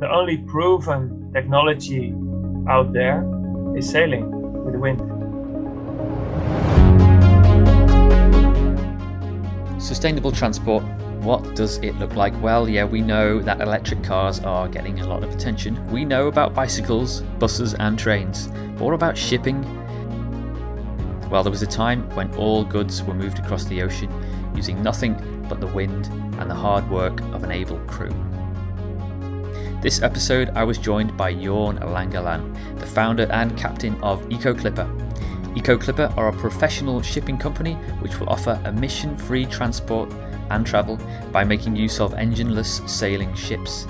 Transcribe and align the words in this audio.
the 0.00 0.10
only 0.10 0.38
proven 0.38 1.30
technology 1.34 2.14
out 2.66 2.90
there 2.94 3.22
is 3.76 3.86
sailing 3.86 4.30
with 4.64 4.72
the 4.72 4.78
wind. 4.78 4.98
Sustainable 9.80 10.32
transport, 10.32 10.82
what 11.22 11.54
does 11.54 11.76
it 11.78 11.94
look 11.96 12.16
like? 12.16 12.32
Well, 12.42 12.66
yeah, 12.66 12.84
we 12.84 13.02
know 13.02 13.40
that 13.40 13.60
electric 13.60 14.02
cars 14.02 14.40
are 14.40 14.68
getting 14.68 15.00
a 15.00 15.06
lot 15.06 15.22
of 15.22 15.34
attention. 15.34 15.86
We 15.90 16.06
know 16.06 16.28
about 16.28 16.54
bicycles, 16.54 17.20
buses, 17.38 17.74
and 17.74 17.98
trains. 17.98 18.46
But 18.46 18.80
what 18.80 18.94
about 18.94 19.18
shipping? 19.18 19.62
Well, 21.28 21.42
there 21.42 21.52
was 21.52 21.60
a 21.60 21.66
time 21.66 22.08
when 22.16 22.34
all 22.36 22.64
goods 22.64 23.02
were 23.02 23.14
moved 23.14 23.38
across 23.38 23.64
the 23.64 23.82
ocean 23.82 24.10
using 24.56 24.82
nothing 24.82 25.46
but 25.46 25.60
the 25.60 25.66
wind 25.66 26.06
and 26.38 26.50
the 26.50 26.54
hard 26.54 26.88
work 26.90 27.20
of 27.34 27.44
an 27.44 27.50
able 27.52 27.78
crew. 27.80 28.10
This 29.80 30.02
episode, 30.02 30.50
I 30.50 30.62
was 30.62 30.76
joined 30.76 31.16
by 31.16 31.32
Jorn 31.32 31.78
Langelaan, 31.80 32.54
the 32.78 32.84
founder 32.84 33.26
and 33.32 33.56
captain 33.56 33.98
of 34.02 34.20
EcoClipper. 34.28 34.86
EcoClipper 35.56 36.14
are 36.18 36.28
a 36.28 36.32
professional 36.34 37.00
shipping 37.00 37.38
company 37.38 37.76
which 38.00 38.20
will 38.20 38.28
offer 38.28 38.60
emission 38.66 39.16
free 39.16 39.46
transport 39.46 40.12
and 40.50 40.66
travel 40.66 40.98
by 41.32 41.44
making 41.44 41.76
use 41.76 41.98
of 41.98 42.12
engineless 42.12 42.86
sailing 42.86 43.34
ships. 43.34 43.86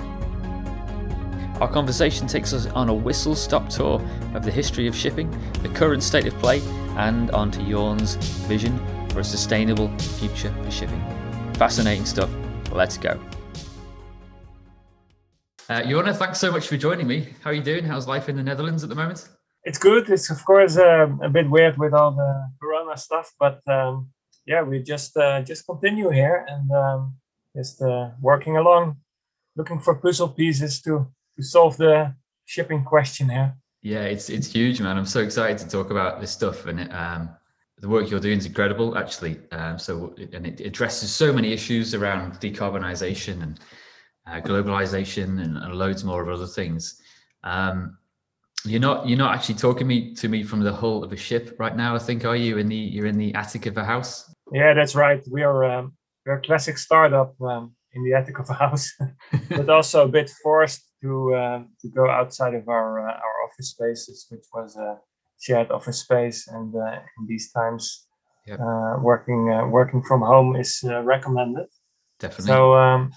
Our 1.59 1.69
conversation 1.69 2.25
takes 2.25 2.53
us 2.53 2.67
on 2.67 2.87
a 2.87 2.93
whistle 2.93 3.35
stop 3.35 3.67
tour 3.67 4.01
of 4.33 4.45
the 4.45 4.51
history 4.51 4.87
of 4.87 4.95
shipping, 4.95 5.29
the 5.61 5.67
current 5.67 6.03
state 6.03 6.25
of 6.25 6.33
play, 6.35 6.61
and 6.95 7.31
onto 7.31 7.59
Jorn's 7.59 8.15
vision 8.47 8.79
for 9.09 9.19
a 9.19 9.25
sustainable 9.25 9.89
future 9.97 10.53
for 10.63 10.71
shipping. 10.71 11.03
Fascinating 11.55 12.05
stuff. 12.05 12.29
Let's 12.71 12.97
go. 12.97 13.19
Uh, 15.71 15.81
Jorn, 15.83 16.13
thanks 16.13 16.37
so 16.37 16.51
much 16.51 16.67
for 16.67 16.75
joining 16.75 17.07
me. 17.07 17.29
How 17.41 17.51
are 17.51 17.53
you 17.53 17.63
doing? 17.63 17.85
How's 17.85 18.05
life 18.05 18.27
in 18.27 18.35
the 18.35 18.43
Netherlands 18.43 18.83
at 18.83 18.89
the 18.89 18.95
moment? 18.95 19.29
It's 19.63 19.77
good. 19.77 20.09
It's 20.09 20.29
of 20.29 20.43
course 20.43 20.75
um, 20.77 21.21
a 21.23 21.29
bit 21.29 21.49
weird 21.49 21.77
with 21.77 21.93
all 21.93 22.11
the 22.11 22.49
Corona 22.61 22.97
stuff, 22.97 23.31
but 23.39 23.61
um, 23.67 24.09
yeah, 24.45 24.63
we 24.63 24.83
just 24.83 25.15
uh, 25.15 25.41
just 25.43 25.65
continue 25.65 26.09
here 26.09 26.45
and 26.49 26.69
um, 26.71 27.15
just 27.55 27.81
uh, 27.81 28.09
working 28.21 28.57
along, 28.57 28.97
looking 29.55 29.79
for 29.79 29.95
puzzle 29.95 30.27
pieces 30.27 30.81
to 30.81 31.07
to 31.37 31.41
solve 31.41 31.77
the 31.77 32.13
shipping 32.43 32.83
question 32.83 33.29
here. 33.29 33.55
Yeah, 33.81 34.03
it's 34.03 34.29
it's 34.29 34.51
huge, 34.51 34.81
man. 34.81 34.97
I'm 34.97 35.05
so 35.05 35.21
excited 35.21 35.57
to 35.59 35.69
talk 35.69 35.89
about 35.89 36.19
this 36.19 36.31
stuff, 36.31 36.65
and 36.65 36.81
it, 36.81 36.93
um, 36.93 37.29
the 37.77 37.87
work 37.87 38.11
you're 38.11 38.19
doing 38.19 38.39
is 38.39 38.45
incredible, 38.45 38.97
actually. 38.97 39.39
Um, 39.53 39.79
so, 39.79 40.13
and 40.33 40.45
it 40.45 40.59
addresses 40.59 41.15
so 41.15 41.31
many 41.31 41.53
issues 41.53 41.95
around 41.95 42.41
decarbonisation 42.41 43.41
and 43.41 43.57
uh, 44.27 44.41
globalization 44.41 45.43
and, 45.43 45.57
and, 45.57 45.73
loads 45.75 46.03
more 46.03 46.21
of 46.21 46.29
other 46.29 46.47
things. 46.47 47.01
Um, 47.43 47.97
you're 48.65 48.79
not 48.79 49.07
you're 49.07 49.17
not 49.17 49.33
actually 49.33 49.55
talking 49.55 49.87
me 49.87 50.13
to 50.15 50.27
me 50.27 50.43
from 50.43 50.61
the 50.61 50.71
hull 50.71 51.03
of 51.03 51.11
a 51.11 51.17
ship 51.17 51.55
right 51.57 51.75
now. 51.75 51.95
I 51.95 51.99
think 51.99 52.25
are 52.25 52.35
you 52.35 52.57
in 52.57 52.67
the 52.67 52.75
you're 52.75 53.07
in 53.07 53.17
the 53.17 53.33
attic 53.33 53.65
of 53.65 53.77
a 53.77 53.83
house? 53.83 54.33
Yeah, 54.51 54.73
that's 54.73 54.95
right. 54.95 55.23
We 55.31 55.41
are 55.41 55.63
um, 55.63 55.93
we're 56.25 56.37
a 56.37 56.41
classic 56.41 56.77
startup 56.77 57.33
um, 57.41 57.73
in 57.93 58.03
the 58.03 58.13
attic 58.13 58.39
of 58.39 58.49
a 58.49 58.53
house, 58.53 58.91
but 59.49 59.69
also 59.69 60.05
a 60.05 60.07
bit 60.07 60.29
forced 60.43 60.83
to 61.01 61.33
uh, 61.33 61.63
to 61.81 61.87
go 61.89 62.09
outside 62.09 62.53
of 62.53 62.67
our 62.67 63.09
uh, 63.09 63.13
our 63.13 63.35
office 63.47 63.69
spaces, 63.69 64.27
which 64.29 64.45
was 64.53 64.75
a 64.75 64.97
shared 65.39 65.71
office 65.71 65.99
space, 66.01 66.47
and 66.47 66.75
uh, 66.75 66.99
in 67.17 67.27
these 67.27 67.51
times, 67.51 68.07
yep. 68.45 68.59
Uh, 68.59 68.97
working 69.01 69.51
uh, 69.51 69.67
working 69.67 70.03
from 70.03 70.21
home 70.21 70.55
is 70.55 70.83
uh, 70.85 71.01
recommended. 71.01 71.67
Definitely. 72.19 72.45
So 72.45 72.75
um, 72.75 73.11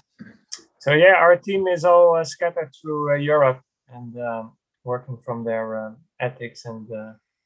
so 0.85 0.93
yeah, 0.93 1.15
our 1.17 1.35
team 1.35 1.65
is 1.67 1.83
all 1.83 2.23
scattered 2.23 2.69
through 2.79 3.17
Europe 3.17 3.59
and 3.89 4.15
um, 4.21 4.53
working 4.83 5.17
from 5.25 5.43
their 5.43 5.87
um, 5.87 5.97
attics 6.19 6.65
and 6.65 6.87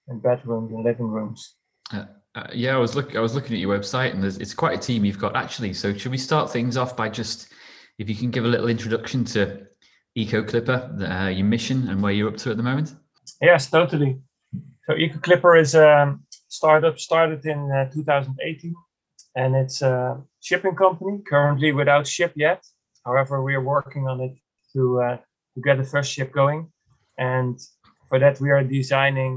and 0.09 0.22
bedrooms 0.22 0.73
and 0.73 0.84
living 0.84 1.08
rooms. 1.08 1.56
Uh, 1.94 2.04
yeah, 2.54 2.75
I 2.75 2.78
was 2.78 2.96
look. 2.96 3.16
I 3.16 3.22
was 3.22 3.34
looking 3.34 3.53
at 3.53 3.59
your 3.59 3.78
website, 3.78 4.13
and 4.13 4.24
it's 4.24 4.53
quite 4.53 4.78
a 4.78 4.81
team 4.81 5.06
you've 5.06 5.19
got 5.19 5.36
actually. 5.36 5.74
So, 5.74 5.94
should 5.94 6.12
we 6.12 6.18
start 6.18 6.52
things 6.52 6.78
off 6.78 6.97
by 6.97 7.09
just, 7.09 7.53
if 7.97 8.09
you 8.09 8.16
can 8.16 8.30
give 8.30 8.46
a 8.46 8.47
little 8.47 8.68
introduction 8.68 9.24
to 9.25 9.66
EcoClipper, 10.18 11.25
uh, 11.25 11.30
your 11.30 11.46
mission, 11.46 11.88
and 11.88 12.03
where 12.03 12.12
you're 12.12 12.30
up 12.30 12.38
to 12.38 12.52
at 12.52 12.58
the 12.58 12.63
moment? 12.63 12.96
Yes, 13.42 13.69
totally. 13.69 14.19
So, 14.86 14.94
EcoClipper 14.94 15.59
is 15.59 15.75
a 15.75 16.18
startup 16.50 17.00
started 17.00 17.46
in 17.46 17.72
uh, 17.72 17.90
2018, 17.92 18.75
and 19.36 19.56
it's 19.56 19.81
a 19.81 20.22
shipping 20.42 20.75
company 20.75 21.22
currently 21.28 21.72
without 21.72 22.06
ship 22.06 22.34
yet. 22.36 22.63
However, 23.09 23.42
we 23.42 23.56
are 23.56 23.68
working 23.78 24.08
on 24.08 24.22
it 24.22 24.36
to 24.74 25.02
uh, 25.02 25.18
to 25.53 25.59
get 25.66 25.78
the 25.78 25.90
first 25.94 26.12
ship 26.14 26.31
going, 26.31 26.72
and 27.18 27.58
for 28.08 28.20
that 28.20 28.40
we 28.40 28.52
are 28.52 28.64
designing 28.64 29.34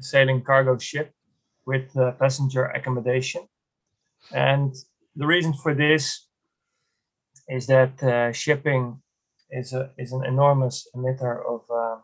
a 0.00 0.02
sailing 0.02 0.40
cargo 0.40 0.78
ship 0.78 1.12
with 1.66 1.94
uh, 1.94 2.12
passenger 2.12 2.64
accommodation. 2.76 3.42
And 4.32 4.74
the 5.14 5.26
reason 5.26 5.52
for 5.52 5.74
this 5.74 6.26
is 7.48 7.66
that 7.66 8.02
uh, 8.02 8.32
shipping 8.32 9.02
is 9.50 9.74
a, 9.74 9.90
is 9.98 10.12
an 10.12 10.24
enormous 10.24 10.76
emitter 10.96 11.34
of 11.54 11.60
uh, 11.70 11.98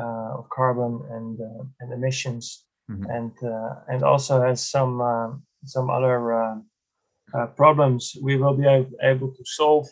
uh 0.00 0.30
of 0.38 0.44
carbon 0.50 0.92
and 1.16 1.40
uh, 1.40 1.64
and 1.80 1.88
emissions, 1.98 2.66
mm-hmm. 2.90 3.08
and 3.16 3.32
uh, 3.54 3.74
and 3.90 4.02
also 4.02 4.42
has 4.42 4.60
some 4.74 4.94
some 5.64 5.88
other 5.88 6.18
problems 7.56 8.02
we 8.22 8.36
will 8.36 8.56
be 8.62 8.68
able 9.10 9.30
to 9.38 9.44
solve 9.44 9.86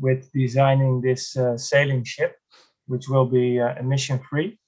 with 0.00 0.30
designing 0.32 1.00
this 1.00 1.36
sailing 1.56 2.04
ship, 2.04 2.36
which 2.86 3.08
will 3.08 3.26
be 3.26 3.56
emission 3.56 4.18
free. 4.18 4.58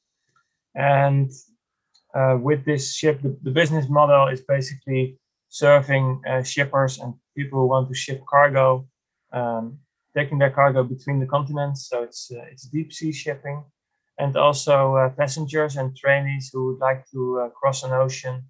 And 0.75 1.31
uh, 2.15 2.39
with 2.41 2.65
this 2.65 2.95
ship, 2.95 3.23
the, 3.23 3.37
the, 3.43 3.51
business 3.51 3.89
model 3.89 4.29
is 4.29 4.43
basically 4.43 5.19
serving 5.49 6.23
uh, 6.29 6.43
shippers 6.43 6.99
and 6.99 7.15
people 7.37 7.61
who 7.61 7.69
want 7.69 7.89
to 7.89 7.95
ship 7.95 8.23
cargo, 8.29 8.87
um, 9.33 9.79
taking 10.17 10.39
their 10.39 10.51
cargo 10.51 10.83
between 10.83 11.21
the 11.21 11.27
continents. 11.27 11.89
So 11.89 12.03
it's 12.03 12.31
uh, 12.31 12.45
it's 12.51 12.65
deep 12.65 12.93
sea 12.93 13.13
shipping, 13.13 13.65
and 14.19 14.37
also 14.37 14.97
uh, 14.97 15.09
passengers 15.11 15.77
and 15.77 15.97
trainees 15.97 16.51
who 16.53 16.67
would 16.67 16.81
like 16.81 17.09
to 17.13 17.41
uh, 17.41 17.49
cross 17.51 17.83
an 17.83 17.93
ocean 17.93 18.45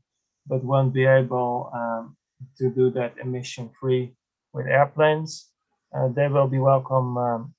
but 0.46 0.64
won't 0.64 0.92
be 0.92 1.04
able 1.04 1.70
um, 1.72 2.16
to 2.58 2.68
do 2.70 2.90
that 2.90 3.14
emission 3.22 3.70
free 3.80 4.12
with 4.52 4.66
airplanes. 4.66 5.51
Uh, 5.94 6.08
they 6.08 6.28
will 6.28 6.48
be 6.48 6.58
welcome 6.58 7.16
um, 7.16 7.54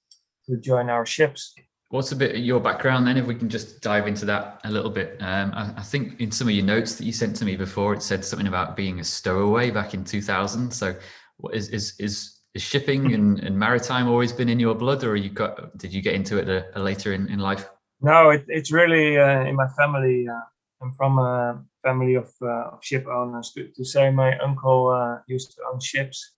to 0.45 0.57
join 0.57 0.89
our 0.89 1.05
ships. 1.05 1.53
What's 1.89 2.11
a 2.11 2.16
bit 2.16 2.35
of 2.35 2.41
your 2.41 2.59
background 2.59 3.05
then, 3.05 3.17
if 3.17 3.27
we 3.27 3.35
can 3.35 3.49
just 3.49 3.81
dive 3.81 4.07
into 4.07 4.25
that 4.25 4.59
a 4.63 4.71
little 4.71 4.89
bit? 4.89 5.17
Um, 5.19 5.51
I, 5.53 5.73
I, 5.77 5.83
think 5.83 6.19
in 6.19 6.31
some 6.31 6.47
of 6.47 6.53
your 6.55 6.66
notes 6.66 6.95
that 6.95 7.05
you 7.05 7.13
sent 7.13 7.35
to 7.35 7.45
me 7.45 7.55
before, 7.55 7.94
it 7.94 8.01
said 8.01 8.25
something 8.25 8.47
about 8.47 8.75
being 8.75 8.99
a 8.99 9.03
stowaway 9.03 9.69
back 9.69 9.94
in 9.94 10.03
2000. 10.03 10.71
So, 10.71 10.95
what 11.38 11.53
is 11.53 11.69
is 11.69 11.94
is, 11.99 12.39
is 12.55 12.63
shipping 12.63 13.13
and, 13.13 13.39
and 13.41 13.57
maritime 13.57 14.07
always 14.07 14.31
been 14.31 14.50
in 14.50 14.59
your 14.59 14.73
blood, 14.73 15.03
or 15.03 15.15
you 15.15 15.29
got 15.29 15.77
did 15.77 15.94
you 15.94 16.01
get 16.01 16.15
into 16.15 16.39
it 16.39 16.50
a, 16.50 16.65
a 16.75 16.81
later 16.81 17.13
in, 17.13 17.29
in 17.29 17.38
life? 17.38 17.69
No, 18.01 18.31
it, 18.31 18.44
it's 18.47 18.71
really 18.71 19.19
uh, 19.19 19.45
in 19.45 19.55
my 19.55 19.67
family. 19.77 20.27
Uh, 20.27 20.41
I'm 20.81 20.91
from 20.94 21.17
a 21.17 21.63
family 21.83 22.15
of, 22.15 22.29
uh, 22.41 22.71
of 22.73 22.83
ship 22.83 23.07
owners. 23.07 23.51
To, 23.53 23.67
to, 23.69 23.85
say, 23.85 24.11
my 24.11 24.38
uncle 24.39 24.89
uh, 24.89 25.19
used 25.27 25.51
to 25.51 25.57
own 25.71 25.79
ships, 25.79 26.33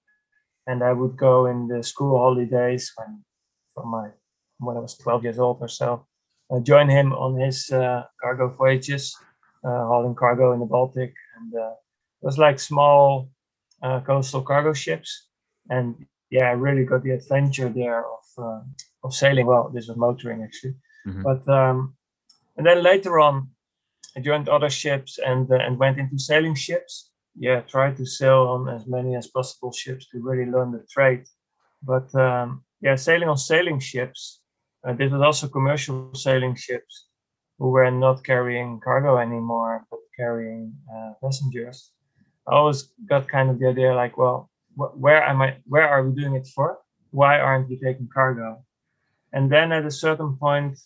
and 0.67 0.83
I 0.83 0.93
would 0.93 1.17
go 1.17 1.45
in 1.45 1.67
the 1.67 1.83
school 1.83 2.17
holidays 2.17 2.91
when 2.97 3.23
from 3.73 3.89
my 3.89 4.09
when 4.59 4.77
I 4.77 4.79
was 4.79 4.97
12 4.97 5.23
years 5.23 5.39
old 5.39 5.57
or 5.61 5.67
so. 5.67 6.05
I 6.51 6.59
joined 6.59 6.91
him 6.91 7.11
on 7.13 7.39
his 7.39 7.71
uh, 7.71 8.03
cargo 8.21 8.47
voyages, 8.49 9.15
uh, 9.63 9.85
hauling 9.85 10.15
cargo 10.15 10.53
in 10.53 10.59
the 10.59 10.65
Baltic, 10.65 11.13
and 11.37 11.53
uh, 11.53 11.71
it 12.21 12.25
was 12.25 12.37
like 12.37 12.59
small 12.59 13.29
coastal 14.05 14.41
cargo 14.41 14.73
ships. 14.73 15.27
And 15.69 16.05
yeah, 16.29 16.49
I 16.49 16.53
really 16.53 16.85
got 16.85 17.03
the 17.03 17.11
adventure 17.11 17.69
there 17.69 18.03
of 18.05 18.63
of 19.03 19.13
sailing. 19.13 19.45
Well, 19.45 19.69
this 19.73 19.87
was 19.87 19.97
motoring 19.97 20.43
actually, 20.43 20.75
mm-hmm. 21.07 21.23
but 21.23 21.47
um, 21.47 21.95
and 22.57 22.65
then 22.65 22.83
later 22.83 23.19
on, 23.19 23.49
I 24.15 24.21
joined 24.21 24.49
other 24.49 24.69
ships 24.69 25.19
and 25.19 25.51
uh, 25.51 25.55
and 25.55 25.77
went 25.77 25.99
into 25.99 26.17
sailing 26.17 26.55
ships. 26.55 27.11
Yeah, 27.37 27.61
tried 27.61 27.97
to 27.97 28.05
sail 28.05 28.47
on 28.47 28.69
as 28.69 28.87
many 28.87 29.15
as 29.15 29.27
possible 29.27 29.71
ships 29.71 30.07
to 30.09 30.19
really 30.21 30.49
learn 30.49 30.71
the 30.71 30.85
trade. 30.89 31.25
But 31.83 32.13
um, 32.15 32.63
yeah, 32.81 32.95
sailing 32.95 33.29
on 33.29 33.37
sailing 33.37 33.79
ships 33.79 34.41
uh, 34.85 34.93
this 34.93 35.11
was 35.11 35.21
also 35.21 35.47
commercial 35.47 36.13
sailing 36.13 36.55
ships 36.55 37.07
who 37.57 37.69
were 37.69 37.89
not 37.89 38.23
carrying 38.23 38.79
cargo 38.79 39.17
anymore, 39.17 39.85
but 39.89 39.99
carrying 40.15 40.73
uh, 40.93 41.13
passengers. 41.23 41.91
I 42.47 42.53
always 42.53 42.93
got 43.09 43.27
kind 43.27 43.49
of 43.49 43.57
the 43.59 43.67
idea 43.67 43.95
like, 43.95 44.15
well, 44.17 44.51
wh- 44.77 44.93
where 44.95 45.23
am 45.23 45.41
I? 45.41 45.57
Where 45.65 45.87
are 45.87 46.03
we 46.07 46.13
doing 46.13 46.35
it 46.35 46.47
for? 46.53 46.77
Why 47.09 47.39
aren't 47.39 47.69
we 47.69 47.79
taking 47.79 48.09
cargo? 48.13 48.63
And 49.33 49.51
then 49.51 49.71
at 49.71 49.85
a 49.85 49.91
certain 49.91 50.37
point, 50.37 50.77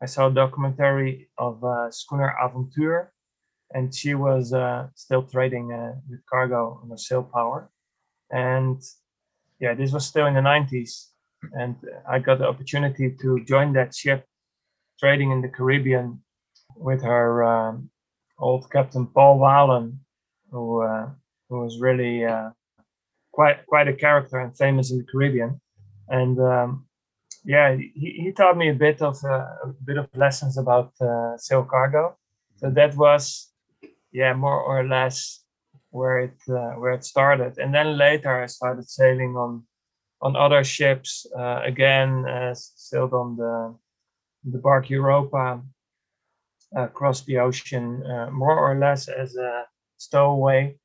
I 0.00 0.06
saw 0.06 0.28
a 0.28 0.32
documentary 0.32 1.28
of 1.36 1.64
uh, 1.64 1.90
schooner 1.90 2.36
Avontuur, 2.40 3.08
and 3.72 3.94
she 3.94 4.14
was 4.14 4.52
uh, 4.52 4.88
still 4.94 5.22
trading 5.22 5.72
uh, 5.72 5.94
with 6.08 6.20
cargo 6.30 6.80
on 6.82 6.92
a 6.92 6.98
sail 6.98 7.22
power. 7.22 7.70
And 8.30 8.82
yeah, 9.60 9.74
this 9.74 9.92
was 9.92 10.06
still 10.06 10.26
in 10.26 10.34
the 10.34 10.40
90s. 10.40 11.08
and 11.52 11.76
I 12.08 12.18
got 12.18 12.38
the 12.38 12.48
opportunity 12.48 13.14
to 13.20 13.44
join 13.44 13.72
that 13.74 13.94
ship 13.94 14.24
trading 14.98 15.30
in 15.30 15.40
the 15.40 15.48
Caribbean 15.48 16.20
with 16.76 17.02
her 17.02 17.44
um, 17.44 17.90
old 18.38 18.70
captain 18.70 19.06
Paul 19.06 19.38
Wahlen, 19.38 19.98
who 20.50 20.82
uh, 20.82 21.10
who 21.48 21.60
was 21.60 21.80
really 21.80 22.24
uh, 22.24 22.50
quite 23.32 23.64
quite 23.66 23.88
a 23.88 23.92
character 23.92 24.38
and 24.38 24.56
famous 24.56 24.90
in 24.90 24.98
the 24.98 25.04
Caribbean. 25.04 25.60
And 26.08 26.38
um, 26.40 26.86
yeah, 27.44 27.76
he, 27.76 28.22
he 28.22 28.32
taught 28.32 28.56
me 28.56 28.68
a 28.70 28.74
bit 28.74 29.00
of 29.02 29.16
uh, 29.24 29.46
a 29.64 29.74
bit 29.84 29.98
of 29.98 30.08
lessons 30.14 30.58
about 30.58 30.92
uh, 31.00 31.36
sail 31.36 31.64
cargo. 31.64 32.16
So 32.56 32.70
that 32.70 32.96
was 32.96 33.52
yeah 34.12 34.32
more 34.32 34.60
or 34.60 34.84
less 34.84 35.44
where 35.90 36.20
it 36.20 36.38
uh, 36.48 36.72
where 36.80 36.92
it 36.92 37.04
started. 37.04 37.58
And 37.58 37.74
then 37.74 37.98
later 37.98 38.42
I 38.42 38.46
started 38.46 38.88
sailing 38.88 39.36
on 39.36 39.64
on 40.20 40.36
other 40.36 40.64
ships 40.64 41.26
uh, 41.38 41.60
again, 41.64 42.24
sailed 42.54 43.14
on 43.14 43.36
the 43.36 43.74
the 44.44 44.58
bark 44.58 44.90
Europa 44.90 45.60
across 46.76 47.22
the 47.22 47.38
ocean, 47.38 48.02
uh, 48.04 48.30
more 48.30 48.58
or 48.58 48.78
less 48.78 49.08
as 49.08 49.36
a 49.36 49.64
stowaway, 49.96 50.76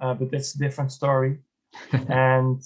uh, 0.00 0.14
but 0.14 0.30
that's 0.30 0.54
a 0.54 0.58
different 0.58 0.92
story. 0.92 1.38
and 2.08 2.60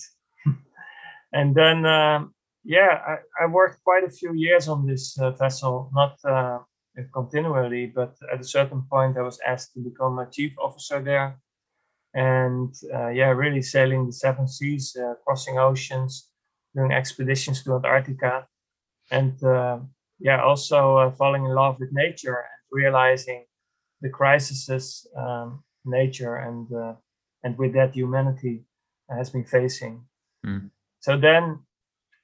and 1.33 1.55
then 1.55 1.85
um, 1.85 2.35
yeah, 2.65 2.99
I, 3.07 3.45
I, 3.45 3.47
worked 3.47 3.85
quite 3.85 4.05
a 4.05 4.11
few 4.11 4.33
years 4.33 4.67
on 4.69 4.87
this 4.87 5.19
uh, 5.19 5.31
vessel, 5.33 5.91
not 5.95 6.17
uh, 6.99 7.03
continually, 7.13 7.87
but 7.87 8.17
at 8.33 8.41
a 8.41 8.45
certain 8.45 8.83
point 8.91 9.19
I 9.19 9.23
was 9.23 9.41
asked 9.47 9.75
to 9.75 9.81
become 9.81 10.19
a 10.19 10.31
chief 10.31 10.53
officer 10.59 11.01
there. 11.01 11.39
And 12.15 12.75
uh, 12.95 13.09
yeah, 13.09 13.31
really 13.31 13.63
sailing 13.63 14.07
the 14.07 14.13
seven 14.13 14.47
seas, 14.47 14.97
uh, 14.97 15.15
crossing 15.27 15.59
oceans, 15.59 16.31
doing 16.75 16.93
expeditions 16.93 17.63
to 17.65 17.75
Antarctica, 17.75 18.47
and 19.11 19.35
yeah, 20.21 20.43
also 20.43 21.11
falling 21.19 21.45
in 21.45 21.55
love 21.55 21.79
with 21.81 21.93
nature 21.93 22.37
and 22.37 22.61
realizing 22.71 23.45
the 24.01 24.09
crises 24.09 25.07
um, 25.17 25.63
nature 25.85 26.37
and 26.37 26.73
uh, 26.73 26.95
and 27.43 27.59
with 27.59 27.75
that 27.75 27.95
humanity 27.95 28.65
has 29.11 29.31
been 29.31 29.45
facing. 29.45 30.05
Mm. 30.47 30.71
So 31.01 31.19
then, 31.19 31.61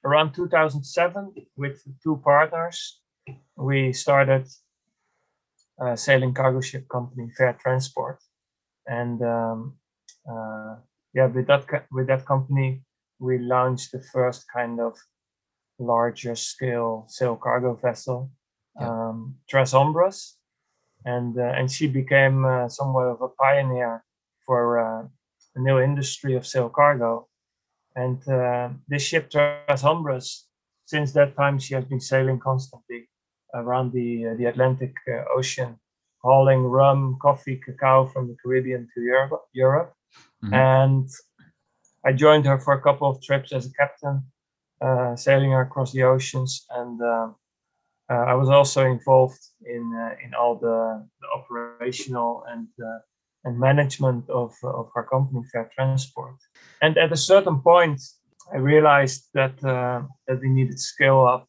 around 0.03 0.33
2007, 0.33 1.33
with 1.55 1.83
two 2.01 2.19
partners, 2.23 3.00
we 3.57 3.93
started 3.93 4.47
a 5.79 5.97
sailing 5.97 6.33
cargo 6.33 6.61
ship 6.61 6.87
company, 6.89 7.31
Fair 7.37 7.57
Transport, 7.61 8.19
and 8.87 9.21
um, 9.21 9.77
uh, 10.29 10.75
yeah, 11.13 11.27
with 11.27 11.47
that 11.47 11.65
with 11.91 12.07
that 12.07 12.25
company, 12.25 12.83
we 13.19 13.39
launched 13.39 13.91
the 13.91 14.01
first 14.13 14.45
kind 14.53 14.79
of 14.79 14.97
larger 15.79 16.35
scale 16.35 17.05
sail 17.07 17.35
cargo 17.35 17.73
vessel, 17.75 18.31
yeah. 18.79 18.89
um, 18.89 19.35
Tres 19.49 19.71
Hombres, 19.71 20.37
and 21.05 21.37
uh, 21.37 21.53
and 21.57 21.71
she 21.71 21.87
became 21.87 22.45
uh, 22.45 22.67
somewhat 22.69 23.07
of 23.07 23.21
a 23.21 23.29
pioneer 23.29 24.03
for 24.45 24.79
uh, 24.79 25.07
the 25.55 25.61
new 25.61 25.79
industry 25.79 26.35
of 26.35 26.45
sail 26.45 26.69
cargo. 26.69 27.27
And 27.93 28.21
this 28.87 29.03
ship, 29.03 29.29
Tres 29.29 29.81
Hombres, 29.81 30.47
since 30.85 31.13
that 31.13 31.35
time 31.35 31.59
she 31.59 31.73
has 31.73 31.85
been 31.85 31.99
sailing 31.99 32.39
constantly 32.39 33.09
around 33.53 33.91
the 33.93 34.35
the 34.37 34.45
Atlantic 34.45 34.93
Ocean, 35.35 35.79
hauling 36.23 36.63
rum, 36.63 37.17
coffee, 37.21 37.59
cacao 37.65 38.05
from 38.05 38.27
the 38.27 38.35
Caribbean 38.41 38.87
to 38.93 39.01
Europe. 39.01 39.41
Europe. 39.53 39.93
Mm-hmm. 40.43 40.53
And 40.53 41.09
I 42.05 42.13
joined 42.13 42.45
her 42.45 42.59
for 42.59 42.73
a 42.73 42.81
couple 42.81 43.07
of 43.09 43.21
trips 43.21 43.53
as 43.53 43.65
a 43.65 43.73
captain, 43.73 44.23
uh, 44.81 45.15
sailing 45.15 45.51
her 45.51 45.61
across 45.61 45.91
the 45.91 46.03
oceans, 46.03 46.65
and 46.71 47.01
uh, 47.01 47.29
uh, 48.11 48.25
I 48.27 48.33
was 48.33 48.49
also 48.49 48.85
involved 48.85 49.39
in 49.65 49.83
uh, 49.95 50.15
in 50.25 50.33
all 50.33 50.55
the, 50.55 51.07
the 51.21 51.27
operational 51.37 52.43
and 52.49 52.67
uh, 52.83 52.99
and 53.45 53.59
management 53.59 54.29
of 54.29 54.53
of 54.63 54.89
our 54.95 55.07
company 55.07 55.43
Fair 55.51 55.69
Transport. 55.75 56.35
And 56.81 56.97
at 56.97 57.11
a 57.11 57.17
certain 57.17 57.61
point, 57.61 58.01
I 58.53 58.57
realized 58.57 59.29
that 59.33 59.59
that 59.61 60.39
we 60.41 60.49
needed 60.49 60.79
scale 60.79 61.25
up, 61.25 61.47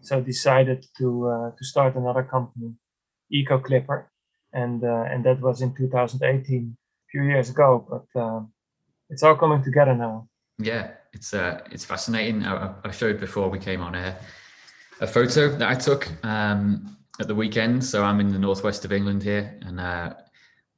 so 0.00 0.18
I 0.18 0.20
decided 0.20 0.86
to 0.98 1.52
to 1.56 1.64
start 1.64 1.96
another 1.96 2.22
company, 2.22 2.74
Eco 3.30 3.58
Clipper, 3.58 4.10
and 4.52 4.82
and 4.82 5.24
that 5.24 5.40
was 5.40 5.62
in 5.62 5.74
2018, 5.74 6.76
a 6.76 7.06
few 7.10 7.22
years 7.24 7.50
ago. 7.50 7.84
But 7.90 8.20
um, 8.20 8.52
it's 9.10 9.22
all 9.22 9.36
coming 9.36 9.62
together 9.62 9.94
now. 9.94 10.28
Yeah, 10.58 10.90
it's 11.12 11.34
uh, 11.34 11.60
it's 11.70 11.84
fascinating. 11.84 12.44
I, 12.44 12.74
I 12.84 12.90
showed 12.90 13.18
before 13.20 13.48
we 13.48 13.58
came 13.58 13.80
on 13.80 13.94
air 13.94 14.18
a 15.00 15.06
photo 15.06 15.48
that 15.48 15.68
I 15.68 15.74
took 15.74 16.08
um, 16.24 16.96
at 17.20 17.28
the 17.28 17.34
weekend. 17.34 17.84
So 17.84 18.02
I'm 18.02 18.20
in 18.20 18.32
the 18.32 18.38
northwest 18.38 18.84
of 18.84 18.92
England 18.92 19.22
here, 19.22 19.58
and 19.62 19.80
uh, 19.80 20.14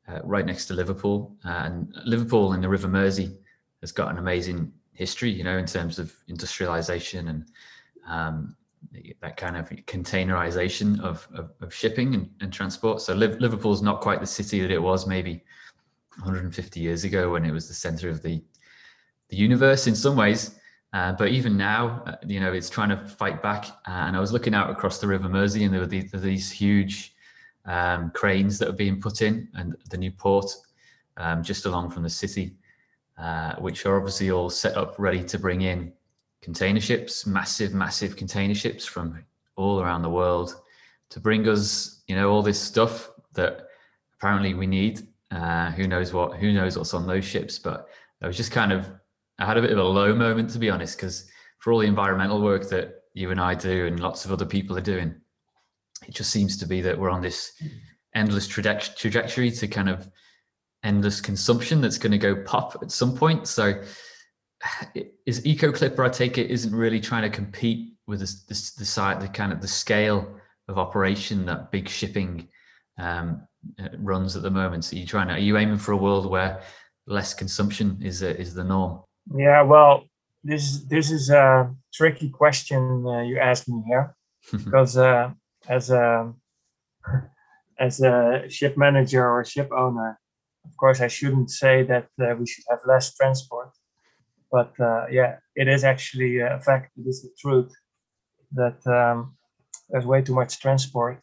uh, 0.08 0.20
right 0.24 0.44
next 0.44 0.66
to 0.66 0.74
Liverpool. 0.74 1.36
and 1.44 1.94
Liverpool 2.04 2.52
in 2.52 2.60
the 2.60 2.68
River 2.68 2.88
Mersey 2.88 3.38
has 3.80 3.92
got 3.92 4.10
an 4.10 4.18
amazing 4.18 4.72
history, 5.00 5.30
you 5.30 5.42
know, 5.42 5.58
in 5.58 5.66
terms 5.66 5.98
of 5.98 6.14
industrialization 6.28 7.28
and 7.28 7.44
um, 8.06 8.54
that 9.22 9.36
kind 9.36 9.56
of 9.56 9.68
containerization 9.86 11.00
of, 11.00 11.26
of, 11.34 11.50
of 11.60 11.72
shipping 11.74 12.14
and, 12.14 12.30
and, 12.40 12.52
transport. 12.52 13.00
So 13.00 13.14
Liverpool's 13.14 13.82
not 13.82 14.00
quite 14.00 14.20
the 14.20 14.26
city 14.26 14.60
that 14.60 14.70
it 14.70 14.82
was 14.82 15.06
maybe 15.06 15.42
150 16.18 16.80
years 16.80 17.04
ago 17.04 17.30
when 17.30 17.44
it 17.44 17.52
was 17.52 17.66
the 17.66 17.74
center 17.74 18.08
of 18.08 18.22
the 18.22 18.42
the 19.30 19.36
universe 19.36 19.86
in 19.86 19.94
some 19.94 20.16
ways. 20.16 20.58
Uh, 20.92 21.12
but 21.12 21.28
even 21.28 21.56
now, 21.56 22.02
uh, 22.06 22.16
you 22.26 22.40
know, 22.40 22.52
it's 22.52 22.68
trying 22.68 22.88
to 22.88 23.06
fight 23.06 23.40
back. 23.42 23.66
Uh, 23.86 24.06
and 24.06 24.16
I 24.16 24.20
was 24.20 24.32
looking 24.32 24.54
out 24.54 24.70
across 24.70 24.98
the 24.98 25.06
River 25.06 25.28
Mersey, 25.28 25.62
and 25.62 25.72
there 25.72 25.80
were 25.80 25.86
these, 25.86 26.10
these 26.12 26.50
huge 26.50 27.14
um, 27.64 28.10
cranes 28.10 28.58
that 28.58 28.68
are 28.68 28.80
being 28.84 29.00
put 29.00 29.22
in, 29.22 29.48
and 29.54 29.76
the 29.88 29.96
new 29.96 30.10
port 30.10 30.50
um, 31.16 31.44
just 31.44 31.64
along 31.64 31.90
from 31.90 32.02
the 32.02 32.10
city, 32.10 32.56
uh, 33.20 33.54
which 33.56 33.84
are 33.84 33.96
obviously 33.96 34.30
all 34.30 34.48
set 34.48 34.76
up 34.76 34.94
ready 34.98 35.22
to 35.22 35.38
bring 35.38 35.62
in 35.62 35.92
container 36.42 36.80
ships, 36.80 37.26
massive, 37.26 37.74
massive 37.74 38.16
container 38.16 38.54
ships 38.54 38.86
from 38.86 39.22
all 39.56 39.80
around 39.80 40.02
the 40.02 40.08
world 40.08 40.54
to 41.10 41.20
bring 41.20 41.46
us, 41.48 42.02
you 42.06 42.16
know, 42.16 42.30
all 42.30 42.42
this 42.42 42.58
stuff 42.58 43.10
that 43.34 43.66
apparently 44.14 44.54
we 44.54 44.66
need. 44.66 45.06
Uh, 45.30 45.70
who 45.72 45.86
knows 45.86 46.12
what? 46.12 46.38
Who 46.38 46.52
knows 46.52 46.78
what's 46.78 46.94
on 46.94 47.06
those 47.06 47.24
ships? 47.24 47.58
But 47.58 47.88
I 48.22 48.26
was 48.26 48.36
just 48.36 48.52
kind 48.52 48.72
of 48.72 48.88
I 49.38 49.46
had 49.46 49.58
a 49.58 49.62
bit 49.62 49.72
of 49.72 49.78
a 49.78 49.82
low 49.82 50.14
moment 50.14 50.50
to 50.50 50.58
be 50.58 50.70
honest, 50.70 50.96
because 50.96 51.30
for 51.58 51.72
all 51.72 51.80
the 51.80 51.86
environmental 51.86 52.40
work 52.40 52.68
that 52.70 53.02
you 53.12 53.30
and 53.30 53.40
I 53.40 53.54
do 53.54 53.86
and 53.86 54.00
lots 54.00 54.24
of 54.24 54.32
other 54.32 54.46
people 54.46 54.76
are 54.78 54.82
doing, 54.82 55.14
it 56.08 56.14
just 56.14 56.30
seems 56.30 56.56
to 56.58 56.66
be 56.66 56.80
that 56.80 56.98
we're 56.98 57.10
on 57.10 57.22
this 57.22 57.52
endless 58.14 58.46
trajectory 58.46 59.50
to 59.50 59.68
kind 59.68 59.88
of 59.88 60.08
endless 60.82 61.20
consumption 61.20 61.80
that's 61.80 61.98
going 61.98 62.12
to 62.12 62.18
go 62.18 62.36
pop 62.42 62.78
at 62.82 62.90
some 62.90 63.16
point. 63.16 63.46
So 63.46 63.82
is 65.26 65.44
Eco 65.46 65.72
Clipper, 65.72 66.04
I 66.04 66.08
take 66.08 66.38
it, 66.38 66.50
isn't 66.50 66.74
really 66.74 67.00
trying 67.00 67.22
to 67.22 67.30
compete 67.30 67.94
with 68.06 68.20
this, 68.20 68.44
this 68.44 68.72
the 68.72 68.84
side, 68.84 69.20
the 69.20 69.28
kind 69.28 69.52
of 69.52 69.60
the 69.60 69.68
scale 69.68 70.36
of 70.68 70.78
operation 70.78 71.46
that 71.46 71.70
big 71.70 71.88
shipping 71.88 72.48
um, 72.98 73.46
uh, 73.78 73.88
runs 73.98 74.36
at 74.36 74.42
the 74.42 74.50
moment. 74.50 74.84
So 74.84 74.96
you 74.96 75.06
trying 75.06 75.28
to, 75.28 75.34
are 75.34 75.38
you 75.38 75.56
aiming 75.56 75.78
for 75.78 75.92
a 75.92 75.96
world 75.96 76.28
where 76.28 76.62
less 77.06 77.34
consumption 77.34 77.98
is 78.02 78.22
a, 78.22 78.38
is 78.38 78.54
the 78.54 78.64
norm? 78.64 79.02
Yeah, 79.34 79.62
well, 79.62 80.04
this 80.42 80.80
this 80.84 81.10
is 81.10 81.30
a 81.30 81.74
tricky 81.92 82.30
question 82.30 83.04
uh, 83.06 83.20
you 83.20 83.38
asked 83.38 83.68
me 83.68 83.82
here, 83.86 84.14
because 84.64 84.96
uh, 84.96 85.30
as 85.68 85.90
a 85.90 86.32
as 87.78 88.00
a 88.00 88.44
ship 88.48 88.76
manager 88.76 89.26
or 89.28 89.44
ship 89.44 89.70
owner, 89.72 90.18
of 90.64 90.76
course, 90.76 91.00
I 91.00 91.08
shouldn't 91.08 91.50
say 91.50 91.82
that 91.84 92.08
uh, 92.20 92.34
we 92.38 92.46
should 92.46 92.64
have 92.70 92.80
less 92.86 93.14
transport. 93.14 93.70
But 94.50 94.72
uh, 94.80 95.06
yeah, 95.10 95.36
it 95.54 95.68
is 95.68 95.84
actually 95.84 96.40
a 96.40 96.60
fact. 96.60 96.92
It 96.96 97.08
is 97.08 97.22
the 97.22 97.30
truth 97.40 97.72
that 98.52 98.84
um, 98.86 99.36
there's 99.88 100.06
way 100.06 100.22
too 100.22 100.34
much 100.34 100.60
transport, 100.60 101.20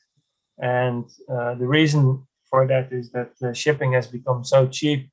and 0.59 1.05
uh, 1.29 1.55
the 1.55 1.67
reason 1.67 2.25
for 2.49 2.65
that 2.67 2.91
is 2.91 3.11
that 3.11 3.31
shipping 3.55 3.93
has 3.93 4.07
become 4.07 4.43
so 4.45 4.67
cheap 4.67 5.09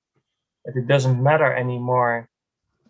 that 0.65 0.77
it 0.77 0.87
doesn't 0.87 1.23
matter 1.23 1.53
anymore 1.53 2.29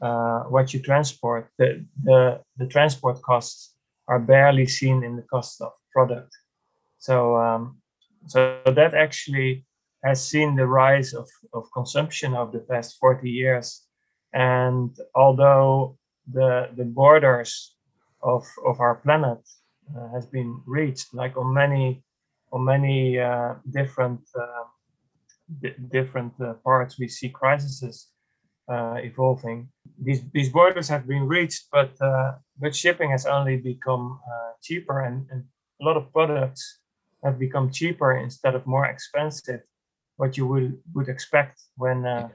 uh, 0.00 0.41
what 0.45 0.75
you 0.75 0.81
transport, 0.81 1.49
the, 1.59 1.85
the, 2.03 2.41
the 2.57 2.67
transport 2.67 3.23
costs 3.23 3.75
are 4.09 4.19
barely 4.19 4.67
seen 4.67 5.03
in 5.03 5.17
the 5.17 5.23
cost 5.23 5.61
of 5.61 5.73
product. 5.93 6.31
So, 6.99 7.37
um, 7.37 7.79
so 8.26 8.61
that 8.67 8.95
actually 8.95 9.64
has 10.04 10.25
seen 10.26 10.54
the 10.54 10.66
rise 10.66 11.14
of, 11.14 11.28
of 11.52 11.64
consumption 11.73 12.34
of 12.34 12.52
the 12.52 12.58
past 12.58 12.99
40 13.00 13.30
years. 13.30 13.87
And 14.32 14.90
although 15.14 15.96
the, 16.30 16.68
the 16.76 16.84
borders 16.84 17.75
of, 18.23 18.44
of 18.66 18.80
our 18.80 18.96
planet 18.96 19.38
uh, 19.96 20.08
has 20.14 20.26
been 20.26 20.61
reached, 20.66 21.14
like 21.14 21.37
on 21.37 21.54
many, 21.54 22.04
on 22.52 22.64
many 22.64 23.18
uh, 23.18 23.54
different, 23.70 24.20
uh, 24.38 24.64
different 25.90 26.32
uh, 26.40 26.54
parts, 26.64 26.99
we 26.99 27.08
see 27.08 27.30
crises 27.30 28.08
uh, 28.68 28.96
evolving. 28.99 29.68
These 30.02 30.23
these 30.32 30.49
borders 30.49 30.88
have 30.88 31.06
been 31.06 31.28
reached, 31.28 31.68
but 31.70 31.92
but 32.58 32.75
shipping 32.75 33.11
has 33.11 33.26
only 33.26 33.58
become 33.58 34.18
cheaper, 34.62 35.00
and, 35.00 35.26
and 35.30 35.44
a 35.82 35.84
lot 35.84 35.99
of 35.99 36.11
products 36.12 36.80
have 37.23 37.38
become 37.38 37.70
cheaper 37.70 38.16
instead 38.16 38.54
of 38.54 38.66
more 38.66 38.87
expensive. 38.87 39.61
What 40.16 40.37
you 40.37 40.47
would 40.47 40.78
would 40.94 41.09
expect 41.09 41.61
when 41.76 42.06
uh, 42.06 42.28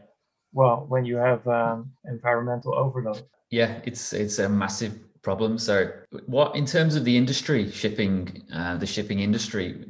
well 0.54 0.86
when 0.88 1.06
you 1.06 1.18
have 1.18 1.48
um, 1.48 1.92
environmental 2.06 2.76
overload. 2.76 3.24
Yeah, 3.52 3.80
it's 3.86 4.14
it's 4.14 4.40
a 4.40 4.50
massive 4.50 4.94
problem. 5.22 5.58
So, 5.58 5.92
what 6.26 6.56
in 6.56 6.66
terms 6.66 6.96
of 6.96 7.04
the 7.04 7.16
industry, 7.16 7.72
shipping, 7.72 8.44
uh, 8.54 8.78
the 8.78 8.86
shipping 8.86 9.20
industry, 9.20 9.84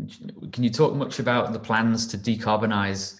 can 0.52 0.64
you 0.64 0.70
talk 0.70 0.94
much 0.94 1.20
about 1.20 1.54
the 1.54 1.60
plans 1.60 2.08
to 2.08 2.18
decarbonize 2.18 3.20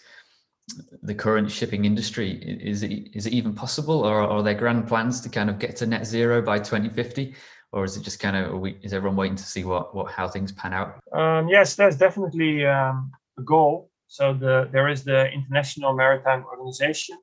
the 1.04 1.14
current 1.14 1.52
shipping 1.52 1.86
industry? 1.86 2.32
Is 2.42 2.84
it 2.84 2.92
is 3.14 3.26
it 3.26 3.34
even 3.34 3.54
possible, 3.54 4.06
or 4.06 4.22
are 4.22 4.44
there 4.44 4.54
grand 4.54 4.88
plans 4.88 5.22
to 5.22 5.30
kind 5.30 5.50
of 5.50 5.60
get 5.60 5.76
to 5.78 5.86
net 5.86 6.06
zero 6.06 6.42
by 6.42 6.58
2050? 6.60 7.36
Or 7.72 7.84
is 7.84 7.96
it 7.96 8.02
just 8.02 8.20
kind 8.20 8.36
of 8.36 8.60
we, 8.60 8.80
is 8.82 8.94
everyone 8.94 9.16
waiting 9.16 9.38
to 9.38 9.44
see 9.44 9.64
what 9.64 9.94
what 9.96 10.12
how 10.12 10.28
things 10.28 10.52
pan 10.52 10.74
out? 10.74 11.00
Um, 11.14 11.48
yes, 11.48 11.76
there's 11.76 11.98
definitely 11.98 12.66
um, 12.66 13.12
a 13.38 13.42
goal. 13.42 13.89
So 14.10 14.34
the 14.34 14.68
there 14.74 14.90
is 14.90 15.04
the 15.04 15.32
International 15.32 15.94
Maritime 15.94 16.44
Organization, 16.44 17.18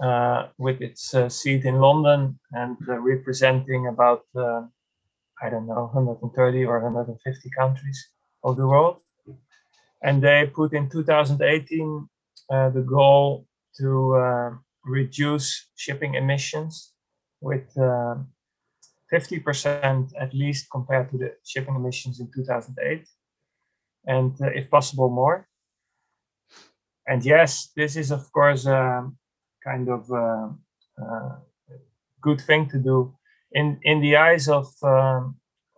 uh, 0.00 0.48
with 0.56 0.80
its 0.80 1.14
uh, 1.14 1.28
seat 1.28 1.66
in 1.66 1.78
London 1.78 2.38
and 2.52 2.76
uh, 2.88 2.98
representing 2.98 3.88
about, 3.88 4.22
uh, 4.34 4.62
I 5.42 5.50
don't 5.50 5.66
know, 5.66 5.90
130 5.92 6.64
or 6.64 6.80
150 6.80 7.50
countries 7.50 8.08
of 8.42 8.56
the 8.56 8.66
world. 8.66 9.02
And 10.02 10.22
they 10.22 10.50
put 10.54 10.72
in 10.72 10.88
2018 10.88 12.08
uh, 12.50 12.70
the 12.70 12.80
goal 12.80 13.46
to 13.78 14.16
uh, 14.16 14.50
reduce 14.84 15.68
shipping 15.76 16.14
emissions 16.14 16.94
with 17.42 17.68
50% 19.12 20.12
at 20.18 20.32
least 20.32 20.70
compared 20.72 21.10
to 21.10 21.18
the 21.18 21.34
shipping 21.44 21.74
emissions 21.74 22.20
in 22.20 22.30
2008, 22.34 23.06
and 24.06 24.34
if 24.54 24.70
possible, 24.70 25.10
more. 25.10 25.46
And 27.10 27.24
yes, 27.24 27.72
this 27.74 27.96
is, 27.96 28.12
of 28.12 28.30
course, 28.32 28.66
a 28.66 29.10
kind 29.64 29.88
of 29.88 30.10
uh, 30.12 30.48
uh, 31.02 31.36
good 32.20 32.40
thing 32.40 32.68
to 32.70 32.78
do. 32.78 33.12
In 33.52 33.80
in 33.82 34.00
the 34.00 34.16
eyes 34.16 34.48
of 34.48 34.68
um, 34.82 35.34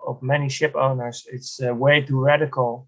of 0.07 0.23
many 0.23 0.49
ship 0.51 0.75
owners, 0.77 1.27
it's 1.33 1.59
uh, 1.63 1.75
way 1.75 2.03
too 2.03 2.21
radical. 2.21 2.87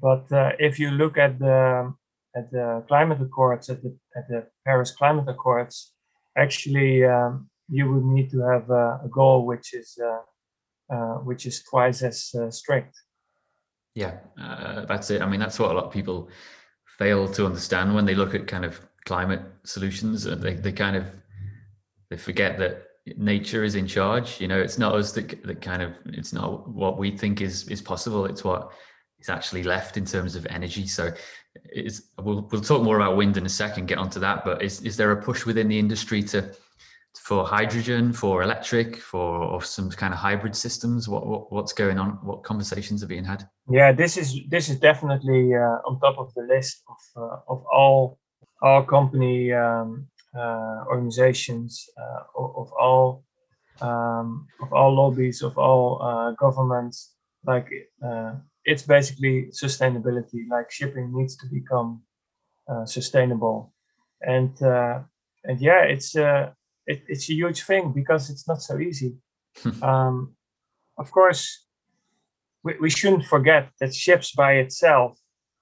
But 0.00 0.26
if 0.58 0.78
you 0.78 0.90
look 0.90 1.18
at 1.18 1.38
the 1.38 1.92
at 2.36 2.50
the 2.50 2.84
climate 2.86 3.20
accords, 3.20 3.68
at 3.68 3.82
the 3.82 3.96
at 4.16 4.28
the 4.28 4.46
Paris 4.64 4.92
Climate 4.92 5.28
Accords, 5.28 5.92
actually 6.36 7.04
um, 7.04 7.50
you 7.68 7.90
would 7.90 8.04
need 8.04 8.30
to 8.30 8.40
have 8.40 8.70
a, 8.70 9.00
a 9.04 9.08
goal 9.08 9.46
which 9.46 9.74
is 9.74 9.98
uh, 9.98 10.94
uh, 10.94 11.14
which 11.24 11.46
is 11.46 11.62
twice 11.62 12.02
as 12.02 12.30
uh, 12.34 12.50
strict. 12.50 12.94
Yeah, 13.94 14.18
that's 14.88 15.10
it. 15.10 15.22
I 15.22 15.26
mean, 15.26 15.40
that's 15.40 15.58
what 15.58 15.70
a 15.70 15.74
lot 15.74 15.84
of 15.84 15.92
people 15.92 16.28
fail 16.98 17.28
to 17.28 17.46
understand 17.46 17.94
when 17.94 18.04
they 18.04 18.14
look 18.14 18.34
at 18.34 18.46
kind 18.46 18.64
of 18.64 18.80
climate 19.04 19.42
solutions. 19.64 20.26
and 20.26 20.42
They 20.42 20.54
they 20.54 20.72
kind 20.72 20.96
of 20.96 21.10
they 22.10 22.16
forget 22.16 22.58
that 22.58 22.86
nature 23.16 23.64
is 23.64 23.74
in 23.74 23.86
charge. 23.86 24.40
You 24.40 24.48
know, 24.48 24.60
it's 24.60 24.78
not 24.78 24.94
us 24.94 25.12
that 25.12 25.42
that 25.44 25.60
kind 25.60 25.82
of 25.82 25.92
it's 26.06 26.32
not 26.32 26.68
what 26.68 26.98
we 26.98 27.16
think 27.16 27.40
is 27.40 27.68
is 27.68 27.82
possible. 27.82 28.26
It's 28.26 28.44
what 28.44 28.72
is 29.18 29.28
actually 29.28 29.62
left 29.62 29.96
in 29.96 30.04
terms 30.04 30.36
of 30.36 30.46
energy. 30.46 30.86
So 30.86 31.12
is 31.72 32.10
we'll 32.22 32.48
we'll 32.50 32.60
talk 32.60 32.82
more 32.82 32.96
about 32.96 33.16
wind 33.16 33.36
in 33.36 33.46
a 33.46 33.50
second, 33.50 33.86
get 33.86 33.98
onto 33.98 34.20
that. 34.20 34.44
But 34.44 34.62
is 34.62 34.80
is 34.82 34.96
there 34.96 35.12
a 35.12 35.22
push 35.22 35.44
within 35.46 35.68
the 35.68 35.78
industry 35.78 36.22
to 36.24 36.54
for 37.18 37.44
hydrogen, 37.44 38.12
for 38.12 38.42
electric, 38.42 38.96
for 38.96 39.44
or 39.44 39.62
some 39.62 39.90
kind 39.90 40.12
of 40.12 40.18
hybrid 40.18 40.54
systems? 40.54 41.08
What, 41.08 41.26
what 41.26 41.52
what's 41.52 41.72
going 41.72 41.98
on? 41.98 42.18
What 42.22 42.42
conversations 42.42 43.02
are 43.02 43.06
being 43.06 43.24
had? 43.24 43.48
Yeah, 43.70 43.92
this 43.92 44.16
is 44.16 44.40
this 44.48 44.68
is 44.68 44.78
definitely 44.78 45.54
uh, 45.54 45.78
on 45.86 46.00
top 46.00 46.18
of 46.18 46.32
the 46.34 46.42
list 46.42 46.82
of 46.88 47.22
uh, 47.22 47.36
of 47.48 47.64
all 47.72 48.18
all 48.62 48.82
company 48.82 49.52
um, 49.52 50.06
uh, 50.34 50.84
organizations 50.88 51.88
uh, 51.96 52.22
of 52.36 52.72
all 52.72 53.24
um, 53.80 54.48
of 54.60 54.72
all 54.72 54.94
lobbies 54.94 55.42
of 55.42 55.56
all 55.58 56.02
uh, 56.02 56.32
governments 56.32 57.12
like 57.46 57.68
it's 58.64 58.82
basically 58.82 59.50
sustainability 59.52 60.48
like 60.50 60.70
shipping 60.70 61.12
needs 61.14 61.36
to 61.36 61.46
become 61.52 62.02
sustainable 62.86 63.72
and 64.22 64.60
and 64.60 65.60
yeah 65.60 65.82
it's 65.82 66.16
it, 66.86 67.02
it's 67.08 67.28
a 67.30 67.34
huge 67.34 67.62
thing 67.62 67.92
because 67.92 68.30
it's 68.30 68.46
not 68.46 68.62
so 68.62 68.78
easy 68.78 69.14
um, 69.82 70.34
of 70.98 71.10
course 71.10 71.64
we, 72.64 72.74
we 72.80 72.90
shouldn't 72.90 73.24
forget 73.24 73.70
that 73.80 73.94
ships 73.94 74.32
by 74.32 74.54
itself 74.54 75.18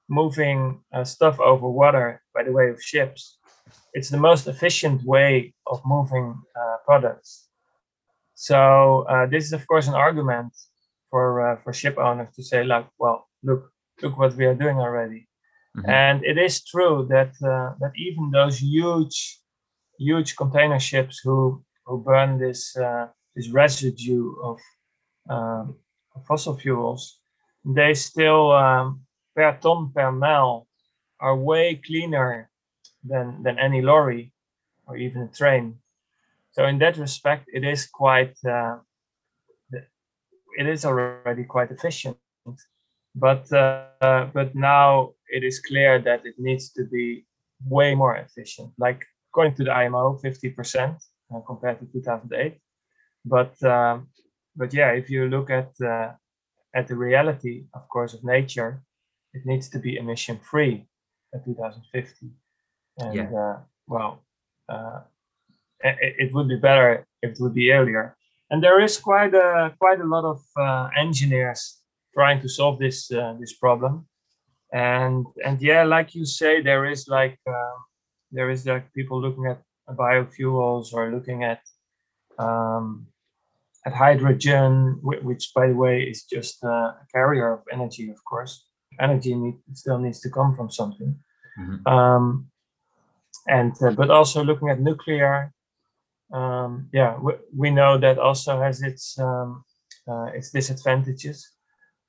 moving 0.09 0.81
uh, 0.93 1.05
stuff 1.05 1.41
over 1.41 1.69
water 1.69 2.23
by 2.35 2.43
the 2.45 2.53
way 2.53 2.69
of 2.71 2.83
ships. 2.83 3.39
It's 3.95 4.11
the 4.11 4.19
most 4.19 4.47
efficient 4.47 5.03
way 5.05 5.55
of 5.67 5.81
moving 5.85 6.41
uh, 6.57 6.77
products. 6.85 7.49
So 8.35 9.05
uh, 9.09 9.27
this 9.27 9.45
is 9.45 9.53
of 9.53 9.67
course 9.67 9.87
an 9.89 9.95
argument 9.95 10.53
for 11.11 11.25
uh, 11.47 11.57
for 11.63 11.73
ship 11.73 11.97
owners 11.99 12.35
to 12.37 12.43
say 12.43 12.65
like, 12.65 12.87
well, 12.99 13.29
look, 13.43 13.71
look 14.03 14.19
what 14.19 14.35
we 14.35 14.47
are 14.47 14.55
doing 14.55 14.79
already. 14.79 15.29
Mm-hmm. 15.77 15.91
And 15.91 16.25
it 16.25 16.39
is 16.39 16.65
true 16.65 17.07
that 17.11 17.33
uh, 17.43 17.75
that 17.81 17.93
even 17.97 18.31
those 18.31 18.59
huge 18.59 19.39
huge 19.99 20.37
container 20.37 20.79
ships 20.79 21.21
who 21.25 21.63
who 21.87 21.99
burn 21.99 22.39
this 22.39 22.77
uh, 22.77 23.09
this 23.35 23.49
residue 23.49 24.35
of 24.43 24.59
um, 25.29 25.77
fossil 26.27 26.57
fuels, 26.57 27.21
they 27.65 27.95
still 27.95 28.53
um, 28.53 29.01
per 29.35 29.59
ton 29.61 29.91
per 29.95 30.13
mile 30.13 30.67
are 31.21 31.37
way 31.37 31.77
cleaner 31.77 32.51
than 33.05 33.43
than 33.43 33.59
any 33.59 33.83
lorry 33.83 34.33
or 34.87 34.97
even 34.97 35.23
a 35.23 35.29
train. 35.29 35.79
So 36.53 36.67
in 36.67 36.79
that 36.79 36.99
respect, 36.99 37.49
it 37.53 37.65
is 37.65 37.87
quite 37.87 38.37
uh, 38.45 38.79
it 40.59 40.67
is 40.67 40.85
already 40.85 41.45
quite 41.45 41.71
efficient. 41.71 42.17
But 43.15 43.53
uh, 43.53 44.29
but 44.33 44.55
now 44.55 45.13
it 45.29 45.45
is 45.45 45.61
clear 45.61 45.99
that 46.01 46.25
it 46.25 46.35
needs 46.39 46.71
to 46.71 46.85
be 46.85 47.25
way 47.69 47.95
more 47.95 48.17
efficient. 48.17 48.73
Like 48.79 49.07
according 49.33 49.55
to 49.55 49.65
the 49.65 49.73
IMO, 49.73 50.19
fifty 50.19 50.51
percent 50.51 50.97
uh, 51.35 51.41
compared 51.41 51.81
to 51.81 51.87
two 51.87 52.03
thousand 52.03 52.33
eight. 52.35 52.59
But 53.25 53.63
um, 53.65 54.09
but 54.55 54.75
yeah, 54.75 54.91
if 54.91 55.09
you 55.09 55.29
look 55.29 55.49
at 55.51 55.71
uh, 55.81 56.13
at 56.75 56.87
the 56.89 56.97
reality, 56.97 57.65
of 57.75 57.89
course, 57.89 58.13
of 58.15 58.23
nature, 58.25 58.83
it 59.35 59.47
needs 59.47 59.69
to 59.71 59.79
be 59.79 59.97
emission 59.97 60.39
free 60.39 60.87
by 61.33 61.39
2050 61.45 62.27
and 62.99 63.15
yeah. 63.15 63.31
uh, 63.39 63.59
well 63.87 64.23
uh, 64.69 65.01
it, 65.81 66.15
it, 66.19 66.35
would 66.35 66.49
be 66.49 66.57
better 66.57 67.07
if 67.23 67.33
it 67.33 67.37
would 67.41 67.55
be 67.55 67.73
earlier 67.73 68.17
and 68.51 68.63
there 68.63 68.81
is 68.81 68.99
quite 68.99 69.35
a 69.35 69.75
quite 69.79 70.01
a 70.01 70.05
lot 70.05 70.25
of 70.25 70.41
uh, 70.57 70.89
engineers 70.99 71.79
trying 72.15 72.41
to 72.41 72.49
solve 72.49 72.79
this 72.79 73.11
uh, 73.11 73.35
this 73.41 73.55
problem 73.55 74.07
and 74.73 75.27
and 75.45 75.61
yeah 75.63 75.85
like 75.85 76.15
you 76.15 76.25
say 76.25 76.61
there 76.61 76.85
is 76.85 77.09
like 77.09 77.39
uh, 77.49 77.77
there 78.33 78.51
is 78.51 78.67
like 78.67 78.93
people 78.93 79.21
looking 79.21 79.47
at 79.47 79.63
biofuels 79.91 80.93
or 80.93 81.13
looking 81.13 81.45
at 81.45 81.61
um, 82.39 83.07
at 83.87 83.93
hydrogen 83.93 84.99
which 85.03 85.51
by 85.55 85.69
the 85.69 85.75
way 85.75 86.03
is 86.03 86.25
just 86.25 86.63
a 86.65 86.95
carrier 87.13 87.53
of 87.53 87.61
energy 87.73 88.11
of 88.11 88.25
course 88.25 88.65
energy 89.01 89.35
need, 89.35 89.59
still 89.73 89.99
needs 89.99 90.21
to 90.21 90.31
come 90.31 90.55
from 90.55 90.71
something. 90.71 91.17
Mm-hmm. 91.59 91.87
Um, 91.87 92.49
and 93.49 93.73
uh, 93.83 93.91
but 93.91 94.11
also 94.11 94.45
looking 94.45 94.69
at 94.69 94.81
nuclear, 94.81 95.53
um, 96.33 96.89
yeah, 96.93 97.19
we, 97.19 97.33
we, 97.57 97.71
know 97.71 97.99
that 97.99 98.19
also 98.19 98.61
has 98.61 98.83
its 98.83 99.19
um, 99.19 99.65
uh, 100.09 100.27
its 100.35 100.51
disadvantages. 100.51 101.51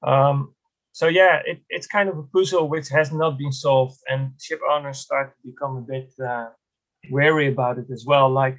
Um, 0.03 0.53
so 0.93 1.07
yeah, 1.07 1.41
it, 1.43 1.59
it's 1.69 1.87
kind 1.87 2.07
of 2.07 2.17
a 2.19 2.23
puzzle 2.23 2.69
which 2.69 2.87
has 2.89 3.11
not 3.11 3.37
been 3.37 3.51
solved, 3.51 3.97
and 4.09 4.31
ship 4.39 4.61
owners 4.69 4.99
start 4.99 5.33
to 5.35 5.51
become 5.51 5.77
a 5.77 5.81
bit 5.81 6.13
uh, 6.23 6.49
wary 7.09 7.47
about 7.47 7.79
it 7.79 7.87
as 7.91 8.05
well. 8.05 8.29
Like 8.29 8.57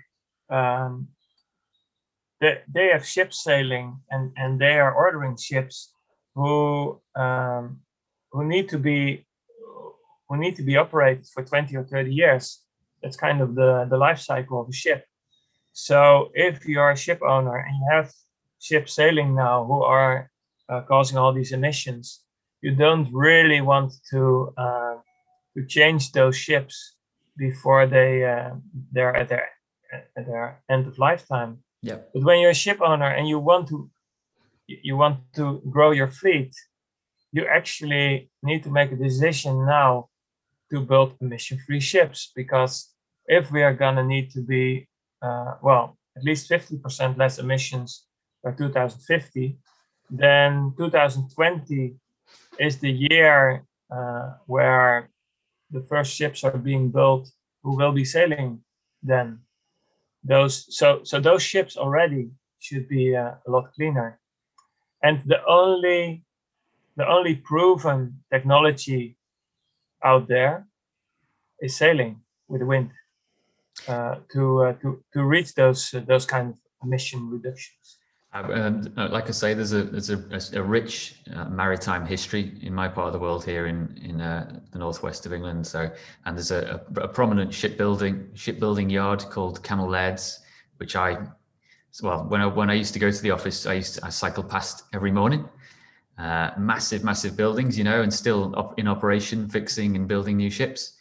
um, 0.50 1.08
they, 2.40 2.60
they 2.68 2.88
have 2.88 3.06
ships 3.06 3.44
sailing, 3.44 4.00
and 4.10 4.32
and 4.36 4.60
they 4.60 4.80
are 4.80 4.92
ordering 4.92 5.36
ships 5.36 5.94
who 6.34 7.00
um, 7.14 7.80
who 8.32 8.44
need 8.44 8.68
to 8.70 8.78
be 8.78 9.24
who 10.28 10.36
need 10.36 10.56
to 10.56 10.62
be 10.62 10.76
operated 10.76 11.26
for 11.32 11.44
20 11.44 11.76
or 11.76 11.84
30 11.84 12.12
years. 12.12 12.62
That's 13.00 13.16
kind 13.16 13.40
of 13.42 13.54
the, 13.54 13.86
the 13.88 13.96
life 13.96 14.18
cycle 14.18 14.60
of 14.60 14.68
a 14.68 14.72
ship. 14.72 15.04
So 15.72 16.30
if 16.34 16.66
you 16.66 16.80
are 16.80 16.92
a 16.92 16.96
ship 16.96 17.20
owner 17.22 17.56
and 17.58 17.76
you 17.76 17.86
have 17.92 18.10
ships 18.60 18.94
sailing 18.94 19.34
now 19.36 19.64
who 19.64 19.82
are 19.84 20.30
uh, 20.68 20.80
causing 20.80 21.18
all 21.18 21.32
these 21.32 21.52
emissions, 21.52 22.23
you 22.64 22.74
don't 22.74 23.08
really 23.12 23.60
want 23.60 23.92
to 24.10 24.22
uh, 24.56 24.96
to 25.54 25.60
change 25.76 26.12
those 26.12 26.36
ships 26.46 26.96
before 27.36 27.86
they 27.86 28.12
uh, 28.24 28.54
they're 28.94 29.14
at 29.14 29.28
their 29.28 29.46
at 30.16 30.24
their 30.26 30.62
end 30.70 30.86
of 30.86 30.98
lifetime. 30.98 31.52
Yeah. 31.82 31.98
But 32.12 32.24
when 32.24 32.40
you're 32.40 32.56
a 32.58 32.64
ship 32.64 32.80
owner 32.80 33.10
and 33.16 33.28
you 33.28 33.38
want 33.38 33.68
to 33.68 33.90
you 34.66 34.96
want 34.96 35.18
to 35.38 35.44
grow 35.74 35.90
your 35.90 36.10
fleet, 36.20 36.52
you 37.36 37.42
actually 37.58 38.30
need 38.42 38.62
to 38.64 38.70
make 38.70 38.90
a 38.92 39.02
decision 39.08 39.66
now 39.66 40.08
to 40.70 40.80
build 40.80 41.10
emission-free 41.20 41.80
ships 41.80 42.32
because 42.34 42.74
if 43.26 43.52
we 43.52 43.62
are 43.62 43.74
gonna 43.74 44.06
need 44.14 44.30
to 44.30 44.40
be 44.40 44.88
uh, 45.26 45.52
well 45.62 45.98
at 46.16 46.24
least 46.24 46.48
50% 46.48 47.18
less 47.18 47.38
emissions 47.38 48.06
by 48.42 48.52
2050, 48.52 49.58
then 50.10 50.72
2020 50.78 51.96
is 52.58 52.78
the 52.78 52.90
year 52.90 53.64
uh, 53.90 54.34
where 54.46 55.10
the 55.70 55.82
first 55.82 56.14
ships 56.14 56.44
are 56.44 56.56
being 56.56 56.90
built 56.90 57.30
who 57.62 57.76
will 57.76 57.92
be 57.92 58.04
sailing 58.04 58.60
then. 59.02 59.40
Those 60.22 60.76
so 60.76 61.04
so 61.04 61.20
those 61.20 61.42
ships 61.42 61.76
already 61.76 62.30
should 62.58 62.88
be 62.88 63.14
uh, 63.14 63.34
a 63.46 63.50
lot 63.50 63.72
cleaner. 63.74 64.18
And 65.02 65.20
the 65.26 65.44
only 65.44 66.24
the 66.96 67.06
only 67.06 67.34
proven 67.36 68.24
technology 68.32 69.16
out 70.02 70.28
there 70.28 70.66
is 71.60 71.76
sailing 71.76 72.20
with 72.48 72.60
the 72.60 72.66
wind 72.66 72.90
uh, 73.88 74.16
to 74.32 74.64
uh, 74.64 74.72
to 74.80 75.02
to 75.12 75.24
reach 75.24 75.54
those 75.54 75.94
those 76.06 76.24
kind 76.24 76.50
of 76.50 76.58
emission 76.82 77.28
reductions 77.28 77.98
uh, 78.34 79.08
like 79.10 79.28
I 79.28 79.30
say, 79.30 79.54
there's 79.54 79.72
a 79.72 79.84
there's 79.84 80.10
a, 80.10 80.58
a 80.58 80.62
rich 80.62 81.20
uh, 81.34 81.44
maritime 81.44 82.04
history 82.04 82.58
in 82.62 82.74
my 82.74 82.88
part 82.88 83.06
of 83.06 83.12
the 83.12 83.18
world 83.18 83.44
here 83.44 83.66
in 83.66 83.96
in 84.02 84.20
uh, 84.20 84.60
the 84.72 84.78
northwest 84.78 85.24
of 85.24 85.32
England. 85.32 85.66
So, 85.66 85.90
and 86.24 86.36
there's 86.36 86.50
a, 86.50 86.82
a, 86.96 87.08
prominent 87.08 87.54
shipbuilding 87.54 88.30
shipbuilding 88.34 88.90
yard 88.90 89.24
called 89.30 89.62
Cammell 89.62 89.88
Laird's, 89.88 90.40
which 90.78 90.96
I, 90.96 91.18
well, 92.02 92.24
when 92.24 92.40
I 92.40 92.46
when 92.46 92.70
I 92.70 92.74
used 92.74 92.92
to 92.94 92.98
go 92.98 93.10
to 93.10 93.22
the 93.22 93.30
office, 93.30 93.66
I 93.66 93.74
used 93.74 93.96
to, 93.96 94.04
I 94.04 94.10
cycled 94.10 94.48
past 94.48 94.84
every 94.92 95.12
morning. 95.12 95.48
Uh, 96.18 96.50
massive, 96.56 97.02
massive 97.02 97.36
buildings, 97.36 97.76
you 97.76 97.82
know, 97.82 98.02
and 98.02 98.12
still 98.12 98.54
op- 98.54 98.78
in 98.78 98.86
operation, 98.86 99.48
fixing 99.48 99.96
and 99.96 100.06
building 100.06 100.36
new 100.36 100.50
ships. 100.50 100.94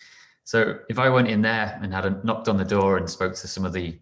So, 0.44 0.80
if 0.90 0.98
I 0.98 1.08
went 1.10 1.28
in 1.28 1.42
there 1.42 1.80
and 1.84 1.94
had 1.94 2.06
a, 2.06 2.20
knocked 2.24 2.48
on 2.48 2.58
the 2.58 2.66
door 2.66 2.98
and 2.98 3.08
spoke 3.08 3.34
to 3.36 3.48
some 3.48 3.64
of 3.64 3.74
the 3.74 3.98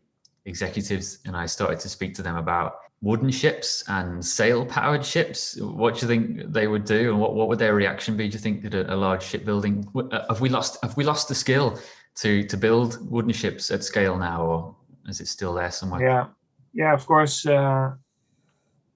executives, 0.45 1.19
and 1.25 1.35
I 1.35 1.45
started 1.47 1.79
to 1.81 1.89
speak 1.89 2.13
to 2.15 2.21
them 2.21 2.38
about 2.38 2.75
wooden 3.01 3.31
ships 3.31 3.84
and 3.88 4.24
sail 4.24 4.65
powered 4.65 5.03
ships. 5.03 5.60
What 5.60 5.96
do 5.96 6.01
you 6.01 6.08
think 6.08 6.53
they 6.53 6.67
would 6.67 6.86
do 6.86 7.12
and 7.12 7.20
what, 7.20 7.34
what 7.34 7.48
would 7.48 7.60
their 7.60 7.74
reaction 7.74 8.15
be 8.15 8.27
do 8.27 8.34
you 8.34 8.39
think 8.39 8.62
that 8.63 8.74
a, 8.75 8.93
a 8.93 8.96
large 8.96 9.24
shipbuilding? 9.24 9.88
Uh, 9.96 10.27
have 10.29 10.41
we 10.41 10.50
lost 10.50 10.77
have 10.84 10.96
we 10.96 11.03
lost 11.03 11.27
the 11.27 11.36
skill 11.36 11.79
to 12.15 12.43
to 12.43 12.58
build 12.58 12.98
wooden 13.10 13.34
ships 13.34 13.72
at 13.72 13.84
scale 13.84 14.17
now 14.17 14.46
or 14.46 14.75
is 15.08 15.20
it 15.20 15.27
still 15.27 15.53
there 15.53 15.72
somewhere? 15.72 16.01
Yeah. 16.01 16.25
Yeah 16.74 16.93
of 16.93 17.05
course 17.08 17.46
uh, 17.46 17.91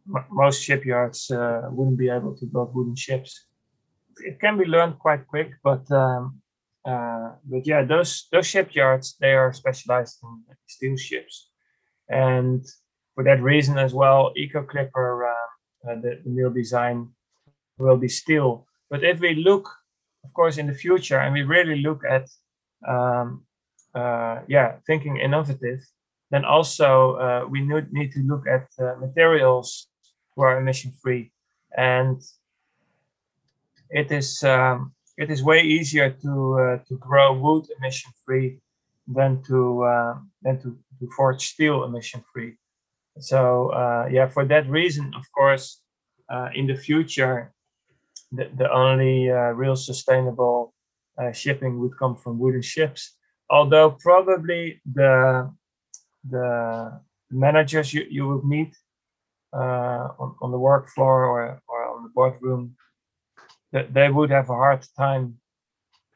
m- 0.07 0.25
most 0.29 0.61
shipyards 0.63 1.31
uh, 1.31 1.63
wouldn't 1.71 1.97
be 1.97 2.09
able 2.09 2.35
to 2.37 2.45
build 2.45 2.75
wooden 2.75 2.95
ships. 2.95 3.47
It 4.17 4.39
can 4.39 4.57
be 4.57 4.65
learned 4.65 4.99
quite 4.99 5.25
quick 5.27 5.53
but 5.63 5.89
um, 5.91 6.41
uh, 6.85 7.31
but 7.43 7.65
yeah 7.65 7.83
those 7.83 8.27
those 8.31 8.45
shipyards 8.45 9.15
they 9.19 9.33
are 9.33 9.51
specialized 9.51 10.19
in 10.21 10.43
steel 10.67 10.95
ships. 10.95 11.49
And 12.07 12.63
for 13.15 13.23
that 13.23 13.41
reason 13.41 13.77
as 13.77 13.93
well, 13.93 14.33
EcoClipper, 14.37 15.31
uh, 15.31 15.89
uh, 15.89 15.95
the, 16.01 16.19
the 16.23 16.29
mill 16.29 16.51
design 16.51 17.09
will 17.77 17.97
be 17.97 18.09
steel. 18.09 18.67
But 18.89 19.03
if 19.03 19.19
we 19.19 19.35
look, 19.35 19.69
of 20.25 20.33
course, 20.33 20.57
in 20.57 20.67
the 20.67 20.73
future, 20.73 21.19
and 21.19 21.33
we 21.33 21.43
really 21.43 21.81
look 21.81 22.01
at, 22.07 22.27
um, 22.87 23.45
uh, 23.95 24.39
yeah, 24.47 24.75
thinking 24.85 25.17
innovative, 25.17 25.79
then 26.29 26.43
also 26.43 27.15
uh, 27.15 27.45
we 27.49 27.61
need, 27.61 27.93
need 27.93 28.11
to 28.11 28.19
look 28.19 28.45
at 28.47 28.67
uh, 28.79 28.95
materials 28.99 29.87
who 30.35 30.41
are 30.43 30.57
emission 30.57 30.91
free, 31.01 31.31
and 31.77 32.21
it 33.89 34.11
is 34.11 34.43
um, 34.43 34.91
it 35.17 35.31
is 35.31 35.43
way 35.43 35.61
easier 35.61 36.09
to 36.09 36.59
uh, 36.59 36.77
to 36.87 36.97
grow 36.97 37.31
wood 37.33 37.65
emission 37.77 38.11
free 38.25 38.59
than 39.07 39.41
to 39.43 39.85
than 40.41 40.59
to, 40.61 40.77
to 40.99 41.09
forge 41.15 41.47
steel 41.53 41.83
emission 41.85 42.23
free. 42.33 42.57
So 43.19 43.69
uh, 43.69 44.07
yeah, 44.11 44.27
for 44.27 44.45
that 44.45 44.69
reason, 44.69 45.13
of 45.15 45.25
course, 45.31 45.81
uh, 46.29 46.49
in 46.53 46.67
the 46.67 46.75
future, 46.75 47.53
the, 48.31 48.49
the 48.57 48.71
only 48.71 49.29
uh, 49.31 49.53
real 49.53 49.75
sustainable 49.75 50.73
uh, 51.21 51.31
shipping 51.31 51.79
would 51.79 51.97
come 51.97 52.15
from 52.15 52.39
wooden 52.39 52.61
ships. 52.61 53.15
Although 53.49 53.91
probably 53.91 54.81
the 54.91 55.51
the 56.27 56.99
managers 57.31 57.93
you, 57.93 58.05
you 58.09 58.27
would 58.27 58.43
meet 58.43 58.75
uh, 59.53 60.09
on, 60.19 60.35
on 60.41 60.51
the 60.51 60.57
work 60.57 60.89
floor 60.89 61.25
or, 61.25 61.61
or 61.67 61.85
on 61.95 62.03
the 62.03 62.09
boardroom, 62.09 62.75
that 63.71 63.93
they 63.93 64.09
would 64.09 64.31
have 64.31 64.49
a 64.49 64.53
hard 64.53 64.85
time 64.97 65.35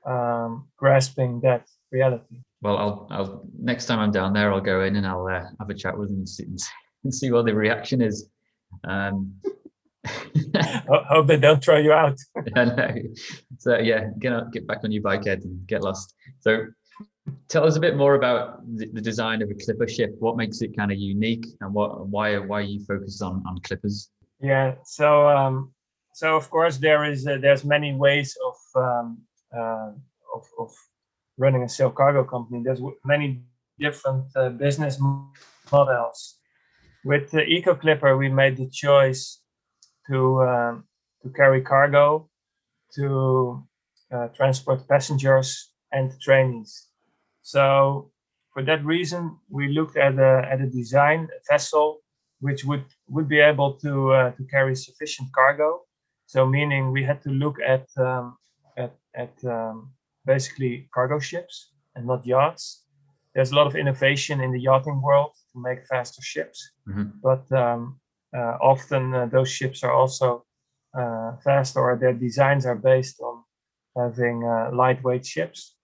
um, 0.05 0.67
grasping 0.77 1.39
that 1.41 1.67
reality. 1.91 2.41
Well, 2.61 2.77
I'll, 2.77 3.07
I'll 3.11 3.47
next 3.57 3.85
time 3.85 3.99
I'm 3.99 4.11
down 4.11 4.33
there, 4.33 4.51
I'll 4.51 4.59
go 4.59 4.83
in 4.83 4.95
and 4.95 5.05
I'll 5.07 5.27
uh, 5.27 5.45
have 5.59 5.69
a 5.69 5.73
chat 5.73 5.97
with 5.97 6.09
them 6.09 6.17
and 6.17 6.29
see, 6.29 6.43
and 6.43 6.59
see 6.59 6.71
what 7.03 7.45
the 7.45 7.53
reaction 7.53 8.01
is. 8.01 8.29
Um, 8.83 9.33
hope 11.09 11.27
they 11.27 11.37
don't 11.37 11.63
throw 11.63 11.77
you 11.77 11.93
out. 11.93 12.17
I 12.55 12.65
know. 12.65 12.95
So 13.57 13.77
yeah, 13.77 14.09
get 14.19 14.33
out, 14.33 14.51
get 14.51 14.67
back 14.67 14.79
on 14.83 14.91
your 14.91 15.03
bike 15.03 15.27
Ed, 15.27 15.43
and 15.43 15.65
get 15.67 15.83
lost. 15.83 16.13
So 16.39 16.65
tell 17.47 17.65
us 17.65 17.75
a 17.75 17.79
bit 17.79 17.95
more 17.95 18.15
about 18.15 18.61
the, 18.77 18.87
the 18.93 19.01
design 19.01 19.41
of 19.41 19.49
a 19.49 19.53
clipper 19.53 19.87
ship. 19.87 20.15
What 20.19 20.37
makes 20.37 20.61
it 20.61 20.75
kind 20.75 20.91
of 20.91 20.97
unique, 20.97 21.45
and 21.61 21.73
what 21.73 22.07
why 22.07 22.37
why 22.37 22.59
are 22.59 22.61
you 22.63 22.83
focused 22.85 23.21
on 23.21 23.43
on 23.47 23.59
clippers? 23.63 24.09
Yeah. 24.39 24.75
So 24.85 25.27
um, 25.29 25.73
so 26.13 26.35
of 26.35 26.49
course 26.49 26.77
there 26.77 27.03
is 27.05 27.27
uh, 27.27 27.37
there's 27.41 27.65
many 27.65 27.93
ways 27.93 28.37
of 28.45 28.81
um, 28.81 29.17
uh, 29.55 29.91
of, 30.35 30.45
of 30.59 30.71
running 31.37 31.63
a 31.63 31.69
sail 31.69 31.91
cargo 31.91 32.23
company. 32.23 32.61
There's 32.63 32.81
many 33.05 33.41
different 33.79 34.25
uh, 34.35 34.49
business 34.49 34.99
models 35.71 36.38
with 37.03 37.31
the 37.31 37.43
Eco 37.43 37.75
Clipper, 37.75 38.17
we 38.17 38.29
made 38.29 38.57
the 38.57 38.69
choice 38.69 39.41
to 40.07 40.41
um, 40.43 40.83
to 41.23 41.29
carry 41.29 41.61
cargo, 41.61 42.29
to 42.95 43.63
uh, 44.11 44.27
transport 44.29 44.87
passengers 44.87 45.71
and 45.91 46.11
trainees. 46.21 46.87
So 47.41 48.11
for 48.53 48.63
that 48.63 48.83
reason, 48.85 49.37
we 49.49 49.69
looked 49.69 49.97
at 49.97 50.17
a 50.19 50.47
at 50.49 50.61
a 50.61 50.67
design 50.67 51.27
a 51.31 51.53
vessel 51.53 51.99
which 52.41 52.63
would 52.63 52.85
would 53.07 53.27
be 53.27 53.39
able 53.39 53.73
to 53.79 54.11
uh, 54.11 54.31
to 54.31 54.43
carry 54.45 54.75
sufficient 54.75 55.29
cargo. 55.33 55.81
So 56.25 56.45
meaning 56.45 56.91
we 56.91 57.03
had 57.03 57.21
to 57.23 57.29
look 57.29 57.57
at 57.61 57.87
um, 57.97 58.37
at 58.77 58.95
at 59.15 59.33
um, 59.45 59.91
basically 60.25 60.89
cargo 60.93 61.19
ships 61.19 61.71
and 61.95 62.05
not 62.05 62.25
yachts. 62.25 62.85
There's 63.33 63.51
a 63.51 63.55
lot 63.55 63.67
of 63.67 63.75
innovation 63.75 64.41
in 64.41 64.51
the 64.51 64.59
yachting 64.59 65.01
world 65.01 65.33
to 65.53 65.61
make 65.61 65.85
faster 65.87 66.21
ships. 66.21 66.71
Mm-hmm. 66.87 67.09
But 67.21 67.51
um, 67.51 67.99
uh, 68.35 68.57
often 68.61 69.13
uh, 69.13 69.25
those 69.25 69.49
ships 69.49 69.83
are 69.83 69.93
also 69.93 70.45
uh, 70.97 71.33
faster, 71.43 71.79
or 71.79 71.97
their 71.97 72.13
designs 72.13 72.65
are 72.65 72.75
based 72.75 73.19
on 73.21 73.43
having 73.97 74.43
uh, 74.43 74.69
lightweight 74.73 75.25
ships. 75.25 75.75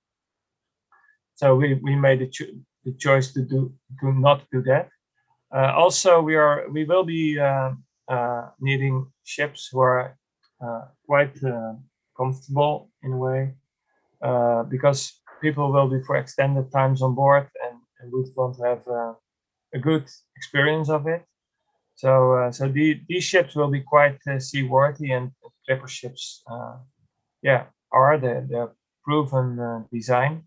So 1.36 1.56
we, 1.56 1.76
we 1.76 1.96
made 1.96 2.20
the, 2.20 2.28
cho- 2.28 2.58
the 2.86 2.94
choice 2.94 3.34
to 3.34 3.42
do 3.42 3.74
to 4.00 4.14
not 4.14 4.44
do 4.52 4.62
that. 4.64 4.90
Uh, 5.54 5.74
also, 5.76 6.22
we 6.22 6.36
are 6.36 6.70
we 6.72 6.86
will 6.86 7.04
be 7.04 7.40
uh, 7.40 7.72
needing 8.60 9.06
ships 9.24 9.70
who 9.72 9.80
are 9.80 10.18
quite 11.06 11.36
comfortable 12.18 12.90
in 13.04 13.14
a 13.14 13.18
way 13.18 13.54
because 14.70 15.22
people 15.42 15.72
will 15.72 15.88
be 15.88 16.02
for 16.06 16.16
extended 16.16 16.72
times 16.72 17.02
on 17.02 17.14
board 17.14 17.48
and, 17.64 17.78
and 18.00 18.12
would 18.12 18.28
want 18.36 18.56
to 18.58 18.64
have 18.64 18.88
uh, 18.88 19.14
a 19.76 19.80
good 19.80 20.10
experience 20.38 20.90
of 20.90 21.06
it. 21.06 21.24
So, 21.96 22.34
uh, 22.34 22.52
so 22.52 22.68
the, 22.68 23.00
these 23.08 23.24
ships 23.24 23.56
will 23.56 23.70
be 23.70 23.82
quite 23.82 24.20
uh, 24.28 24.40
seaworthy, 24.40 25.12
and 25.12 25.32
clipper 25.66 25.88
ships, 25.88 26.44
uh, 26.50 26.78
yeah, 27.42 27.66
are 27.92 28.18
the, 28.18 28.46
the 28.50 28.72
proven 29.04 29.60
uh, 29.60 29.84
design. 29.92 30.44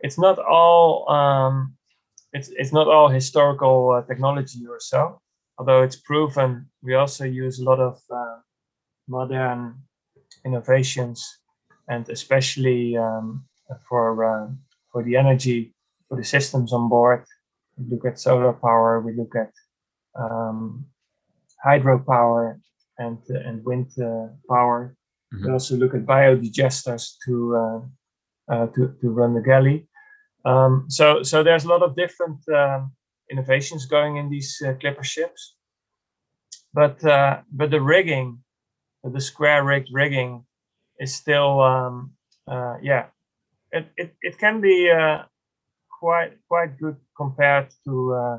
It's 0.00 0.18
not 0.18 0.38
all 0.38 1.08
um, 1.10 1.76
it's 2.32 2.48
it's 2.48 2.72
not 2.72 2.88
all 2.88 3.08
historical 3.08 3.90
uh, 3.90 4.02
technology 4.02 4.66
or 4.68 4.80
so. 4.80 5.20
Although 5.58 5.82
it's 5.82 5.96
proven, 5.96 6.66
we 6.82 6.94
also 6.94 7.24
use 7.24 7.60
a 7.60 7.64
lot 7.64 7.78
of 7.78 8.00
uh, 8.10 8.38
modern 9.06 9.76
innovations, 10.44 11.38
and 11.88 12.08
especially 12.08 12.96
um, 12.96 13.44
for 13.88 14.50
for 14.90 15.04
the 15.04 15.16
energy 15.16 15.72
for 16.08 16.16
the 16.16 16.24
systems 16.24 16.72
on 16.72 16.88
board 16.88 17.24
we 17.76 17.90
look 17.90 18.04
at 18.04 18.18
solar 18.18 18.52
power, 18.52 19.00
we 19.00 19.14
look 19.14 19.34
at 19.34 19.52
um, 20.18 20.86
hydropower 21.64 22.60
and 22.98 23.18
uh, 23.30 23.48
and 23.48 23.64
wind 23.64 23.90
uh, 23.98 24.28
power. 24.48 24.96
Mm-hmm. 25.32 25.46
We 25.46 25.52
also 25.52 25.76
look 25.76 25.94
at 25.94 26.06
biodigesters 26.06 27.14
to, 27.24 27.56
uh, 27.56 27.80
uh, 28.52 28.66
to 28.74 28.94
to 29.00 29.10
run 29.10 29.34
the 29.34 29.42
galley. 29.42 29.88
Um, 30.44 30.86
so 30.88 31.22
so 31.22 31.42
there's 31.42 31.64
a 31.64 31.68
lot 31.68 31.82
of 31.82 31.96
different 31.96 32.38
um, 32.48 32.92
innovations 33.30 33.86
going 33.86 34.16
in 34.16 34.28
these 34.28 34.60
uh, 34.66 34.74
clipper 34.80 35.04
ships, 35.04 35.56
but 36.74 37.02
uh, 37.04 37.40
but 37.50 37.70
the 37.70 37.80
rigging, 37.80 38.42
the 39.04 39.20
square 39.20 39.64
rigged 39.64 39.90
rigging, 39.92 40.44
is 40.98 41.14
still 41.14 41.60
um, 41.60 42.12
uh, 42.46 42.76
yeah, 42.82 43.06
it, 43.70 43.86
it 43.96 44.14
it 44.20 44.38
can 44.38 44.60
be 44.60 44.90
uh, 44.90 45.22
quite 46.00 46.32
quite 46.48 46.78
good 46.78 46.96
compared 47.16 47.68
to 47.84 48.14
uh, 48.14 48.38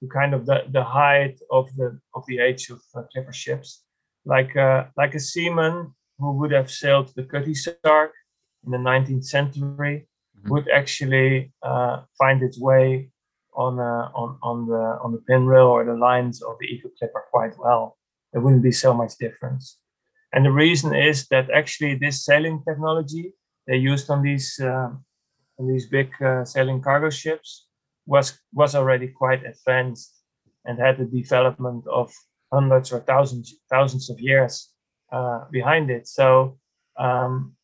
to 0.00 0.08
kind 0.08 0.34
of 0.34 0.46
the, 0.46 0.64
the 0.70 0.82
height 0.82 1.38
of 1.50 1.74
the 1.76 1.98
of 2.14 2.24
the 2.26 2.38
age 2.38 2.70
of 2.70 2.80
uh, 2.94 3.02
clipper 3.12 3.32
ships, 3.32 3.82
like 4.24 4.56
uh, 4.56 4.84
like 4.96 5.14
a 5.14 5.20
seaman 5.20 5.94
who 6.18 6.32
would 6.38 6.52
have 6.52 6.70
sailed 6.70 7.12
the 7.14 7.24
Cutty 7.24 7.54
Sark 7.54 8.12
in 8.64 8.72
the 8.72 8.78
19th 8.78 9.24
century 9.24 10.06
mm-hmm. 10.36 10.50
would 10.50 10.68
actually 10.68 11.52
uh, 11.62 12.02
find 12.18 12.42
its 12.42 12.58
way 12.58 13.10
on 13.54 13.78
uh, 13.78 14.08
on 14.14 14.38
on 14.42 14.66
the 14.66 14.98
on 15.02 15.12
the 15.12 15.22
pin 15.28 15.46
rail 15.46 15.66
or 15.66 15.84
the 15.84 15.94
lines 15.94 16.42
of 16.42 16.56
the 16.60 16.66
Eco 16.66 16.88
Clipper 16.98 17.24
quite 17.30 17.58
well. 17.58 17.96
There 18.32 18.40
wouldn't 18.42 18.62
be 18.62 18.72
so 18.72 18.94
much 18.94 19.18
difference, 19.18 19.78
and 20.32 20.44
the 20.44 20.52
reason 20.52 20.94
is 20.94 21.26
that 21.28 21.50
actually 21.50 21.96
this 21.96 22.24
sailing 22.24 22.62
technology 22.66 23.34
they 23.66 23.76
used 23.76 24.08
on 24.08 24.22
these 24.22 24.58
um, 24.60 25.04
on 25.58 25.68
these 25.68 25.86
big 25.86 26.10
uh, 26.22 26.44
sailing 26.44 26.80
cargo 26.80 27.10
ships 27.10 27.66
was 28.06 28.38
was 28.52 28.74
already 28.74 29.08
quite 29.08 29.44
advanced 29.44 30.22
and 30.64 30.78
had 30.78 30.98
the 30.98 31.04
development 31.04 31.84
of 31.86 32.12
hundreds 32.52 32.92
or 32.92 33.00
thousands 33.00 33.54
thousands 33.70 34.10
of 34.10 34.20
years 34.20 34.70
uh, 35.12 35.44
behind 35.50 35.90
it. 35.90 36.06
So 36.06 36.58
um, 36.98 37.56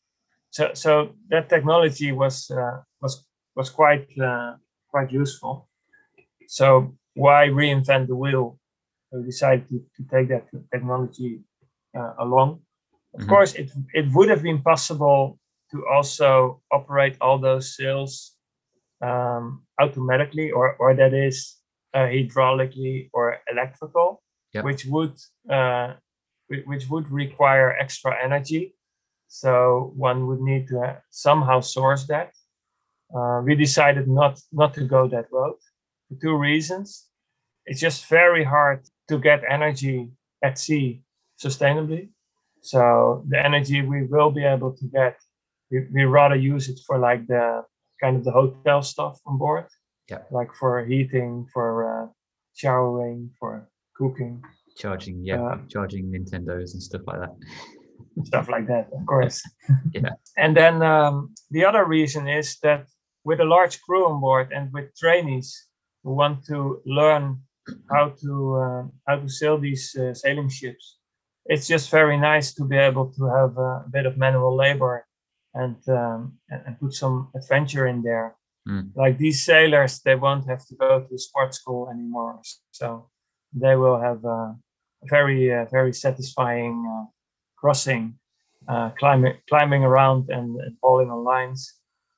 so 0.51 0.71
so 0.75 1.11
that 1.29 1.49
technology 1.49 2.13
was 2.13 2.51
uh, 2.51 2.83
was 3.01 3.25
was 3.55 3.71
quite 3.71 4.09
uh, 4.19 4.55
quite 4.89 5.13
useful. 5.13 5.69
So 6.49 6.97
why 7.15 7.49
reinvent 7.49 8.09
the 8.09 8.17
wheel? 8.17 8.59
We 9.13 9.23
decided 9.25 9.69
to, 9.69 9.79
to 9.97 10.03
take 10.11 10.29
that 10.29 10.47
technology 10.73 11.41
uh, 11.97 12.15
along. 12.19 12.61
Of 13.15 13.21
mm-hmm. 13.21 13.31
course, 13.31 13.55
it 13.55 13.71
it 13.95 14.07
would 14.13 14.29
have 14.29 14.43
been 14.43 14.63
possible 14.63 15.39
to 15.71 15.87
also 15.89 16.61
operate 16.71 17.17
all 17.21 17.39
those 17.39 17.77
sails 17.77 18.36
um, 19.07 19.63
automatically, 19.81 20.51
or 20.51 20.77
or 20.81 20.95
that 20.95 21.15
is 21.15 21.37
uh, 21.95 22.07
hydraulically 22.15 23.09
or 23.13 23.39
electrical, 23.51 24.23
yep. 24.53 24.65
which 24.65 24.85
would 24.87 25.17
uh, 25.51 25.95
which 26.49 26.89
would 26.91 27.11
require 27.11 27.77
extra 27.85 28.13
energy. 28.23 28.75
So 29.29 29.93
one 29.97 30.27
would 30.27 30.41
need 30.41 30.69
to 30.69 31.03
somehow 31.11 31.61
source 31.61 32.07
that. 32.07 32.31
Uh, 33.17 33.41
we 33.45 33.55
decided 33.55 34.09
not 34.09 34.41
not 34.53 34.75
to 34.75 34.85
go 34.85 35.09
that 35.09 35.27
road 35.31 35.57
for 36.09 36.17
two 36.21 36.37
reasons. 36.37 37.07
It's 37.67 37.81
just 37.81 38.07
very 38.09 38.45
hard 38.45 38.81
to 39.09 39.19
get 39.19 39.43
energy 39.49 40.11
at 40.43 40.59
sea 40.59 41.03
sustainably. 41.45 42.09
So 42.63 43.25
the 43.29 43.39
energy 43.45 43.83
we 43.83 44.05
will 44.05 44.31
be 44.31 44.45
able 44.45 44.73
to 44.73 44.85
get, 44.87 45.15
we, 45.71 45.87
we 45.93 46.05
rather 46.05 46.35
use 46.35 46.69
it 46.69 46.81
for 46.87 46.99
like 46.99 47.27
the 47.27 47.63
kind 48.03 48.17
of 48.17 48.25
the 48.25 48.33
hotel 48.33 48.83
stuff 48.83 49.19
on 49.27 49.39
board. 49.39 49.67
Yeah. 50.11 50.23
Like 50.31 50.55
for 50.55 50.85
heating, 50.85 51.47
for 51.53 51.69
uh, 51.85 52.07
showering, 52.55 53.31
for 53.39 53.69
cooking. 53.97 54.43
Charging, 54.77 55.25
yeah, 55.25 55.43
uh, 55.43 55.59
charging 55.69 56.13
Nintendos 56.13 56.75
and 56.75 56.83
stuff 56.83 57.03
like 57.07 57.21
that. 57.21 57.35
stuff 58.25 58.49
like 58.49 58.67
that, 58.69 58.89
of 58.93 59.07
course. 59.07 59.43
yeah. 59.93 60.11
And 60.37 60.57
then 60.57 60.83
um, 60.83 61.35
the 61.51 61.65
other 61.65 61.85
reason 61.85 62.29
is 62.29 62.59
that 62.63 62.87
with 63.25 63.41
a 63.41 63.45
large 63.45 63.81
crew 63.83 64.07
on 64.07 64.21
board 64.21 64.53
and 64.53 64.73
with 64.73 64.95
trainees 64.97 65.67
who 66.05 66.15
want 66.15 66.45
to 66.47 66.81
learn 66.87 67.41
how 67.91 68.15
to 68.23 68.57
uh, 68.57 68.83
how 69.09 69.17
to 69.17 69.29
sail 69.29 69.59
these 69.59 69.97
uh, 69.97 70.15
sailing 70.15 70.49
ships, 70.49 70.99
it's 71.47 71.67
just 71.67 71.91
very 71.91 72.17
nice 72.17 72.55
to 72.55 72.65
be 72.65 72.77
able 72.77 73.13
to 73.13 73.25
have 73.27 73.57
a 73.57 73.85
bit 73.91 74.07
of 74.07 74.17
manual 74.17 74.55
labor 74.55 75.06
and 75.57 75.77
um, 75.89 76.39
and, 76.51 76.79
put 76.79 76.93
some 76.93 77.31
adventure 77.35 77.87
in 77.87 78.03
there. 78.03 78.37
Mm. 78.69 78.91
Like 78.95 79.17
these 79.19 79.45
sailors, 79.45 80.01
they 80.05 80.15
won't 80.15 80.47
have 80.49 80.65
to 80.67 80.75
go 80.75 81.01
to 81.01 81.07
the 81.11 81.19
sports 81.19 81.59
school 81.59 81.89
anymore, 81.91 82.41
so 82.71 83.09
they 83.53 83.75
will 83.75 83.99
have 83.99 84.25
a 84.25 84.55
very 85.05 85.53
uh, 85.53 85.65
very 85.71 85.93
satisfying 85.93 86.77
uh, 86.95 87.07
crossing, 87.57 88.19
uh, 88.69 88.91
climbing 88.99 89.35
climbing 89.49 89.83
around 89.83 90.31
and, 90.31 90.61
and 90.61 90.77
falling 90.81 91.11
on 91.11 91.25
lines. 91.25 91.61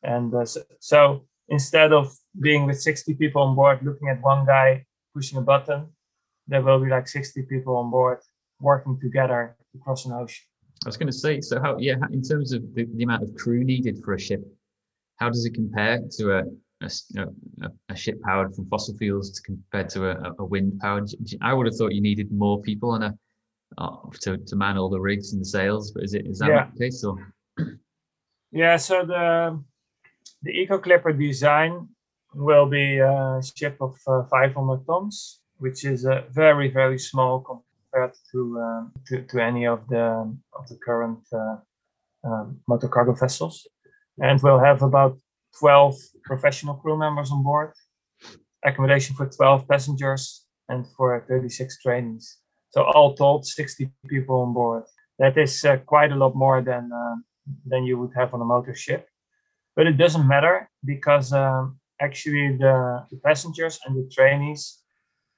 And 0.03 0.35
uh, 0.35 0.45
so, 0.45 0.63
so, 0.81 1.27
instead 1.49 1.93
of 1.93 2.13
being 2.41 2.67
with 2.67 2.81
60 2.81 3.15
people 3.15 3.43
on 3.43 3.55
board 3.55 3.81
looking 3.83 4.09
at 4.09 4.21
one 4.21 4.47
guy 4.47 4.85
pushing 5.15 5.39
a 5.39 5.43
button, 5.43 5.89
there 6.47 6.63
will 6.63 6.81
be 6.81 6.91
like 6.91 7.09
60 7.09 7.43
people 7.43 7.77
on 7.77 7.91
board 7.91 8.19
working 8.61 8.99
together 9.01 9.57
to 9.73 9.79
cross 9.79 10.07
an 10.07 10.13
ocean. 10.13 10.47
I 10.85 10.89
was 10.89 10.97
going 10.97 11.09
to 11.09 11.13
say, 11.13 11.41
so 11.41 11.61
how, 11.61 11.77
yeah, 11.79 11.97
in 12.13 12.23
terms 12.23 12.53
of 12.53 12.63
the, 12.75 12.87
the 12.95 13.03
amount 13.03 13.23
of 13.23 13.35
crew 13.35 13.65
needed 13.65 14.01
for 14.05 14.15
a 14.15 14.21
ship, 14.21 14.41
how 15.17 15.29
does 15.29 15.45
it 15.45 15.55
compare 15.55 16.01
to 16.19 16.39
a, 16.39 16.43
a, 16.83 17.69
a, 17.89 17.97
ship 17.97 18.21
powered 18.23 18.55
from 18.55 18.69
fossil 18.69 18.97
fuels 18.97 19.33
to 19.33 19.43
compared 19.43 19.89
to 19.91 20.11
a, 20.11 20.33
a 20.39 20.45
wind 20.45 20.79
powered? 20.81 21.11
I 21.43 21.53
would 21.53 21.67
have 21.67 21.75
thought 21.75 21.95
you 21.95 22.01
needed 22.01 22.31
more 22.31 22.63
people 22.63 22.91
on 22.91 23.03
a 23.03 23.19
uh, 23.77 23.97
to, 24.23 24.39
to 24.39 24.57
man 24.57 24.79
all 24.79 24.89
the 24.89 25.01
rigs 25.01 25.33
and 25.33 25.41
the 25.41 25.45
sails, 25.45 25.93
but 25.93 26.05
is 26.05 26.15
it 26.15 26.27
is 26.27 26.39
that 26.39 26.49
yeah. 26.49 26.69
the 26.73 26.79
case 26.79 27.05
or? 27.05 27.17
Yeah, 28.51 28.77
so 28.77 29.05
the 29.05 29.63
the 30.43 30.51
Eco 30.51 30.79
Clipper 30.79 31.13
design 31.13 31.89
will 32.35 32.67
be 32.67 32.99
a 32.99 33.41
ship 33.43 33.77
of 33.81 33.99
uh, 34.07 34.23
500 34.31 34.87
tons, 34.87 35.41
which 35.59 35.85
is 35.85 36.05
a 36.05 36.25
very 36.31 36.71
very 36.71 36.99
small 36.99 37.41
compared 37.91 38.15
to 38.33 38.61
uh, 38.61 38.85
to, 39.07 39.23
to 39.23 39.43
any 39.43 39.67
of 39.67 39.87
the 39.89 40.35
of 40.53 40.69
the 40.69 40.77
current 40.85 41.21
uh, 41.33 41.57
um, 42.25 42.61
motor 42.69 42.89
cargo 42.89 43.15
vessels, 43.15 43.67
and 44.19 44.41
we'll 44.43 44.59
have 44.59 44.83
about 44.83 45.19
12 45.59 45.97
professional 46.25 46.75
crew 46.75 46.99
members 46.99 47.31
on 47.31 47.43
board, 47.43 47.73
accommodation 48.65 49.15
for 49.17 49.27
12 49.27 49.67
passengers, 49.69 50.45
and 50.69 50.87
for 50.97 51.25
36 51.29 51.83
trainees. 51.83 52.39
So 52.71 52.83
all 52.83 53.15
told, 53.15 53.47
60 53.47 53.91
people 54.09 54.43
on 54.43 54.53
board. 54.53 54.85
That 55.19 55.39
is 55.39 55.65
uh, 55.65 55.79
quite 55.79 56.13
a 56.13 56.17
lot 56.17 56.37
more 56.37 56.63
than 56.63 56.91
uh, 56.93 57.17
than 57.67 57.85
you 57.85 57.99
would 57.99 58.13
have 58.15 58.35
on 58.35 58.43
a 58.43 58.45
motor 58.45 58.75
ship. 58.75 59.09
But 59.75 59.87
it 59.87 59.97
doesn't 59.97 60.27
matter 60.27 60.69
because 60.85 61.33
um, 61.33 61.79
actually 62.01 62.57
the, 62.57 63.05
the, 63.11 63.17
passengers 63.19 63.79
and 63.85 63.97
the 63.97 64.09
trainees 64.11 64.83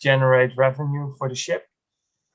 generate 0.01 0.57
revenue 0.57 1.13
for 1.19 1.29
the 1.29 1.35
ship. 1.35 1.67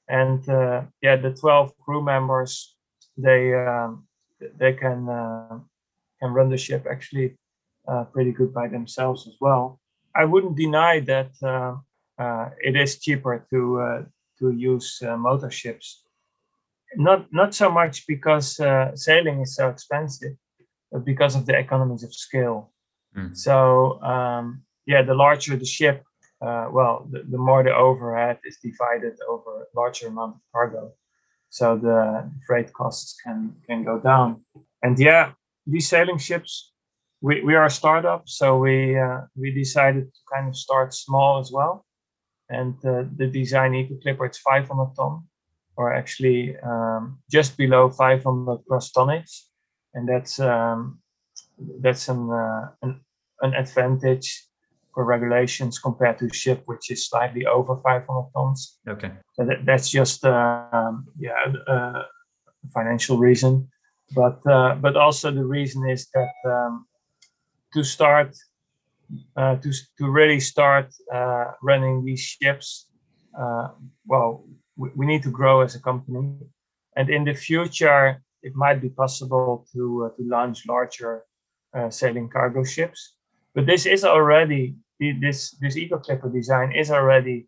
And 0.08 0.48
uh, 0.48 0.84
yeah, 1.02 1.16
the 1.16 1.32
12 1.32 1.78
crew 1.80 2.04
members, 2.04 2.76
they 3.18 3.54
um, 3.54 4.08
they 4.60 4.74
can 4.74 5.10
uh, 5.10 5.60
can 6.22 6.34
run 6.34 6.50
the 6.50 6.58
ship 6.58 6.86
actually 6.90 7.38
uh, 7.88 8.04
pretty 8.06 8.32
good 8.32 8.54
by 8.54 8.68
themselves 8.68 9.28
as 9.28 9.36
well. 9.42 9.80
I 10.16 10.26
wouldn't 10.26 10.58
deny 10.58 11.00
that 11.02 11.32
uh, 12.18 12.50
it 12.62 12.76
is 12.76 13.00
cheaper 13.00 13.46
to 13.50 14.06
to 14.40 14.52
use 14.52 15.02
uh, 15.02 15.18
motor 15.18 15.52
ships. 15.52 16.04
Not 16.96 17.32
not 17.34 17.54
so 17.56 17.70
much 17.70 18.08
because 18.08 18.60
uh, 18.60 18.96
sailing 18.96 19.42
is 19.42 19.56
so 19.56 19.70
expensive, 19.70 20.36
but 20.92 21.04
because 21.04 21.36
of 21.36 21.46
the 21.46 21.58
economies 21.58 22.04
of 22.04 22.14
scale. 22.14 22.72
Mm. 23.16 23.36
So 23.36 24.02
um, 24.02 24.64
yeah, 24.86 25.02
the 25.02 25.14
larger 25.14 25.56
the 25.58 25.66
ship, 25.66 26.04
uh, 26.42 26.68
well, 26.72 27.08
the, 27.12 27.24
the 27.30 27.38
more 27.38 27.64
the 27.64 27.74
overhead 27.74 28.40
is 28.46 28.58
divided 28.58 29.18
over 29.28 29.62
a 29.62 29.80
larger 29.80 30.08
amount 30.08 30.36
of 30.36 30.42
cargo, 30.54 30.92
so 31.50 31.78
the 31.78 32.30
freight 32.48 32.74
costs 32.74 33.16
can 33.24 33.56
can 33.68 33.84
go 33.84 34.00
down. 34.00 34.44
And 34.84 34.98
yeah, 35.00 35.32
these 35.66 35.90
sailing 35.90 36.18
ships, 36.18 36.72
we, 37.22 37.42
we 37.42 37.56
are 37.56 37.66
a 37.66 37.70
startup, 37.70 38.28
so 38.28 38.58
we 38.58 38.98
uh, 38.98 39.22
we 39.36 39.52
decided 39.52 40.14
to 40.14 40.20
kind 40.34 40.48
of 40.48 40.56
start 40.56 40.94
small 40.94 41.40
as 41.40 41.52
well 41.52 41.86
and 42.50 42.76
uh, 42.86 43.04
the 43.16 43.28
design 43.28 43.74
eco 43.74 43.96
clipper 44.02 44.26
it's 44.26 44.38
500 44.40 44.96
ton 44.96 45.24
or 45.78 45.94
actually 45.94 46.56
um, 46.64 47.20
just 47.30 47.58
below 47.58 47.90
500 47.90 48.60
gross 48.68 48.92
tonnage 48.92 49.46
and 49.94 50.08
that's 50.08 50.40
um, 50.40 51.00
that's 51.82 52.08
an, 52.10 52.30
uh, 52.30 52.70
an, 52.82 53.00
an 53.42 53.54
advantage 53.54 54.46
for 54.96 55.04
regulations 55.04 55.78
compared 55.78 56.18
to 56.18 56.34
ship 56.34 56.64
which 56.66 56.90
is 56.90 57.08
slightly 57.08 57.46
over 57.46 57.76
500 57.84 58.32
tons. 58.34 58.80
Okay. 58.88 59.12
So 59.34 59.46
that, 59.46 59.66
that's 59.66 59.90
just 59.90 60.26
um, 60.26 61.06
yeah 61.20 61.54
a 61.68 62.06
financial 62.74 63.18
reason. 63.18 63.68
But 64.16 64.40
uh, 64.48 64.76
but 64.76 64.96
also 64.96 65.32
the 65.32 65.46
reason 65.46 65.88
is 65.90 66.08
that 66.14 66.34
um, 66.46 66.86
to 67.74 67.84
start 67.84 68.36
uh, 69.36 69.56
to 69.58 69.70
to 69.98 70.10
really 70.10 70.40
start 70.40 70.88
uh, 71.14 71.52
running 71.62 72.06
these 72.06 72.22
ships, 72.22 72.88
uh, 73.40 73.68
well, 74.08 74.46
we, 74.78 74.90
we, 74.96 75.06
need 75.06 75.24
to 75.24 75.32
grow 75.32 75.62
as 75.62 75.76
a 75.76 75.82
company, 75.82 76.38
and 76.96 77.10
in 77.10 77.24
the 77.26 77.34
future, 77.34 78.22
it 78.44 78.54
might 78.56 78.80
be 78.82 78.90
possible 78.90 79.66
to 79.74 80.06
uh, 80.06 80.16
to 80.16 80.24
launch 80.30 80.68
larger 80.68 81.24
uh, 81.76 81.90
sailing 81.90 82.30
cargo 82.30 82.64
ships. 82.64 83.16
but 83.56 83.66
this 83.66 83.86
is 83.86 84.04
already 84.04 84.76
this 85.00 85.52
this 85.62 85.78
eco 85.78 85.98
clipper 85.98 86.30
design 86.30 86.72
is 86.72 86.92
already 86.92 87.48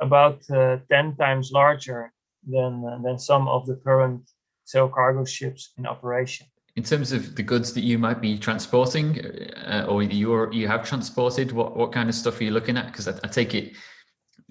about 0.00 0.38
uh, 0.50 0.78
10 0.90 1.16
times 1.16 1.50
larger 1.52 2.12
than 2.46 2.84
uh, 2.84 2.98
than 3.02 3.18
some 3.18 3.48
of 3.48 3.66
the 3.66 3.76
current 3.76 4.22
sail 4.64 4.88
cargo 4.88 5.24
ships 5.24 5.72
in 5.78 5.86
operation. 5.86 6.46
In 6.76 6.82
terms 6.82 7.12
of 7.12 7.34
the 7.36 7.42
goods 7.42 7.72
that 7.72 7.84
you 7.84 7.98
might 7.98 8.20
be 8.20 8.38
transporting 8.38 9.20
uh, 9.66 9.86
or 9.88 10.02
you 10.02 10.52
you 10.52 10.68
have 10.68 10.84
transported 10.84 11.52
what 11.52 11.76
what 11.76 11.92
kind 11.92 12.08
of 12.08 12.14
stuff 12.14 12.40
are 12.40 12.44
you 12.44 12.50
looking 12.50 12.76
at? 12.76 12.86
Because 12.86 13.08
I, 13.08 13.14
I, 13.24 13.28
take 13.28 13.54
it 13.54 13.76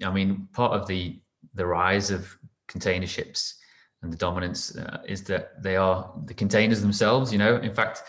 i 0.04 0.10
mean 0.10 0.48
part 0.52 0.72
of 0.72 0.86
the 0.86 1.20
the 1.54 1.66
rise 1.66 2.10
of 2.10 2.36
container 2.68 3.06
ships 3.06 3.54
and 4.02 4.12
the 4.12 4.16
dominance 4.16 4.76
uh, 4.76 4.98
is 5.06 5.22
that 5.24 5.62
they 5.62 5.76
are 5.76 6.12
the 6.26 6.34
containers 6.34 6.80
themselves 6.80 7.32
you 7.32 7.38
know? 7.38 7.56
In 7.56 7.74
fact 7.74 8.02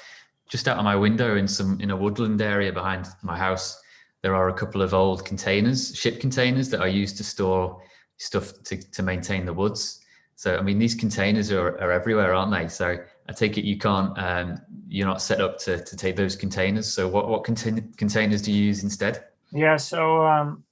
just 0.50 0.68
out 0.68 0.78
of 0.78 0.84
my 0.84 0.96
window 0.96 1.38
in 1.38 1.48
some 1.48 1.80
in 1.80 1.92
a 1.92 1.96
woodland 1.96 2.42
area 2.42 2.72
behind 2.72 3.08
my 3.24 3.38
house 3.38 3.82
there 4.24 4.36
are 4.36 4.50
a 4.50 4.54
couple 4.54 4.82
of 4.82 4.94
old 4.94 5.26
containers 5.26 5.96
ship 5.96 6.20
containers 6.20 6.70
that 6.70 6.82
are 6.82 6.88
used 6.88 7.18
to 7.18 7.24
store 7.24 7.82
stuff 8.18 8.54
to, 8.64 8.78
to 8.92 9.04
maintain 9.04 9.46
the 9.46 9.54
woods. 9.54 10.02
So 10.36 10.58
i 10.58 10.62
mean 10.62 10.80
these 10.80 10.96
containers 10.96 11.52
are, 11.52 11.80
are 11.80 11.92
everywhere 11.92 12.34
aren't 12.34 12.52
they? 12.52 12.68
So 12.68 12.98
i 13.30 13.32
take 13.34 13.58
it 13.58 13.66
you 13.66 13.78
can't 13.78 14.18
um, 14.18 14.60
you're 14.88 15.08
not 15.08 15.22
set 15.22 15.42
up 15.42 15.60
to, 15.60 15.84
to 15.84 15.96
take 15.98 16.16
those 16.16 16.36
containers. 16.36 16.88
So 16.88 17.08
what 17.08 17.28
what 17.28 17.44
contain- 17.44 17.94
containers 17.98 18.42
do 18.42 18.52
you 18.52 18.66
use 18.66 18.84
instead? 18.84 19.26
Yeah 19.52 19.78
so 19.78 20.26
um, 20.26 20.64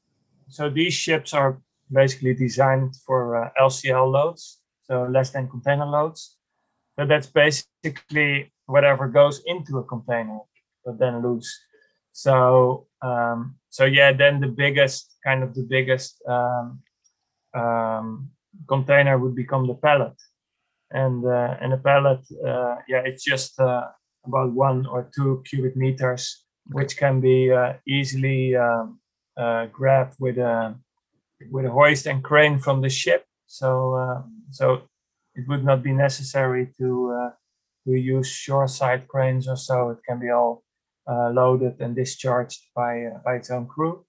so 0.49 0.69
these 0.69 0.93
ships 0.93 1.33
are 1.33 1.59
basically 1.91 2.33
designed 2.33 2.95
for 3.05 3.45
uh, 3.45 3.49
lcl 3.61 4.11
loads 4.11 4.59
so 4.87 5.03
less 5.09 5.31
than 5.31 5.49
container 5.49 5.85
loads. 5.85 6.37
So 6.97 7.05
that's 7.05 7.27
basically 7.27 8.53
whatever 8.67 9.07
goes 9.07 9.41
into 9.45 9.79
a 9.79 9.83
container, 9.83 10.39
but 10.85 10.99
then 10.99 11.21
loose. 11.21 11.51
So 12.15 12.87
um, 13.01 13.55
so 13.69 13.83
yeah, 13.83 14.13
then 14.13 14.39
the 14.39 14.47
biggest 14.47 15.17
kind 15.21 15.43
of 15.43 15.53
the 15.53 15.63
biggest 15.63 16.23
um, 16.25 16.79
um, 17.53 18.31
container 18.69 19.17
would 19.17 19.35
become 19.35 19.67
the 19.67 19.73
pallet, 19.73 20.15
and 20.91 21.25
uh, 21.25 21.57
and 21.59 21.73
a 21.73 21.77
pallet, 21.77 22.21
uh, 22.39 22.77
yeah, 22.87 23.01
it's 23.03 23.25
just 23.25 23.59
uh, 23.59 23.87
about 24.25 24.53
one 24.53 24.85
or 24.85 25.11
two 25.13 25.43
cubic 25.45 25.75
meters, 25.75 26.45
which 26.67 26.95
can 26.95 27.19
be 27.19 27.51
uh, 27.51 27.73
easily 27.85 28.55
um, 28.55 28.97
uh, 29.37 29.65
grabbed 29.65 30.15
with 30.17 30.37
a 30.37 30.73
with 31.51 31.65
a 31.65 31.71
hoist 31.71 32.05
and 32.05 32.23
crane 32.23 32.59
from 32.59 32.79
the 32.81 32.89
ship. 32.89 33.25
So 33.47 33.93
uh, 33.93 34.21
so 34.51 34.83
it 35.35 35.45
would 35.49 35.65
not 35.65 35.83
be 35.83 35.91
necessary 35.91 36.71
to 36.77 37.31
we 37.85 37.99
use 37.99 38.27
shoreside 38.27 39.05
cranes 39.09 39.49
or 39.49 39.57
so. 39.57 39.89
It 39.89 39.99
can 40.07 40.19
be 40.19 40.29
all 40.29 40.63
uh, 40.63 40.64
loaded 41.07 41.79
and 41.79 41.95
discharged 41.95 42.61
by 42.75 43.05
uh, 43.05 43.19
by 43.23 43.35
its 43.35 43.51
own 43.51 43.67
crew. 43.67 44.05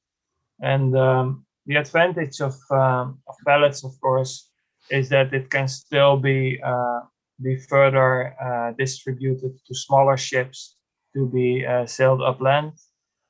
And 0.60 0.96
um, 0.96 1.44
the 1.66 1.76
advantage 1.76 2.40
of 2.40 2.54
um, 2.70 3.18
of 3.28 3.36
pallets, 3.46 3.84
of 3.84 3.92
course, 4.00 4.50
is 4.90 5.08
that 5.10 5.32
it 5.34 5.50
can 5.50 5.68
still 5.68 6.16
be 6.16 6.60
uh, 6.64 7.00
be 7.42 7.56
further 7.56 8.34
uh, 8.40 8.72
distributed 8.78 9.52
to 9.66 9.74
smaller 9.74 10.16
ships 10.16 10.76
to 11.14 11.28
be 11.28 11.66
uh, 11.66 11.86
sailed 11.86 12.22
upland, 12.22 12.72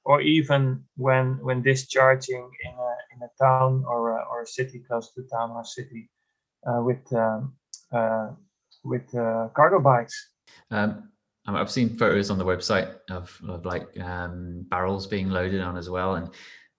or 0.05 0.21
even 0.21 0.85
when 0.97 1.39
when 1.43 1.63
discharging 1.63 2.49
in 2.65 2.73
a 2.73 2.91
in 3.15 3.23
a 3.23 3.31
town 3.43 3.85
or 3.87 4.19
a, 4.19 4.25
or 4.31 4.43
a 4.43 4.47
city 4.47 4.79
close 4.87 5.13
to 5.15 5.23
town 5.33 5.51
or 5.51 5.65
city 5.65 6.09
uh, 6.67 6.81
with 6.83 7.03
um, 7.13 7.57
with 8.85 9.11
cargo 9.55 9.81
bikes. 9.81 10.31
Um, 10.71 11.11
I've 11.47 11.71
seen 11.71 11.97
photos 11.97 12.31
on 12.31 12.39
the 12.39 12.45
website 12.45 12.97
of, 13.11 13.39
of 13.49 13.65
like 13.65 13.87
um, 14.01 14.67
barrels 14.69 15.07
being 15.07 15.31
loaded 15.31 15.61
on 15.61 15.77
as 15.77 15.89
well, 15.89 16.17
and 16.17 16.31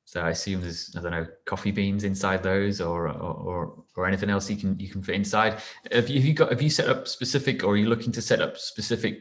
so 0.03 0.21
I 0.21 0.30
assume 0.30 0.62
there's 0.62 0.93
I 0.97 1.01
don't 1.01 1.12
know 1.12 1.27
coffee 1.45 1.71
beans 1.71 2.03
inside 2.03 2.41
those 2.43 2.82
or 2.82 3.10
or 3.10 3.84
or 3.95 4.08
anything 4.08 4.30
else 4.30 4.49
you 4.49 4.58
can 4.58 4.80
you 4.80 4.89
can 4.89 5.01
fit 5.01 5.15
inside. 5.15 5.60
Have 5.91 6.10
you, 6.10 6.19
have 6.19 6.25
you 6.25 6.34
got 6.34 6.49
have 6.49 6.62
you 6.62 6.69
set 6.69 6.89
up 6.89 7.08
specific 7.08 7.63
or 7.63 7.73
are 7.73 7.77
you 7.77 7.88
looking 7.88 8.12
to 8.13 8.21
set 8.21 8.41
up 8.41 8.58
specific 8.58 9.19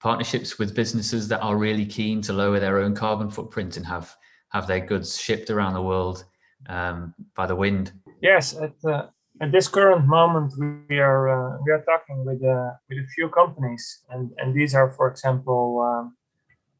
partnerships 0.00 0.58
with 0.58 0.74
businesses 0.74 1.28
that 1.28 1.40
are 1.40 1.56
really 1.56 1.86
keen 1.86 2.20
to 2.22 2.32
lower 2.32 2.60
their 2.60 2.78
own 2.78 2.94
carbon 2.94 3.30
footprint 3.30 3.76
and 3.76 3.86
have 3.86 4.14
have 4.50 4.66
their 4.66 4.80
goods 4.80 5.20
shipped 5.20 5.50
around 5.50 5.74
the 5.74 5.82
world 5.82 6.24
um, 6.68 7.14
by 7.34 7.46
the 7.46 7.56
wind? 7.56 7.92
Yes, 8.20 8.56
uh, 8.56 9.06
at 9.40 9.52
this 9.52 9.68
current 9.68 10.06
moment, 10.06 10.52
we 10.88 10.98
are 10.98 11.28
uh, 11.28 11.58
we 11.64 11.72
are 11.72 11.82
talking 11.82 12.24
with 12.24 12.42
uh, 12.42 12.70
with 12.88 12.98
a 12.98 13.06
few 13.14 13.28
companies, 13.28 14.02
and 14.08 14.30
and 14.38 14.54
these 14.54 14.74
are, 14.74 14.90
for 14.90 15.10
example, 15.10 15.80
um, 15.84 16.16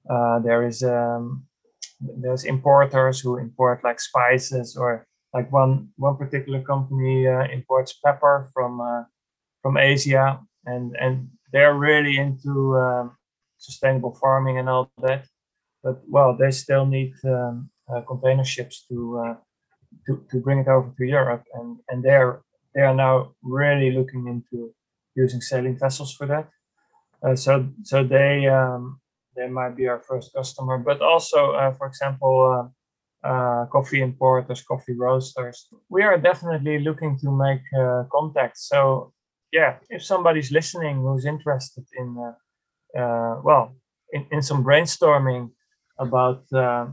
uh, 0.09 0.39
there 0.41 0.67
is 0.67 0.83
um, 0.83 1.45
there's 2.01 2.45
importers 2.45 3.21
who 3.21 3.37
import 3.37 3.85
like 3.85 4.01
spices, 4.01 4.77
or 4.77 5.07
like 5.35 5.53
one 5.53 5.89
one 5.97 6.17
particular 6.17 6.63
company 6.63 7.29
uh, 7.29 7.45
imports 7.53 7.93
pepper 8.05 8.49
from 8.55 8.81
uh, 8.81 9.05
from 9.63 9.77
Asia, 9.77 10.41
and 10.65 10.97
and 10.99 11.29
they're 11.53 11.75
really 11.75 12.17
into 12.17 12.77
um, 12.77 13.17
sustainable 13.59 14.15
farming 14.15 14.59
and 14.59 14.69
all 14.69 14.91
that. 15.03 15.27
But 15.83 16.01
well, 16.09 16.35
they 16.37 16.51
still 16.51 16.87
need 16.87 17.13
um, 17.25 17.71
uh, 17.93 18.01
container 18.01 18.45
ships 18.45 18.87
to 18.89 19.37
to, 20.07 20.25
to 20.31 20.41
bring 20.41 20.59
it 20.61 20.69
over 20.69 20.91
to 20.97 21.05
Europe, 21.05 21.45
and 21.55 21.79
and 21.89 22.03
they're 22.03 22.41
they 22.77 22.83
are 22.83 22.95
now 22.95 23.33
really 23.43 23.91
looking 23.91 24.29
into 24.29 24.73
using 25.17 25.41
sailing 25.41 25.79
vessels 25.79 26.15
for 26.15 26.27
that. 26.27 26.49
Uh, 27.25 27.35
so 27.35 27.67
so 27.83 28.05
they 28.05 28.47
um, 28.47 29.01
they 29.35 29.49
might 29.49 29.75
be 29.77 29.89
our 29.89 30.01
first 30.01 30.33
customer, 30.35 30.79
but 30.79 31.01
also, 31.01 31.53
uh, 31.53 31.73
for 31.73 31.87
example, 31.87 32.37
uh, 32.53 33.27
uh 33.27 33.67
coffee 33.67 34.03
importers, 34.03 34.63
coffee 34.63 34.95
roasters. 34.95 35.69
We 35.89 36.03
are 36.03 36.19
definitely 36.19 36.79
looking 36.81 37.19
to 37.21 37.31
make 37.31 37.65
uh, 37.81 38.05
contacts. 38.13 38.69
So 38.69 39.15
yeah, 39.53 39.77
if 39.89 40.05
somebody's 40.05 40.53
listening 40.53 40.97
who's 40.97 41.25
interested 41.25 41.87
in 41.99 42.09
uh, 42.99 43.41
well 43.43 43.75
in, 44.13 44.27
in 44.31 44.43
some 44.43 44.63
brainstorming 44.63 45.51
about 45.99 46.45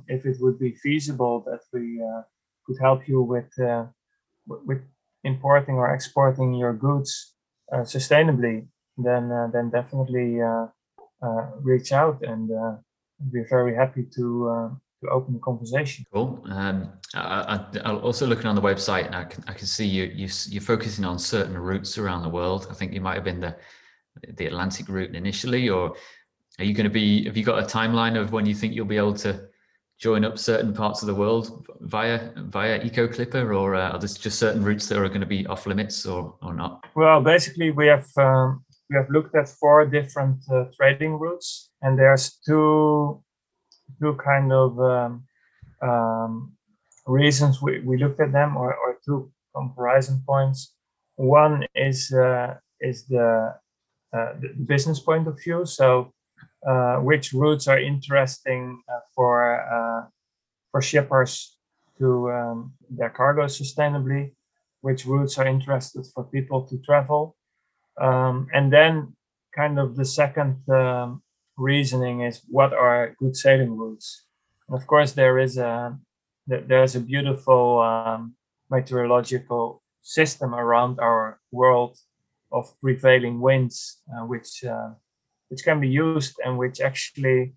if 0.07 0.25
it 0.25 0.37
would 0.39 0.57
be 0.57 0.71
feasible 0.75 1.43
that 1.45 1.59
we 1.73 2.01
could 2.65 2.79
help 2.79 3.05
you 3.05 3.21
with 3.21 3.51
with 4.47 4.81
importing 5.23 5.75
or 5.75 5.93
exporting 5.93 6.53
your 6.53 6.73
goods 6.73 7.33
uh, 7.71 7.77
sustainably, 7.77 8.67
then 8.97 9.31
uh, 9.31 9.47
then 9.51 9.69
definitely 9.69 10.41
uh, 10.41 10.67
reach 11.61 11.91
out, 11.91 12.21
and 12.23 12.49
we're 13.31 13.47
very 13.49 13.75
happy 13.75 14.05
to 14.15 14.77
to 15.03 15.09
open 15.09 15.33
the 15.33 15.39
conversation. 15.39 16.05
Cool. 16.13 16.43
Um, 16.49 16.93
I, 17.13 17.59
I, 17.83 17.93
also 17.93 18.25
looking 18.25 18.47
on 18.47 18.55
the 18.55 18.61
website, 18.61 19.05
and 19.05 19.15
I 19.15 19.25
can 19.25 19.43
I 19.47 19.53
can 19.53 19.67
see 19.67 19.85
you, 19.85 20.05
you 20.05 20.29
you're 20.49 20.61
focusing 20.61 21.05
on 21.05 21.19
certain 21.19 21.57
routes 21.57 21.97
around 21.97 22.23
the 22.23 22.29
world. 22.29 22.67
I 22.69 22.73
think 22.73 22.93
you 22.93 23.01
might 23.01 23.15
have 23.15 23.23
been 23.23 23.39
the 23.39 23.55
the 24.35 24.45
Atlantic 24.45 24.87
route 24.89 25.15
initially, 25.15 25.69
or 25.69 25.95
are 26.59 26.65
you 26.65 26.73
going 26.73 26.85
to 26.85 26.89
be? 26.89 27.25
Have 27.25 27.37
you 27.37 27.43
got 27.43 27.59
a 27.59 27.65
timeline 27.65 28.19
of 28.19 28.31
when 28.31 28.45
you 28.45 28.55
think 28.55 28.73
you'll 28.73 28.85
be 28.85 28.97
able 28.97 29.13
to 29.15 29.47
join 30.03 30.25
up 30.25 30.37
certain 30.37 30.73
parts 30.73 31.01
of 31.01 31.07
the 31.07 31.15
world 31.15 31.65
via 31.79 32.17
via 32.55 32.75
Eco 32.83 33.07
Clipper, 33.07 33.53
or 33.53 33.75
uh, 33.75 33.91
are 33.91 33.99
there 33.99 34.09
just 34.25 34.37
certain 34.37 34.61
routes 34.61 34.87
that 34.87 34.97
are 34.97 35.07
going 35.07 35.21
to 35.21 35.33
be 35.37 35.47
off 35.47 35.65
limits 35.65 36.05
or 36.05 36.35
or 36.41 36.53
not? 36.53 36.83
Well, 36.95 37.21
basically, 37.21 37.71
we 37.71 37.87
have 37.87 38.09
um, 38.17 38.65
we 38.89 38.97
have 38.97 39.09
looked 39.09 39.35
at 39.35 39.47
four 39.47 39.85
different 39.85 40.37
uh, 40.51 40.65
trading 40.77 41.13
routes, 41.13 41.71
and 41.81 41.97
there's 41.97 42.39
two 42.45 43.23
two 43.99 44.13
kind 44.15 44.51
of 44.51 44.79
um, 44.79 45.23
um, 45.81 46.53
reasons 47.07 47.61
we, 47.61 47.79
we 47.79 47.97
looked 47.97 48.19
at 48.19 48.31
them, 48.31 48.57
or, 48.57 48.75
or 48.75 48.97
two 49.05 49.31
comparison 49.55 50.21
points. 50.27 50.75
One 51.15 51.65
is 51.75 52.11
uh, 52.11 52.55
is 52.81 53.05
the, 53.07 53.55
uh, 54.11 54.33
the 54.41 54.49
business 54.65 54.99
point 54.99 55.27
of 55.27 55.39
view. 55.41 55.65
So 55.65 56.12
uh, 56.67 56.97
which 56.97 57.33
routes 57.33 57.67
are 57.67 57.79
interesting 57.79 58.81
uh, 58.89 58.99
for 59.15 59.59
uh, 59.61 60.07
for 60.71 60.81
shippers 60.81 61.57
to 61.97 62.31
um, 62.31 62.73
their 62.89 63.09
cargo 63.09 63.45
sustainably, 63.45 64.31
which 64.81 65.05
routes 65.05 65.37
are 65.37 65.45
interested 65.47 66.05
for 66.13 66.23
people 66.23 66.65
to 66.67 66.77
travel, 66.79 67.35
um, 67.99 68.47
and 68.53 68.71
then 68.71 69.15
kind 69.55 69.77
of 69.77 69.95
the 69.95 70.05
second 70.05 70.57
um, 70.69 71.21
reasoning 71.57 72.21
is 72.21 72.41
what 72.47 72.73
are 72.73 73.15
good 73.19 73.35
sailing 73.35 73.77
routes. 73.77 74.25
And 74.67 74.77
of 74.77 74.87
course, 74.87 75.11
there 75.13 75.39
is 75.39 75.57
a 75.57 75.97
there's 76.47 76.95
a 76.95 76.99
beautiful 76.99 77.79
um, 77.79 78.35
meteorological 78.69 79.81
system 80.01 80.53
around 80.53 80.99
our 80.99 81.39
world 81.51 81.97
of 82.51 82.73
prevailing 82.81 83.39
winds, 83.39 84.01
uh, 84.13 84.25
which 84.25 84.63
uh, 84.63 84.91
which 85.53 85.63
can 85.63 85.79
be 85.79 85.87
used 85.87 86.35
and 86.43 86.57
which 86.57 86.81
actually 86.81 87.53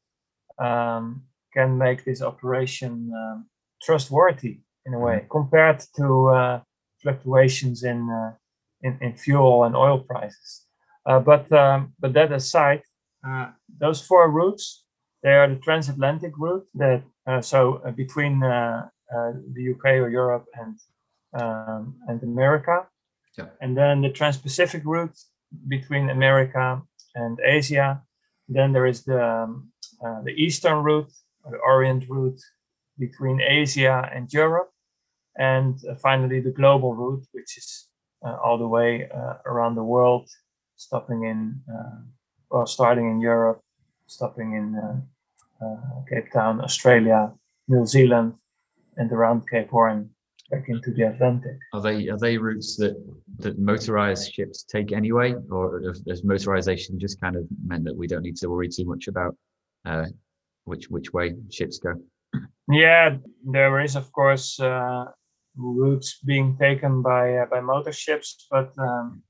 um, 0.59 1.23
can 1.55 1.79
make 1.79 2.05
this 2.05 2.21
operation 2.21 3.11
um, 3.17 3.47
trustworthy 3.83 4.61
in 4.85 4.93
a 4.93 4.99
way 4.99 5.17
mm-hmm. 5.17 5.29
compared 5.31 5.83
to 5.97 6.29
uh, 6.29 6.61
fluctuations 7.03 7.85
in, 7.85 8.11
uh, 8.11 8.33
in, 8.83 8.99
in 9.01 9.17
fuel 9.17 9.65
and 9.65 9.75
oil 9.75 9.99
prices. 10.01 10.67
Uh, 11.07 11.21
but 11.21 11.51
um, 11.53 11.95
but 11.99 12.13
that 12.13 12.33
aside, 12.33 12.83
uh, 13.27 13.47
those 13.81 14.01
four 14.09 14.25
routes 14.39 14.85
They 15.23 15.35
are 15.41 15.49
the 15.55 15.61
transatlantic 15.69 16.35
route 16.45 16.67
that 16.83 17.03
uh, 17.29 17.41
so 17.41 17.59
uh, 17.87 17.91
between 18.03 18.35
the 19.57 19.65
UK 19.73 19.85
or 20.03 20.09
Europe 20.23 20.47
and 20.63 20.75
um, 21.41 21.83
and 22.09 22.19
America, 22.33 22.77
Yeah. 23.39 23.49
and 23.63 23.73
then 23.81 23.95
the 24.05 24.13
Trans-Pacific 24.19 24.83
route 24.95 25.19
between 25.75 26.05
America 26.19 26.65
and 27.17 27.41
Asia. 27.45 28.03
Then 28.49 28.73
there 28.73 28.87
is 28.87 29.03
the 29.03 29.23
um, 29.25 29.73
uh, 30.05 30.21
the 30.23 30.35
Eastern 30.45 30.85
route, 30.85 31.11
the 31.51 31.59
Orient 31.59 32.05
route 32.09 32.41
between 32.99 33.41
Asia 33.41 34.09
and 34.15 34.33
Europe, 34.33 34.71
and 35.37 35.75
uh, 35.85 35.95
finally 35.97 36.41
the 36.41 36.57
global 36.61 36.95
route, 36.95 37.25
which 37.33 37.59
is 37.59 37.89
uh, 38.25 38.37
all 38.45 38.59
the 38.59 38.69
way 38.69 39.09
uh, 39.11 39.35
around 39.47 39.75
the 39.75 39.89
world, 39.95 40.29
stopping 40.77 41.25
in 41.25 41.61
uh, 41.75 41.99
well, 42.51 42.67
starting 42.67 43.11
in 43.11 43.21
Europe, 43.21 43.61
stopping 44.07 44.55
in 44.55 44.67
uh, 44.77 45.65
uh, 45.65 46.05
Cape 46.09 46.31
Town, 46.33 46.61
Australia, 46.61 47.33
New 47.67 47.87
Zealand, 47.87 48.35
and 48.97 49.11
around 49.11 49.49
Cape 49.49 49.71
Horn 49.71 50.11
back 50.51 50.69
into 50.69 50.93
the 50.93 51.03
Atlantic. 51.03 51.57
Are 51.73 51.81
they 51.81 52.09
are 52.09 52.19
they 52.19 52.39
routes 52.39 52.77
that 52.77 52.95
that 53.39 53.59
motorized 53.59 54.33
ships 54.33 54.63
take 54.65 54.93
anyway, 54.93 55.35
or 55.51 55.81
does- 55.81 56.01
does 56.01 56.23
motorization 56.23 56.99
just 56.99 57.21
kind 57.21 57.37
of 57.37 57.45
meant 57.65 57.85
that 57.85 57.97
we 57.97 58.07
don't 58.07 58.23
need 58.23 58.37
to 58.37 58.49
worry 58.49 58.69
too 58.69 58.85
much 58.85 59.09
about 59.09 59.37
uh, 59.85 60.07
which 60.65 60.89
which 60.91 61.13
way 61.13 61.35
ships 61.51 61.79
go? 61.79 61.95
Yeah, 62.69 63.17
there 63.45 63.81
is 63.81 63.97
of 63.97 64.11
course 64.13 64.59
uh, 64.61 65.05
routes 65.57 66.19
being 66.25 66.57
taken 66.59 67.03
by 67.03 67.37
uh, 67.39 67.47
by 67.47 67.61
motor 67.61 67.93
ships, 67.93 68.47
but 68.51 68.73
um, 68.79 69.23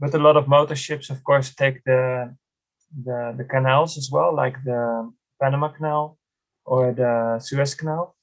but 0.00 0.14
a 0.14 0.18
lot 0.18 0.36
of 0.36 0.48
motor 0.48 0.76
ships, 0.76 1.10
of 1.10 1.22
course, 1.24 1.54
take 1.54 1.82
the 1.84 2.34
the 3.04 3.34
the 3.38 3.44
canals 3.44 3.96
as 3.96 4.10
well, 4.10 4.34
like 4.34 4.56
the 4.64 5.10
Panama 5.40 5.68
Canal 5.68 6.18
or 6.64 6.92
the 6.92 7.38
Suez 7.40 7.74
Canal. 7.74 8.13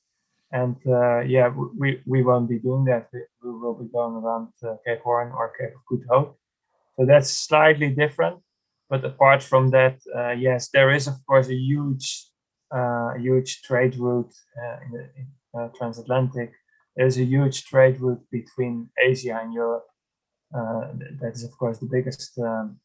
And 0.51 0.75
uh, 0.85 1.19
yeah, 1.21 1.49
we 1.79 2.01
we 2.05 2.23
won't 2.23 2.49
be 2.49 2.59
doing 2.59 2.85
that. 2.85 3.07
We, 3.13 3.21
we 3.43 3.51
will 3.59 3.75
be 3.75 3.89
going 3.91 4.15
around 4.15 4.49
uh, 4.63 4.75
Cape 4.85 5.01
Horn 5.01 5.31
or 5.31 5.53
Cape 5.57 5.73
of 5.75 5.85
Good 5.87 6.05
Hope. 6.09 6.37
So 6.97 7.05
that's 7.05 7.29
slightly 7.29 7.89
different. 7.89 8.41
But 8.89 9.05
apart 9.05 9.41
from 9.41 9.69
that, 9.69 9.99
uh, 10.13 10.31
yes, 10.31 10.69
there 10.73 10.91
is 10.91 11.07
of 11.07 11.15
course 11.25 11.47
a 11.47 11.55
huge 11.55 12.27
uh, 12.71 13.13
huge 13.15 13.61
trade 13.63 13.95
route 13.95 14.33
uh, 14.61 14.77
in 14.85 14.91
the 14.91 15.03
in, 15.19 15.27
uh, 15.57 15.67
transatlantic. 15.77 16.51
There's 16.95 17.17
a 17.17 17.23
huge 17.23 17.65
trade 17.65 17.99
route 18.01 18.23
between 18.31 18.89
Asia 18.97 19.39
and 19.41 19.53
Europe. 19.53 19.85
That 20.51 21.31
is, 21.33 21.43
of 21.43 21.51
course, 21.57 21.77
the 21.79 21.85
biggest 21.85 22.37
um, 22.39 22.79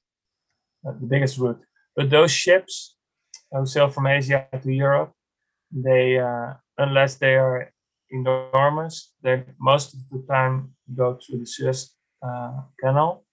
the 0.84 1.06
biggest 1.06 1.38
route. 1.38 1.60
But 1.96 2.10
those 2.10 2.30
ships 2.30 2.96
who 3.50 3.66
sail 3.66 3.88
from 3.88 4.06
Asia 4.06 4.46
to 4.62 4.72
Europe, 4.72 5.12
they 5.72 6.18
unless 6.78 7.16
they 7.16 7.34
are 7.34 7.72
enormous, 8.10 9.12
they 9.22 9.44
most 9.58 9.94
of 9.94 10.00
the 10.10 10.24
time 10.32 10.72
go 10.94 11.18
through 11.20 11.40
the 11.40 11.46
Suez 11.46 11.94
uh, 12.22 12.60
Canal. 12.80 13.24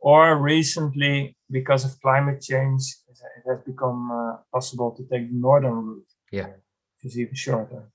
Or 0.00 0.36
recently, 0.38 1.36
because 1.50 1.84
of 1.84 2.00
climate 2.00 2.40
change, 2.40 2.82
it 3.08 3.18
has 3.48 3.58
become 3.66 4.12
uh, 4.12 4.36
possible 4.52 4.92
to 4.92 5.02
take 5.02 5.28
the 5.28 5.36
northern 5.36 5.72
route. 5.72 6.06
Yeah. 6.30 6.46
Which 7.02 7.12
is 7.12 7.18
even 7.18 7.34
shorter. 7.34 7.90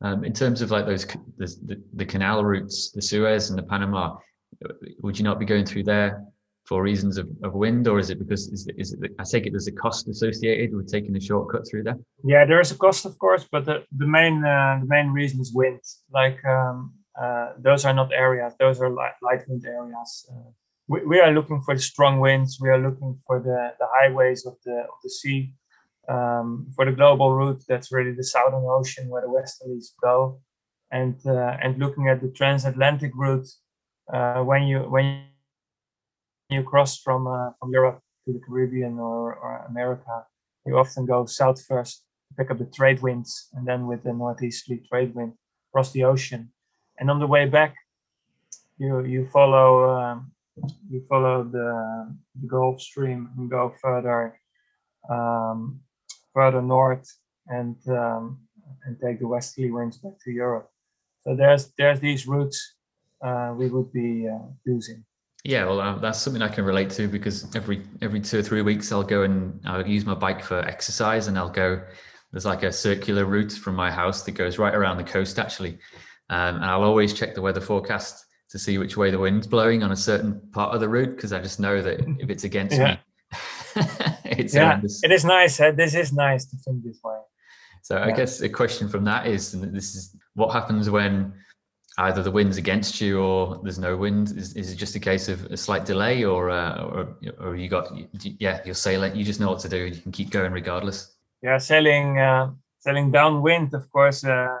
Um, 0.00 0.24
in 0.24 0.32
terms 0.32 0.62
of 0.62 0.70
like 0.70 0.86
those 0.86 1.04
the, 1.04 1.46
the, 1.66 1.82
the 1.94 2.06
canal 2.06 2.44
routes, 2.44 2.90
the 2.92 3.02
Suez 3.02 3.50
and 3.50 3.58
the 3.58 3.64
Panama, 3.64 4.16
would 5.02 5.18
you 5.18 5.24
not 5.24 5.38
be 5.38 5.44
going 5.44 5.66
through 5.66 5.84
there 5.84 6.24
for 6.64 6.82
reasons 6.82 7.18
of, 7.18 7.28
of 7.42 7.54
wind, 7.54 7.88
or 7.88 7.98
is 7.98 8.10
it 8.10 8.18
because 8.18 8.48
is 8.48 8.66
it, 8.68 8.76
is 8.78 8.92
it 8.92 9.10
I 9.18 9.24
take 9.24 9.46
it 9.46 9.50
there's 9.50 9.66
a 9.66 9.72
cost 9.72 10.08
associated 10.08 10.74
with 10.74 10.90
taking 10.90 11.16
a 11.16 11.20
shortcut 11.20 11.66
through 11.68 11.84
there? 11.84 11.98
Yeah, 12.24 12.44
there 12.44 12.60
is 12.60 12.70
a 12.70 12.76
cost, 12.76 13.04
of 13.04 13.18
course, 13.18 13.46
but 13.50 13.64
the, 13.64 13.84
the 13.96 14.06
main 14.06 14.44
uh, 14.44 14.78
the 14.80 14.86
main 14.86 15.08
reason 15.10 15.40
is 15.40 15.52
wind. 15.52 15.80
Like 16.12 16.44
um, 16.44 16.94
uh, 17.20 17.52
those 17.58 17.84
are 17.84 17.92
not 17.92 18.12
areas; 18.12 18.54
those 18.58 18.80
are 18.80 18.90
light, 18.90 19.14
light 19.22 19.42
wind 19.48 19.64
areas. 19.66 20.26
Uh, 20.30 20.50
we, 20.86 21.04
we 21.04 21.20
are 21.20 21.32
looking 21.32 21.60
for 21.62 21.74
the 21.74 21.80
strong 21.80 22.20
winds. 22.20 22.58
We 22.60 22.68
are 22.68 22.78
looking 22.78 23.18
for 23.26 23.40
the, 23.40 23.72
the 23.78 23.86
highways 23.96 24.46
of 24.46 24.54
the 24.64 24.78
of 24.92 24.98
the 25.02 25.10
sea. 25.10 25.54
Um, 26.08 26.66
for 26.74 26.84
the 26.84 26.92
global 26.92 27.32
route, 27.32 27.62
that's 27.68 27.92
really 27.92 28.12
the 28.12 28.24
Southern 28.24 28.64
Ocean 28.66 29.08
where 29.08 29.22
the 29.22 29.28
westerlies 29.28 29.90
go, 30.02 30.40
and 30.90 31.16
uh, 31.26 31.56
and 31.62 31.78
looking 31.78 32.08
at 32.08 32.20
the 32.20 32.28
transatlantic 32.28 33.12
route, 33.14 33.48
uh, 34.12 34.42
when 34.42 34.64
you 34.64 34.80
when 34.80 35.24
you 36.52 36.62
cross 36.62 36.98
from 36.98 37.26
uh, 37.26 37.50
from 37.58 37.70
Europe 37.72 38.00
to 38.24 38.32
the 38.32 38.40
Caribbean 38.46 38.98
or, 38.98 39.34
or 39.34 39.66
America, 39.68 40.24
you 40.66 40.78
often 40.78 41.06
go 41.06 41.26
south 41.26 41.64
first 41.64 42.04
pick 42.36 42.50
up 42.50 42.58
the 42.58 42.64
trade 42.66 43.00
winds 43.02 43.48
and 43.54 43.66
then 43.66 43.86
with 43.86 44.02
the 44.04 44.12
northeasterly 44.12 44.82
trade 44.88 45.14
wind 45.14 45.34
across 45.70 45.92
the 45.92 46.04
ocean. 46.04 46.50
And 46.98 47.10
on 47.10 47.18
the 47.18 47.26
way 47.26 47.46
back 47.46 47.74
you 48.78 49.04
you 49.04 49.26
follow 49.26 49.96
um, 49.96 50.32
you 50.90 51.04
follow 51.08 51.44
the, 51.44 52.14
the 52.40 52.46
gulf 52.46 52.80
stream 52.80 53.30
and 53.36 53.50
go 53.50 53.74
further 53.80 54.38
um, 55.08 55.80
further 56.34 56.62
north 56.62 57.06
and 57.48 57.76
um, 57.88 58.38
and 58.84 58.98
take 59.00 59.18
the 59.20 59.26
westerly 59.26 59.70
winds 59.70 59.98
back 59.98 60.12
to 60.24 60.30
europe. 60.30 60.70
So 61.22 61.34
there's 61.34 61.72
there's 61.78 62.00
these 62.00 62.26
routes 62.26 62.58
uh, 63.24 63.54
we 63.56 63.68
would 63.68 63.92
be 63.92 64.28
uh, 64.28 64.46
using 64.64 65.04
Yeah, 65.44 65.64
well, 65.64 65.80
uh, 65.80 65.98
that's 65.98 66.20
something 66.20 66.40
I 66.40 66.48
can 66.48 66.64
relate 66.64 66.90
to 66.90 67.08
because 67.08 67.52
every 67.56 67.82
every 68.00 68.20
two 68.20 68.38
or 68.38 68.42
three 68.42 68.62
weeks 68.62 68.92
I'll 68.92 69.02
go 69.02 69.22
and 69.22 69.60
I'll 69.64 69.86
use 69.86 70.04
my 70.06 70.14
bike 70.14 70.42
for 70.44 70.60
exercise, 70.60 71.26
and 71.28 71.36
I'll 71.38 71.50
go. 71.50 71.82
There's 72.30 72.44
like 72.46 72.62
a 72.62 72.72
circular 72.72 73.26
route 73.26 73.52
from 73.52 73.74
my 73.74 73.90
house 73.90 74.22
that 74.22 74.32
goes 74.32 74.56
right 74.58 74.74
around 74.74 74.96
the 74.96 75.04
coast, 75.04 75.38
actually, 75.38 75.72
um, 76.30 76.56
and 76.56 76.64
I'll 76.64 76.84
always 76.84 77.12
check 77.12 77.34
the 77.34 77.42
weather 77.42 77.60
forecast 77.60 78.24
to 78.50 78.58
see 78.58 78.78
which 78.78 78.96
way 78.96 79.10
the 79.10 79.18
wind's 79.18 79.46
blowing 79.46 79.82
on 79.82 79.92
a 79.92 79.96
certain 79.96 80.40
part 80.52 80.74
of 80.74 80.80
the 80.80 80.88
route 80.88 81.14
because 81.16 81.32
I 81.32 81.40
just 81.42 81.58
know 81.60 81.82
that 81.82 82.00
if 82.20 82.30
it's 82.30 82.44
against 82.44 82.78
Yeah. 82.78 82.96
me, 83.34 83.38
it's 84.24 84.54
yeah 84.54 84.66
horrendous. 84.66 85.02
it 85.02 85.10
is 85.10 85.24
nice 85.24 85.56
huh? 85.58 85.72
this 85.72 85.94
is 85.94 86.12
nice 86.12 86.44
to 86.46 86.56
think 86.58 86.84
this 86.84 87.00
way 87.02 87.16
So 87.82 87.98
I 87.98 88.12
guess 88.12 88.40
a 88.42 88.48
question 88.48 88.88
from 88.88 89.04
that 89.04 89.26
is, 89.26 89.54
and 89.54 89.74
this 89.74 89.94
is 89.94 90.14
what 90.34 90.52
happens 90.52 90.88
when 90.88 91.32
either 91.98 92.22
the 92.22 92.30
wind's 92.30 92.56
against 92.56 93.00
you 93.00 93.20
or 93.20 93.60
there's 93.62 93.78
no 93.78 93.96
wind. 93.96 94.32
Is, 94.36 94.54
is 94.54 94.72
it 94.72 94.76
just 94.76 94.96
a 94.96 95.00
case 95.00 95.28
of 95.28 95.44
a 95.46 95.56
slight 95.56 95.84
delay, 95.84 96.24
or 96.24 96.50
uh, 96.50 96.82
or 96.82 97.16
or 97.38 97.56
you 97.56 97.68
got 97.68 97.92
yeah 98.40 98.60
you're 98.64 98.74
sailing, 98.74 99.14
you 99.14 99.24
just 99.24 99.40
know 99.40 99.50
what 99.50 99.60
to 99.60 99.68
do, 99.68 99.86
and 99.86 99.94
you 99.94 100.02
can 100.02 100.12
keep 100.12 100.30
going 100.30 100.52
regardless. 100.52 101.16
yeah, 101.42 101.58
sailing 101.58 102.18
uh, 102.18 102.50
sailing 102.78 103.10
downwind, 103.10 103.74
of 103.74 103.90
course, 103.90 104.24
uh, 104.24 104.58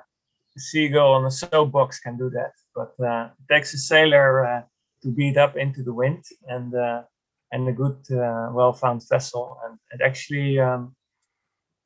a 0.56 0.60
seagull 0.60 1.14
on 1.14 1.24
a 1.24 1.30
soapbox 1.30 2.00
can 2.00 2.16
do 2.18 2.30
that, 2.30 2.52
but 2.74 2.92
uh, 3.04 3.28
it 3.38 3.54
takes 3.54 3.72
a 3.74 3.78
sailor 3.78 4.46
uh, 4.46 4.62
to 5.02 5.08
beat 5.10 5.36
up 5.36 5.56
into 5.56 5.82
the 5.82 5.92
wind 5.92 6.24
and 6.48 6.74
uh, 6.74 7.02
and 7.52 7.68
a 7.68 7.72
good, 7.72 7.98
uh, 8.10 8.48
well-found 8.52 9.02
vessel. 9.08 9.58
And, 9.64 9.78
and 9.92 10.00
actually, 10.02 10.58
um, 10.58 10.94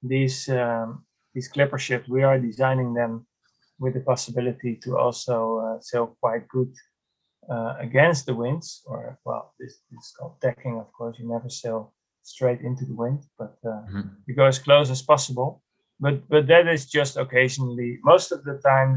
these 0.02 0.48
um, 0.48 1.04
these 1.34 1.48
clipper 1.48 1.78
ships, 1.78 2.08
we 2.08 2.22
are 2.22 2.38
designing 2.38 2.94
them 2.94 3.26
with 3.78 3.94
the 3.94 4.00
possibility 4.00 4.76
to 4.84 4.96
also 4.98 5.36
uh, 5.58 5.80
sail 5.80 6.16
quite 6.20 6.48
good 6.48 6.72
uh, 7.50 7.74
against 7.78 8.26
the 8.26 8.34
winds, 8.34 8.82
or 8.86 9.18
well, 9.24 9.54
this, 9.60 9.78
this 9.90 10.04
is 10.06 10.12
called 10.18 10.40
tacking. 10.40 10.78
Of 10.78 10.92
course, 10.92 11.16
you 11.18 11.28
never 11.28 11.48
sail 11.48 11.94
straight 12.22 12.60
into 12.60 12.84
the 12.84 12.94
wind, 12.94 13.20
but 13.38 13.56
uh, 13.64 13.82
Mhm. 13.88 14.10
you 14.26 14.34
go 14.34 14.46
as 14.46 14.58
close 14.58 14.90
as 14.90 15.02
possible. 15.02 15.62
But 16.00 16.28
but 16.28 16.46
that 16.48 16.66
is 16.68 16.86
just 16.98 17.16
occasionally. 17.16 17.98
Most 18.04 18.32
of 18.32 18.42
the 18.44 18.58
time, 18.72 18.92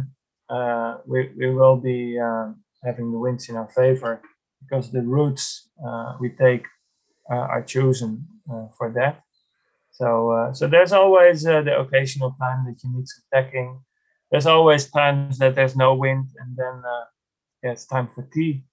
uh, 0.50 0.98
we 1.06 1.20
we 1.40 1.48
will 1.54 1.78
be 1.78 2.20
um, 2.20 2.64
having 2.84 3.12
the 3.12 3.20
winds 3.20 3.50
in 3.50 3.56
our 3.56 3.70
favor 3.70 4.22
because 4.62 4.92
the 4.92 5.02
routes 5.02 5.70
uh, 5.88 6.18
we 6.22 6.30
take 6.30 6.66
uh, 7.32 7.46
are 7.54 7.64
chosen 7.64 8.12
uh, 8.52 8.68
for 8.78 8.92
that. 9.00 9.16
So 9.92 10.32
uh, 10.32 10.54
so 10.54 10.68
there's 10.68 10.94
always 10.94 11.46
uh, 11.46 11.62
the 11.62 11.80
occasional 11.80 12.32
time 12.40 12.66
that 12.68 12.78
you 12.84 12.90
need 12.96 13.08
some 13.08 13.26
tacking. 13.34 13.82
There's 14.32 14.46
always 14.46 14.90
times 14.92 15.38
that 15.40 15.56
there's 15.56 15.76
no 15.76 15.96
wind, 15.96 16.28
and 16.40 16.56
then 16.56 16.84
uh, 16.86 17.06
yeah, 17.64 17.72
it's 17.72 17.86
time 17.86 18.10
for 18.14 18.28
tea. 18.34 18.64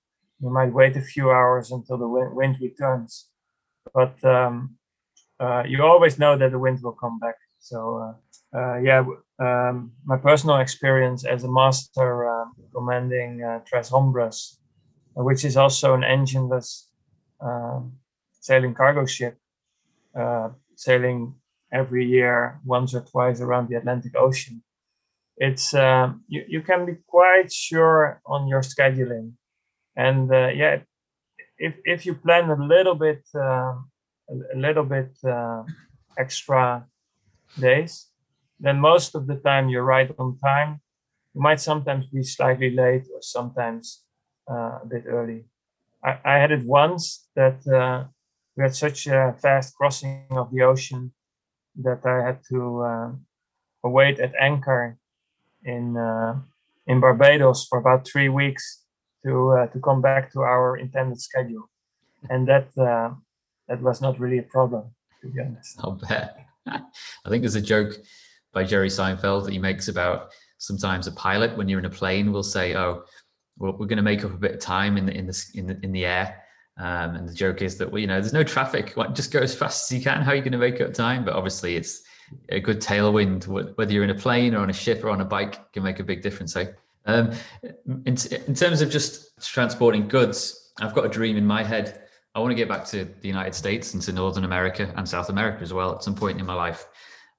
You 0.40 0.50
might 0.50 0.72
wait 0.72 0.96
a 0.96 1.00
few 1.00 1.30
hours 1.30 1.70
until 1.70 1.96
the 1.96 2.08
wind, 2.08 2.34
wind 2.34 2.56
returns, 2.60 3.28
but 3.94 4.22
um, 4.24 4.76
uh, 5.40 5.62
you 5.66 5.82
always 5.82 6.18
know 6.18 6.36
that 6.36 6.50
the 6.50 6.58
wind 6.58 6.80
will 6.82 6.92
come 6.92 7.18
back. 7.18 7.36
So 7.58 7.78
uh, 7.96 8.58
uh, 8.58 8.78
yeah, 8.78 9.04
um, 9.38 9.92
my 10.04 10.16
personal 10.16 10.56
experience 10.58 11.24
as 11.24 11.44
a 11.44 11.50
master 11.50 12.28
um, 12.28 12.52
commanding 12.74 13.42
uh, 13.42 13.60
Tres 13.66 13.88
Hombres, 13.88 14.58
which 15.14 15.44
is 15.44 15.56
also 15.56 15.94
an 15.94 16.02
engineless 16.02 16.86
um, 17.40 17.92
sailing 18.40 18.74
cargo 18.74 19.06
ship, 19.06 19.38
uh, 20.18 20.50
sailing 20.76 21.34
every 21.72 22.06
year 22.06 22.60
once 22.64 22.94
or 22.94 23.00
twice 23.00 23.40
around 23.40 23.68
the 23.68 23.76
Atlantic 23.76 24.12
Ocean. 24.16 24.62
It's 25.38 25.74
um, 25.74 26.24
you, 26.28 26.44
you 26.48 26.62
can 26.62 26.86
be 26.86 26.96
quite 27.06 27.52
sure 27.52 28.20
on 28.26 28.48
your 28.48 28.62
scheduling, 28.62 29.32
and 29.94 30.32
uh, 30.32 30.48
yeah, 30.48 30.80
if 31.58 31.74
if 31.84 32.06
you 32.06 32.14
plan 32.14 32.48
a 32.50 32.56
little 32.56 32.94
bit 32.94 33.22
um, 33.34 33.90
a, 34.30 34.56
little 34.56 34.84
bit 34.84 35.12
uh, 35.24 35.62
extra 36.16 36.86
days, 37.60 38.08
then 38.60 38.80
most 38.80 39.14
of 39.14 39.26
the 39.26 39.36
time 39.36 39.68
you're 39.68 39.84
right 39.84 40.10
on 40.18 40.38
time. 40.38 40.80
You 41.34 41.42
might 41.42 41.60
sometimes 41.60 42.06
be 42.06 42.22
slightly 42.22 42.70
late 42.70 43.04
or 43.12 43.20
sometimes 43.20 44.04
uh, 44.50 44.80
a 44.82 44.86
bit 44.88 45.04
early. 45.06 45.44
I, 46.02 46.18
I 46.24 46.38
had 46.38 46.50
it 46.50 46.64
once 46.64 47.28
that 47.36 47.60
uh, 47.68 48.06
we 48.56 48.62
had 48.62 48.74
such 48.74 49.06
a 49.06 49.36
fast 49.42 49.76
crossing 49.76 50.28
of 50.30 50.50
the 50.50 50.62
ocean 50.62 51.12
that 51.82 52.06
I 52.06 52.24
had 52.24 52.40
to 52.48 52.80
uh, 52.80 53.10
wait 53.84 54.18
at 54.18 54.32
anchor 54.40 54.96
in 55.64 55.96
uh, 55.96 56.38
in 56.86 57.00
Barbados 57.00 57.66
for 57.66 57.78
about 57.78 58.06
three 58.06 58.28
weeks 58.28 58.82
to 59.24 59.50
uh, 59.52 59.66
to 59.68 59.80
come 59.80 60.00
back 60.00 60.32
to 60.32 60.40
our 60.40 60.76
intended 60.76 61.20
schedule, 61.20 61.68
and 62.30 62.46
that 62.48 62.68
uh, 62.78 63.10
that 63.68 63.82
was 63.82 64.00
not 64.00 64.18
really 64.20 64.38
a 64.38 64.42
problem 64.42 64.84
to 65.20 65.28
be 65.28 65.40
honest. 65.40 65.78
I'll 65.80 65.92
bet. 65.92 66.38
I 66.66 67.28
think 67.28 67.42
there's 67.42 67.54
a 67.54 67.60
joke 67.60 67.94
by 68.52 68.64
Jerry 68.64 68.88
Seinfeld 68.88 69.44
that 69.44 69.52
he 69.52 69.58
makes 69.58 69.88
about 69.88 70.30
sometimes 70.58 71.06
a 71.06 71.12
pilot 71.12 71.56
when 71.56 71.68
you're 71.68 71.78
in 71.78 71.84
a 71.84 71.90
plane 71.90 72.32
will 72.32 72.42
say, 72.42 72.74
"Oh, 72.74 73.04
well, 73.58 73.72
we're 73.72 73.86
going 73.86 73.96
to 73.96 74.02
make 74.02 74.24
up 74.24 74.32
a 74.32 74.38
bit 74.38 74.54
of 74.54 74.60
time 74.60 74.96
in 74.96 75.06
the 75.06 75.12
in 75.12 75.26
the 75.26 75.44
in 75.54 75.66
the, 75.66 75.78
in 75.82 75.92
the 75.92 76.04
air." 76.04 76.42
Um, 76.78 77.16
and 77.16 77.28
the 77.28 77.34
joke 77.34 77.62
is 77.62 77.78
that 77.78 77.90
well, 77.90 78.00
you 78.00 78.06
know, 78.06 78.20
there's 78.20 78.32
no 78.32 78.44
traffic. 78.44 78.94
Just 79.12 79.32
go 79.32 79.40
as 79.40 79.54
fast 79.54 79.90
as 79.90 79.98
you 79.98 80.04
can. 80.04 80.22
How 80.22 80.32
are 80.32 80.34
you 80.34 80.42
going 80.42 80.52
to 80.52 80.58
make 80.58 80.80
up 80.80 80.92
time? 80.92 81.24
But 81.24 81.34
obviously, 81.34 81.76
it's 81.76 82.02
a 82.48 82.60
good 82.60 82.80
tailwind, 82.80 83.46
whether 83.46 83.92
you're 83.92 84.04
in 84.04 84.10
a 84.10 84.14
plane 84.14 84.54
or 84.54 84.60
on 84.60 84.70
a 84.70 84.72
ship 84.72 85.04
or 85.04 85.10
on 85.10 85.20
a 85.20 85.24
bike, 85.24 85.72
can 85.72 85.82
make 85.82 86.00
a 86.00 86.04
big 86.04 86.22
difference. 86.22 86.52
So, 86.52 86.66
um, 87.06 87.32
in, 88.04 88.16
in 88.46 88.54
terms 88.54 88.80
of 88.80 88.90
just 88.90 89.40
transporting 89.40 90.08
goods, 90.08 90.72
I've 90.80 90.94
got 90.94 91.06
a 91.06 91.08
dream 91.08 91.36
in 91.36 91.46
my 91.46 91.62
head. 91.62 92.02
I 92.34 92.40
want 92.40 92.50
to 92.50 92.56
get 92.56 92.68
back 92.68 92.84
to 92.86 93.04
the 93.04 93.28
United 93.28 93.54
States 93.54 93.94
and 93.94 94.02
to 94.02 94.12
Northern 94.12 94.44
America 94.44 94.92
and 94.96 95.08
South 95.08 95.30
America 95.30 95.62
as 95.62 95.72
well 95.72 95.94
at 95.94 96.02
some 96.02 96.14
point 96.14 96.38
in 96.38 96.46
my 96.46 96.54
life. 96.54 96.86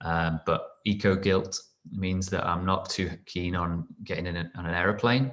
Um, 0.02 0.40
but 0.46 0.68
eco 0.86 1.16
guilt 1.16 1.60
means 1.92 2.28
that 2.28 2.46
I'm 2.46 2.66
not 2.66 2.90
too 2.90 3.12
keen 3.26 3.56
on 3.56 3.86
getting 4.04 4.26
in 4.26 4.38
a, 4.38 4.52
on 4.56 4.66
an 4.66 4.74
aeroplane. 4.74 5.32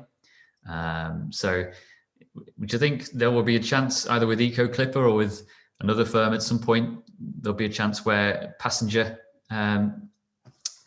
Um, 0.68 1.32
so, 1.32 1.70
would 2.58 2.72
you 2.72 2.78
think 2.78 3.10
there 3.10 3.30
will 3.30 3.42
be 3.42 3.56
a 3.56 3.60
chance 3.60 4.06
either 4.08 4.26
with 4.26 4.40
Eco 4.40 4.66
Clipper 4.66 5.06
or 5.06 5.14
with 5.14 5.46
another 5.80 6.04
firm 6.04 6.34
at 6.34 6.42
some 6.42 6.58
point? 6.58 6.98
There'll 7.18 7.56
be 7.56 7.66
a 7.66 7.70
chance 7.70 8.04
where 8.04 8.54
passenger 8.58 9.18
um, 9.54 10.10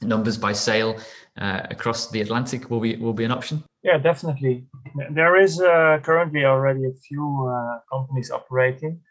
numbers 0.02 0.38
by 0.38 0.54
sail 0.54 1.00
uh, 1.38 1.62
across 1.70 2.10
the 2.10 2.22
Atlantic 2.22 2.70
will 2.70 2.80
be 2.80 2.96
will 2.98 3.14
be 3.14 3.26
an 3.26 3.32
option? 3.32 3.64
Yeah, 3.84 3.98
definitely. 3.98 4.66
There 5.12 5.40
is 5.40 5.62
uh, 5.62 6.00
currently 6.04 6.46
already 6.46 6.86
a 6.86 6.94
few 7.08 7.28
uh, 7.48 7.80
companies 7.92 8.32
operating. 8.32 9.02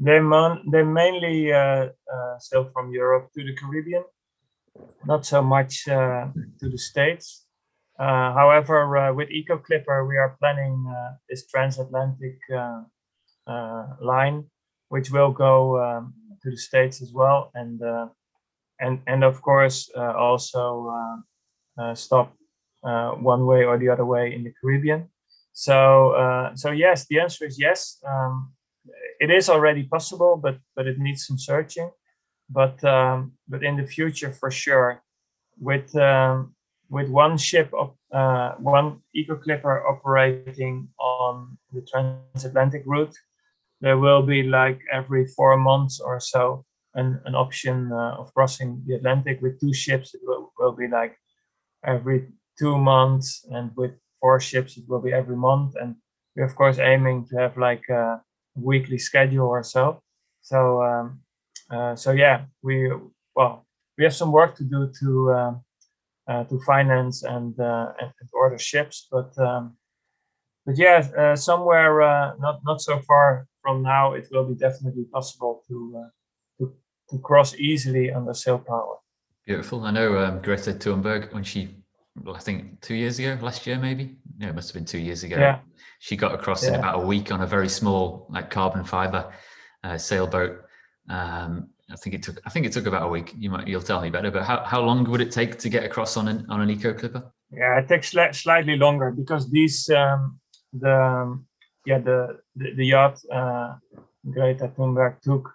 They 0.00 0.20
mon- 0.20 0.62
they 0.72 0.82
mainly 0.82 1.52
uh, 1.52 1.88
uh, 2.14 2.38
sail 2.38 2.64
from 2.72 2.92
Europe 2.92 3.30
to 3.34 3.44
the 3.44 3.54
Caribbean, 3.54 4.04
not 5.04 5.26
so 5.26 5.42
much 5.42 5.88
uh, 5.88 6.26
to 6.60 6.68
the 6.68 6.78
States. 6.78 7.46
however, 7.98 9.12
with 9.14 9.30
Eco 9.30 9.58
Clipper, 9.58 10.06
we 10.10 10.16
are 10.16 10.36
planning 10.40 10.76
this 11.28 11.46
transatlantic 11.46 12.38
line, 14.00 14.38
which 14.88 15.08
will 15.10 15.32
go 15.46 15.54
um, 15.84 16.14
to 16.42 16.50
the 16.50 16.56
States 16.56 17.02
as 17.02 17.12
well, 17.12 17.50
and 17.54 17.78
and 18.82 19.00
and 19.06 19.24
of 19.24 19.40
course 19.40 19.90
uh, 19.96 20.12
also 20.26 20.92
uh, 20.98 21.16
uh, 21.82 21.94
stop 21.94 22.34
one 22.82 23.46
way 23.46 23.64
or 23.64 23.78
the 23.78 23.88
other 23.88 24.04
way 24.04 24.34
in 24.34 24.42
the 24.44 24.52
Caribbean. 24.60 25.08
So 25.52 25.72
so 26.54 26.70
yes, 26.70 27.06
the 27.06 27.20
answer 27.20 27.46
is 27.46 27.58
yes. 27.58 27.98
Um, 28.06 28.52
it 29.20 29.30
is 29.30 29.48
already 29.48 29.84
possible, 29.84 30.36
but 30.36 30.58
but 30.76 30.86
it 30.86 30.98
needs 30.98 31.26
some 31.26 31.38
searching. 31.38 31.90
But 32.50 32.82
um, 32.84 33.32
but 33.48 33.62
in 33.62 33.76
the 33.76 33.86
future, 33.86 34.32
for 34.32 34.50
sure, 34.50 35.02
with 35.58 35.94
um, 35.96 36.54
with 36.90 37.08
one 37.08 37.38
ship 37.38 37.72
of 37.72 37.94
uh, 38.12 38.52
one 38.58 39.00
eco 39.14 39.36
clipper 39.36 39.86
operating 39.86 40.88
on 40.98 41.56
the 41.72 41.82
transatlantic 41.90 42.82
route, 42.84 43.16
there 43.80 43.96
will 43.96 44.22
be 44.22 44.42
like 44.42 44.80
every 44.92 45.26
four 45.26 45.56
months 45.56 46.00
or 46.00 46.20
so 46.20 46.64
an, 46.94 47.20
an 47.24 47.34
option 47.34 47.90
uh, 47.92 48.16
of 48.18 48.32
crossing 48.34 48.82
the 48.86 48.94
Atlantic 48.94 49.40
with 49.40 49.60
two 49.60 49.72
ships. 49.72 50.14
It 50.14 50.20
will, 50.24 50.52
will 50.58 50.72
be 50.72 50.88
like 50.88 51.16
every 51.84 52.28
two 52.58 52.78
months, 52.78 53.44
and 53.50 53.70
with 53.76 53.92
four 54.20 54.40
ships, 54.40 54.76
it 54.76 54.84
will 54.88 55.00
be 55.00 55.12
every 55.12 55.36
month. 55.36 55.74
And 55.80 55.96
we're 56.36 56.44
of 56.44 56.54
course 56.54 56.78
aiming 56.78 57.26
to 57.28 57.36
have 57.36 57.56
like 57.56 57.88
a 57.88 58.20
weekly 58.54 58.98
schedule 58.98 59.46
or 59.46 59.62
so. 59.62 60.02
So 60.42 60.82
um, 60.82 61.20
uh, 61.70 61.96
so 61.96 62.12
yeah, 62.12 62.44
we 62.62 62.90
well 63.34 63.66
we 63.96 64.04
have 64.04 64.14
some 64.14 64.32
work 64.32 64.56
to 64.56 64.64
do 64.64 64.90
to 65.00 65.30
uh, 65.30 65.54
uh, 66.28 66.44
to 66.44 66.60
finance 66.60 67.24
and, 67.24 67.58
uh, 67.58 67.92
and, 68.00 68.12
and 68.20 68.30
order 68.32 68.58
ships, 68.58 69.08
but 69.10 69.36
um, 69.38 69.76
but 70.64 70.78
yeah, 70.78 71.08
uh, 71.18 71.36
somewhere 71.36 72.02
uh, 72.02 72.34
not 72.38 72.60
not 72.64 72.80
so 72.80 73.00
far 73.00 73.46
from 73.62 73.82
now, 73.82 74.12
it 74.12 74.28
will 74.30 74.44
be 74.44 74.54
definitely 74.54 75.04
possible 75.12 75.62
to 75.68 76.04
to 77.12 77.18
cross 77.18 77.54
easily 77.54 78.12
under 78.12 78.34
sail 78.34 78.58
power. 78.58 78.96
Beautiful. 79.46 79.84
I 79.84 79.90
know 79.90 80.18
um, 80.18 80.40
Greta 80.40 80.72
Thunberg 80.72 81.32
when 81.32 81.44
she, 81.44 81.76
I 82.32 82.38
think 82.38 82.80
two 82.80 82.94
years 82.94 83.18
ago, 83.18 83.38
last 83.40 83.66
year 83.66 83.78
maybe. 83.78 84.16
No, 84.38 84.48
it 84.48 84.54
must 84.54 84.68
have 84.68 84.74
been 84.74 84.84
two 84.84 84.98
years 84.98 85.22
ago. 85.22 85.36
Yeah. 85.36 85.60
She 86.00 86.16
got 86.16 86.34
across 86.34 86.64
yeah. 86.64 86.70
in 86.70 86.74
about 86.76 87.02
a 87.02 87.06
week 87.06 87.30
on 87.30 87.42
a 87.42 87.46
very 87.46 87.68
small, 87.68 88.26
like 88.30 88.50
carbon 88.50 88.84
fiber 88.84 89.32
uh, 89.84 89.98
sailboat. 89.98 90.64
Um, 91.08 91.68
I 91.90 91.96
think 91.96 92.14
it 92.14 92.22
took. 92.22 92.40
I 92.46 92.50
think 92.50 92.64
it 92.66 92.72
took 92.72 92.86
about 92.86 93.02
a 93.02 93.08
week. 93.08 93.34
You 93.36 93.50
might. 93.50 93.68
You'll 93.68 93.82
tell 93.82 94.00
me 94.00 94.10
better. 94.10 94.30
But 94.30 94.44
how, 94.44 94.64
how 94.64 94.80
long 94.80 95.04
would 95.10 95.20
it 95.20 95.30
take 95.30 95.58
to 95.58 95.68
get 95.68 95.84
across 95.84 96.16
on 96.16 96.28
an 96.28 96.46
on 96.48 96.60
an 96.60 96.70
eco 96.70 96.94
clipper? 96.94 97.30
Yeah, 97.50 97.78
it 97.78 97.88
takes 97.88 98.14
sli- 98.14 98.34
slightly 98.34 98.76
longer 98.76 99.10
because 99.10 99.50
these 99.50 99.90
um, 99.90 100.40
the 100.72 100.94
um, 100.94 101.46
yeah 101.84 101.98
the 101.98 102.40
the, 102.56 102.74
the 102.74 102.86
yacht 102.86 103.20
uh, 103.30 103.74
Greta 104.30 104.68
Thunberg 104.68 105.20
took 105.20 105.52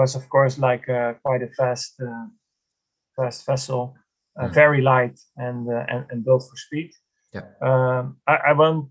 was 0.00 0.14
of 0.20 0.24
course 0.34 0.54
like 0.68 0.84
uh, 0.88 1.10
quite 1.24 1.42
a 1.48 1.50
fast 1.58 1.92
uh, 2.08 2.26
fast 3.16 3.40
vessel, 3.50 3.82
mm. 4.38 4.50
very 4.62 4.80
light 4.92 5.18
and, 5.36 5.68
uh, 5.68 5.84
and, 5.92 6.02
and 6.10 6.24
built 6.24 6.42
for 6.48 6.56
speed. 6.66 6.90
Yeah. 7.34 7.46
Um, 7.68 8.04
I, 8.26 8.36
I 8.50 8.52
won't. 8.60 8.88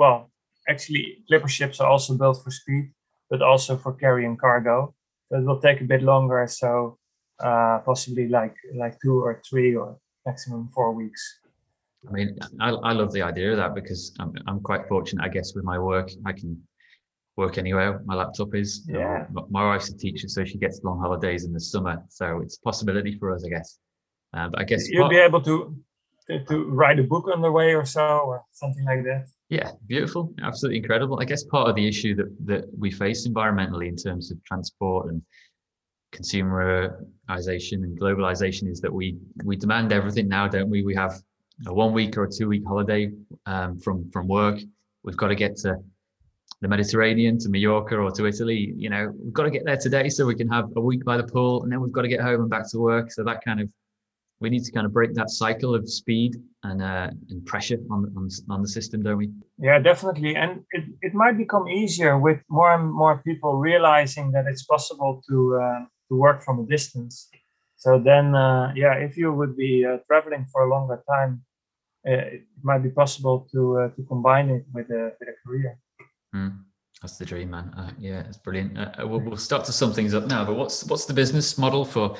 Well, 0.00 0.30
actually, 0.72 1.04
clipper 1.28 1.52
ships 1.58 1.80
are 1.80 1.90
also 1.94 2.12
built 2.22 2.38
for 2.42 2.50
speed, 2.50 2.84
but 3.30 3.42
also 3.42 3.76
for 3.76 3.92
carrying 4.04 4.36
cargo. 4.36 4.94
So 5.26 5.38
it 5.38 5.44
will 5.44 5.60
take 5.60 5.80
a 5.80 5.88
bit 5.92 6.02
longer. 6.02 6.46
So 6.46 6.98
uh, 7.48 7.76
possibly 7.84 8.26
like 8.28 8.56
like 8.82 8.94
two 9.02 9.16
or 9.26 9.42
three 9.48 9.74
or 9.80 9.98
maximum 10.26 10.70
four 10.74 10.90
weeks. 10.92 11.22
I 12.08 12.12
mean, 12.12 12.38
I, 12.60 12.68
I 12.70 12.92
love 12.92 13.12
the 13.12 13.22
idea 13.22 13.52
of 13.52 13.56
that 13.56 13.74
because 13.74 14.14
I'm, 14.20 14.32
I'm 14.46 14.60
quite 14.60 14.86
fortunate, 14.88 15.24
I 15.24 15.28
guess, 15.28 15.54
with 15.54 15.64
my 15.64 15.78
work. 15.78 16.10
I 16.26 16.32
can 16.32 16.50
work 17.36 17.58
anywhere 17.58 18.00
my 18.04 18.14
laptop 18.14 18.54
is. 18.54 18.86
Yeah. 18.88 19.26
my 19.50 19.64
wife's 19.64 19.90
a 19.90 19.96
teacher, 19.96 20.28
so 20.28 20.44
she 20.44 20.58
gets 20.58 20.80
long 20.84 21.00
holidays 21.00 21.44
in 21.44 21.52
the 21.52 21.60
summer. 21.60 22.02
So 22.08 22.40
it's 22.40 22.58
a 22.58 22.60
possibility 22.60 23.18
for 23.18 23.34
us, 23.34 23.44
I 23.44 23.48
guess. 23.48 23.78
Uh, 24.32 24.48
but 24.48 24.60
I 24.60 24.64
guess 24.64 24.88
you'll 24.88 25.08
be 25.08 25.18
able 25.18 25.42
to, 25.42 25.76
to, 26.28 26.44
to 26.44 26.64
write 26.70 26.98
a 26.98 27.04
book 27.04 27.28
on 27.32 27.40
the 27.40 27.50
way 27.50 27.74
or 27.74 27.84
so, 27.84 28.02
or 28.02 28.42
something 28.52 28.84
like 28.84 29.04
that. 29.04 29.26
Yeah, 29.48 29.70
beautiful, 29.86 30.34
absolutely 30.42 30.78
incredible. 30.78 31.20
I 31.20 31.24
guess 31.24 31.44
part 31.44 31.68
of 31.68 31.76
the 31.76 31.86
issue 31.86 32.14
that 32.16 32.34
that 32.46 32.64
we 32.76 32.90
face 32.90 33.28
environmentally 33.28 33.88
in 33.88 33.96
terms 33.96 34.30
of 34.30 34.42
transport 34.44 35.08
and 35.08 35.22
consumerization 36.12 37.82
and 37.82 38.00
globalization 38.00 38.70
is 38.70 38.80
that 38.80 38.92
we 38.92 39.18
we 39.44 39.56
demand 39.56 39.92
everything 39.92 40.28
now, 40.28 40.48
don't 40.48 40.70
we? 40.70 40.82
We 40.82 40.94
have 40.94 41.20
a 41.66 41.74
one 41.74 41.92
week 41.92 42.16
or 42.16 42.24
a 42.24 42.30
two 42.30 42.48
week 42.48 42.62
holiday 42.66 43.12
um, 43.46 43.78
from 43.78 44.10
from 44.10 44.26
work. 44.26 44.58
We've 45.04 45.16
got 45.16 45.28
to 45.28 45.36
get 45.36 45.56
to 45.58 45.76
the 46.64 46.68
Mediterranean 46.68 47.38
to 47.40 47.50
Mallorca 47.50 47.94
or 47.96 48.10
to 48.12 48.24
Italy, 48.26 48.72
you 48.74 48.88
know, 48.88 49.12
we've 49.22 49.34
got 49.34 49.42
to 49.42 49.50
get 49.50 49.66
there 49.66 49.76
today 49.76 50.08
so 50.08 50.24
we 50.24 50.34
can 50.34 50.48
have 50.48 50.70
a 50.76 50.80
week 50.80 51.04
by 51.04 51.18
the 51.18 51.28
pool 51.34 51.62
and 51.62 51.70
then 51.70 51.78
we've 51.82 51.92
got 51.92 52.02
to 52.02 52.08
get 52.08 52.22
home 52.22 52.40
and 52.40 52.48
back 52.48 52.66
to 52.70 52.78
work. 52.78 53.12
So 53.12 53.22
that 53.24 53.44
kind 53.44 53.60
of, 53.60 53.68
we 54.40 54.48
need 54.48 54.64
to 54.64 54.72
kind 54.72 54.86
of 54.86 54.92
break 54.98 55.12
that 55.12 55.28
cycle 55.28 55.74
of 55.74 55.86
speed 55.86 56.32
and, 56.62 56.80
uh, 56.80 57.10
and 57.28 57.44
pressure 57.44 57.76
on, 57.90 58.10
on, 58.16 58.30
on 58.48 58.62
the 58.62 58.68
system, 58.68 59.02
don't 59.02 59.18
we? 59.18 59.30
Yeah, 59.58 59.78
definitely. 59.78 60.36
And 60.36 60.64
it, 60.70 60.84
it 61.02 61.12
might 61.12 61.36
become 61.36 61.68
easier 61.68 62.18
with 62.18 62.40
more 62.48 62.72
and 62.72 62.90
more 62.90 63.20
people 63.26 63.56
realizing 63.56 64.32
that 64.32 64.46
it's 64.46 64.64
possible 64.64 65.22
to, 65.28 65.60
uh, 65.62 65.80
to 66.08 66.14
work 66.16 66.42
from 66.42 66.60
a 66.60 66.66
distance. 66.66 67.28
So 67.76 67.98
then, 67.98 68.34
uh, 68.34 68.72
yeah, 68.74 68.94
if 68.94 69.18
you 69.18 69.34
would 69.34 69.54
be 69.54 69.84
uh, 69.84 69.98
traveling 70.06 70.46
for 70.50 70.62
a 70.64 70.70
longer 70.70 71.02
time, 71.06 71.42
uh, 72.08 72.12
it 72.36 72.42
might 72.62 72.82
be 72.82 72.90
possible 72.90 73.46
to 73.52 73.78
uh, 73.78 73.88
to 73.96 74.02
combine 74.02 74.50
it 74.50 74.64
with 74.74 74.90
a 74.90 75.12
with 75.18 75.28
a 75.28 75.36
career. 75.42 75.78
Mm, 76.34 76.58
that's 77.00 77.16
the 77.16 77.24
dream, 77.24 77.50
man. 77.50 77.72
Uh, 77.76 77.90
yeah, 77.98 78.20
it's 78.20 78.38
brilliant. 78.38 78.76
Uh, 78.76 78.90
uh, 79.00 79.06
we'll, 79.06 79.20
we'll, 79.20 79.36
start 79.36 79.64
to 79.66 79.72
sum 79.72 79.92
things 79.92 80.14
up 80.14 80.26
now. 80.26 80.44
But 80.44 80.54
what's 80.56 80.84
what's 80.84 81.04
the 81.04 81.14
business 81.14 81.56
model 81.58 81.84
for 81.84 82.16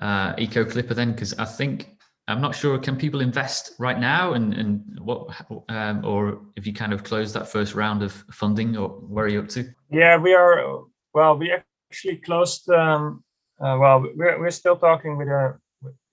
uh, 0.00 0.34
Eco 0.38 0.64
Clipper 0.64 0.94
then? 0.94 1.12
Because 1.12 1.34
I 1.38 1.44
think 1.44 1.96
I'm 2.28 2.40
not 2.40 2.54
sure. 2.54 2.78
Can 2.78 2.96
people 2.96 3.20
invest 3.20 3.72
right 3.78 3.98
now, 3.98 4.32
and 4.34 4.54
and 4.54 5.00
what, 5.00 5.28
um, 5.68 6.04
or 6.04 6.40
if 6.56 6.66
you 6.66 6.72
kind 6.72 6.92
of 6.92 7.04
close 7.04 7.32
that 7.32 7.48
first 7.48 7.74
round 7.74 8.02
of 8.02 8.12
funding, 8.30 8.76
or 8.76 8.88
where 8.88 9.24
are 9.24 9.28
you 9.28 9.40
up 9.40 9.48
to? 9.50 9.68
Yeah, 9.90 10.16
we 10.16 10.34
are. 10.34 10.84
Well, 11.14 11.36
we 11.36 11.52
actually 11.90 12.16
closed. 12.16 12.68
Um, 12.70 13.24
uh, 13.60 13.76
well, 13.80 14.06
we're 14.14 14.38
we're 14.40 14.50
still 14.50 14.76
talking 14.76 15.16
with 15.16 15.28
a 15.28 15.58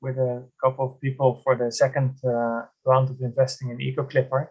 with, 0.02 0.18
a 0.18 0.44
couple 0.64 0.86
of 0.86 1.02
people 1.02 1.42
for 1.44 1.56
the 1.56 1.72
second 1.72 2.16
uh, 2.24 2.62
round 2.86 3.10
of 3.10 3.20
investing 3.22 3.70
in 3.72 3.78
EcoClipper, 3.78 4.48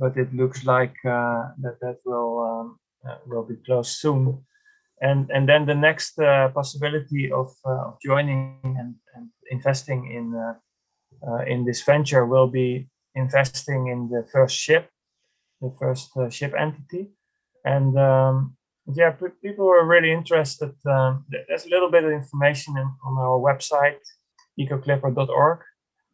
but 0.00 0.16
it 0.16 0.34
looks 0.34 0.64
like 0.64 0.96
uh, 1.04 1.52
that 1.62 1.76
that 1.82 1.98
will 2.04 2.32
um, 2.50 2.78
uh, 3.08 3.18
will 3.26 3.44
be 3.44 3.56
closed 3.66 3.92
soon. 4.00 4.44
And 5.02 5.30
and 5.30 5.48
then 5.48 5.66
the 5.66 5.74
next 5.74 6.18
uh, 6.18 6.48
possibility 6.48 7.30
of, 7.30 7.48
of 7.64 7.98
joining 8.04 8.58
and, 8.64 8.94
and 9.14 9.28
investing 9.50 10.10
in 10.18 10.26
in 11.46 11.64
this 11.66 11.82
venture 11.82 12.24
will 12.24 12.48
be 12.48 12.88
investing 13.14 13.88
in 13.88 14.08
the 14.08 14.26
first 14.32 14.56
ship, 14.56 14.88
the 15.60 15.70
first 15.78 16.10
ship 16.30 16.54
entity, 16.58 17.10
and 17.64 17.98
um, 17.98 18.56
yeah, 18.94 19.12
people 19.42 19.68
are 19.68 19.86
really 19.86 20.12
interested. 20.12 20.72
Um, 20.86 21.24
there's 21.28 21.66
a 21.66 21.70
little 21.70 21.90
bit 21.90 22.04
of 22.04 22.12
information 22.12 22.76
in, 22.76 22.88
on 23.04 23.18
our 23.18 23.38
website, 23.38 24.00
ecoclipper.org, 24.58 25.60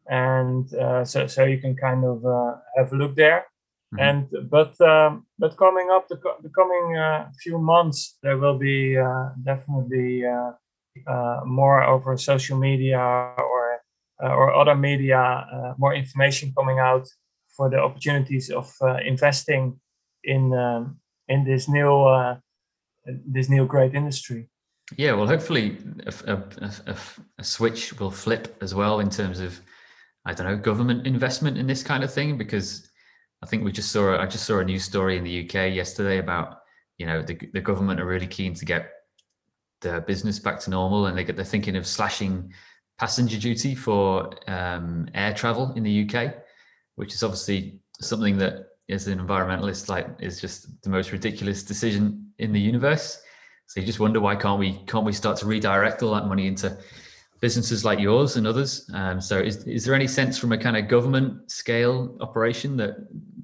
and 0.09 0.73
uh, 0.75 1.05
so 1.05 1.27
so 1.27 1.45
you 1.45 1.59
can 1.59 1.77
kind 1.77 2.05
of 2.05 2.25
uh, 2.25 2.55
have 2.77 2.93
a 2.93 2.97
look 2.97 3.17
there. 3.17 3.47
Mm-hmm. 3.95 4.03
And 4.03 4.51
but 4.51 4.81
um, 4.81 5.27
but 5.39 5.57
coming 5.57 5.91
up 5.91 6.09
the, 6.09 6.19
the 6.43 6.51
coming 6.51 6.97
uh, 6.97 7.31
few 7.41 7.59
months, 7.59 8.19
there 8.23 8.37
will 8.37 8.59
be 8.59 8.99
uh, 8.99 9.29
definitely 9.45 10.27
uh, 10.27 10.53
uh, 11.07 11.41
more 11.45 11.85
over 11.85 12.17
social 12.17 12.59
media 12.59 12.99
or 12.99 13.81
or 14.19 14.55
other 14.55 14.75
media, 14.75 15.47
more 15.79 15.95
information 15.95 16.53
coming 16.57 16.79
out 16.79 17.07
for 17.55 17.69
the 17.69 17.79
opportunities 17.79 18.51
of 18.51 18.73
investing 19.05 19.79
in 20.25 20.53
um, 20.55 20.99
in 21.29 21.45
this 21.45 21.69
new 21.69 22.37
this 23.05 23.49
new 23.49 23.67
great 23.67 23.95
industry. 23.95 24.49
Yeah, 24.97 25.15
well, 25.15 25.27
hopefully 25.27 25.77
a, 26.07 26.33
a, 26.33 26.43
a, 26.87 26.97
a, 27.39 27.45
switch 27.45 27.99
will 27.99 28.11
flip 28.11 28.57
as 28.63 28.73
well 28.73 29.01
in 29.01 29.11
terms 29.11 29.41
of, 29.41 29.61
I 30.25 30.33
don't 30.33 30.47
know, 30.47 30.57
government 30.57 31.07
investment 31.07 31.59
in 31.59 31.67
this 31.67 31.83
kind 31.83 32.05
of 32.05 32.13
thing. 32.13 32.39
Because 32.39 32.89
I 33.43 33.47
think 33.47 33.65
we 33.65 33.73
just 33.73 33.93
saw, 33.93 34.19
I 34.19 34.27
just 34.27 34.45
saw 34.45 34.59
a 34.59 34.65
news 34.65 34.85
story 34.85 35.17
in 35.17 35.25
the 35.25 35.45
UK 35.45 35.75
yesterday 35.75 36.19
about, 36.19 36.61
you 36.99 37.07
know, 37.07 37.23
the, 37.23 37.39
the 37.53 37.61
government 37.61 38.01
are 38.01 38.07
really 38.07 38.27
keen 38.27 38.55
to 38.55 38.65
get 38.65 38.91
the 39.81 40.01
business 40.01 40.39
back 40.39 40.59
to 40.61 40.71
normal, 40.71 41.07
and 41.07 41.17
they 41.17 41.25
get 41.25 41.37
they're 41.37 41.45
thinking 41.45 41.77
of 41.77 41.87
slashing 41.87 42.53
passenger 42.99 43.39
duty 43.39 43.75
for 43.75 44.31
um, 44.51 45.09
air 45.15 45.35
travel 45.35 45.73
in 45.77 45.83
the 45.83 46.09
UK, 46.09 46.35
which 46.95 47.15
is 47.15 47.23
obviously 47.23 47.79
something 48.01 48.39
that 48.39 48.67
as 48.89 49.07
an 49.09 49.19
environmentalist 49.19 49.89
like 49.89 50.09
is 50.21 50.41
just 50.41 50.81
the 50.83 50.91
most 50.91 51.13
ridiculous 51.13 51.63
decision 51.63 52.31
in 52.39 52.53
the 52.53 52.61
universe. 52.61 53.21
So 53.67 53.81
you 53.81 53.87
just 53.87 53.99
wonder 53.99 54.21
why 54.21 54.37
can't 54.37 54.61
we 54.61 54.81
can't 54.87 55.05
we 55.05 55.13
start 55.13 55.37
to 55.39 55.47
redirect 55.47 56.03
all 56.03 56.15
that 56.15 56.27
money 56.27 56.47
into 56.47 56.77
businesses 57.41 57.85
like 57.85 57.99
yours 57.99 58.37
and 58.37 58.47
others. 58.47 58.89
Um, 58.95 59.21
so 59.21 59.39
is, 59.39 59.67
is 59.67 59.85
there 59.85 59.95
any 59.95 60.07
sense 60.07 60.39
from 60.39 60.53
a 60.53 60.59
kind 60.59 60.77
of 60.77 60.89
government 60.89 61.51
scale 61.51 62.17
operation 62.21 62.77
that 62.77 62.97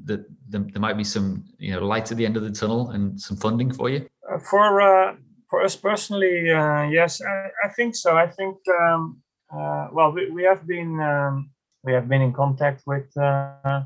that 0.05 0.27
there 0.49 0.81
might 0.81 0.97
be 0.97 1.05
some 1.05 1.45
you 1.59 1.73
know 1.73 1.85
light 1.87 2.11
at 2.11 2.17
the 2.17 2.27
end 2.27 2.37
of 2.37 2.43
the 2.43 2.51
tunnel 2.51 2.91
and 2.91 3.21
some 3.21 3.37
funding 3.37 3.73
for 3.73 3.89
you? 3.89 4.07
Uh, 4.31 4.39
for 4.39 4.81
uh, 4.81 5.15
for 5.49 5.63
us 5.63 5.77
personally 5.77 6.51
uh, 6.51 6.85
yes 6.85 7.21
I, 7.23 7.49
I, 7.65 7.69
think 7.69 7.95
so. 7.95 8.17
I 8.17 8.27
think 8.27 8.57
um, 8.81 9.21
uh, 9.55 9.89
well 9.93 10.13
we, 10.13 10.31
we 10.31 10.43
have 10.45 10.67
been 10.67 11.01
um, 11.01 11.51
we 11.85 11.93
have 11.93 12.09
been 12.09 12.23
in 12.23 12.33
contact 12.33 12.83
with 12.87 13.15
uh, 13.17 13.83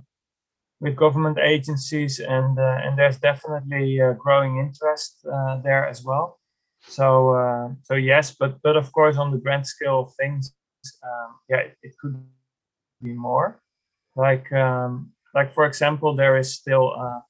with 0.78 0.94
government 0.94 1.38
agencies, 1.38 2.20
and 2.20 2.58
uh, 2.58 2.78
and 2.84 2.98
there's 2.98 3.18
definitely 3.18 3.98
growing 4.18 4.58
interest 4.58 5.24
there 5.64 5.86
as 5.86 6.04
well. 6.04 6.38
So 6.88 7.34
uh, 7.34 7.68
so 7.82 7.94
yes, 7.94 8.34
but 8.38 8.60
but 8.62 8.76
of 8.76 8.92
course 8.92 9.16
on 9.16 9.30
the 9.30 9.38
grand 9.38 9.66
scale 9.66 10.00
of 10.00 10.14
things, 10.14 10.54
um, 11.02 11.34
yeah, 11.48 11.58
it, 11.58 11.76
it, 11.82 11.92
could 11.98 12.16
be 13.02 13.12
more. 13.12 13.60
Like 14.14 14.50
um, 14.52 15.12
like 15.34 15.52
for 15.52 15.66
example, 15.66 16.14
there 16.14 16.36
is 16.36 16.54
still 16.54 16.94
uh, 16.96 17.20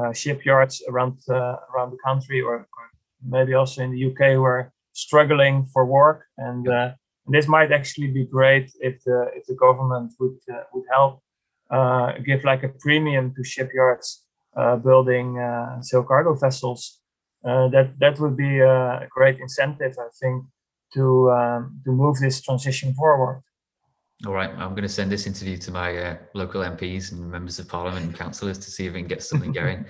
uh, 0.00 0.12
shipyards 0.12 0.82
around 0.88 1.18
around 1.28 1.90
the 1.90 1.98
country, 2.04 2.40
or, 2.40 2.54
or, 2.54 2.84
maybe 3.26 3.54
also 3.54 3.82
in 3.82 3.90
the 3.90 4.06
UK, 4.10 4.34
who 4.34 4.44
are 4.44 4.72
struggling 4.92 5.66
for 5.72 5.84
work, 5.84 6.26
and 6.38 6.66
this 7.26 7.46
might 7.46 7.72
actually 7.72 8.08
be 8.08 8.24
great 8.24 8.72
if 8.80 9.02
the 9.04 9.30
if 9.34 9.44
the 9.46 9.54
government 9.54 10.12
would 10.18 10.38
would 10.72 10.84
help 10.90 11.22
uh, 11.70 12.12
give 12.24 12.44
like 12.44 12.62
a 12.62 12.68
premium 12.68 13.34
to 13.34 13.44
shipyards 13.44 14.24
uh, 14.56 14.76
building 14.76 15.38
uh, 15.38 15.80
sail 15.80 16.02
cargo 16.02 16.34
vessels. 16.34 17.00
That 17.44 17.94
that 17.98 18.18
would 18.20 18.36
be 18.36 18.60
a 18.60 19.08
great 19.10 19.38
incentive, 19.38 19.96
I 19.98 20.08
think, 20.20 20.44
to 20.94 21.30
um, 21.30 21.80
to 21.84 21.92
move 21.92 22.18
this 22.18 22.40
transition 22.40 22.94
forward. 22.94 23.42
All 24.26 24.34
right, 24.34 24.50
I'm 24.50 24.70
going 24.70 24.82
to 24.82 24.88
send 24.88 25.10
this 25.10 25.26
interview 25.26 25.56
to 25.56 25.70
my 25.70 25.96
uh, 25.96 26.16
local 26.34 26.60
MPs 26.60 27.12
and 27.12 27.30
members 27.30 27.58
of 27.58 27.68
Parliament 27.68 28.04
and 28.04 28.14
councillors 28.14 28.58
to 28.58 28.70
see 28.70 28.86
if 28.86 28.92
we 28.92 29.00
can 29.00 29.08
get 29.08 29.22
something 29.22 29.50
going, 29.50 29.86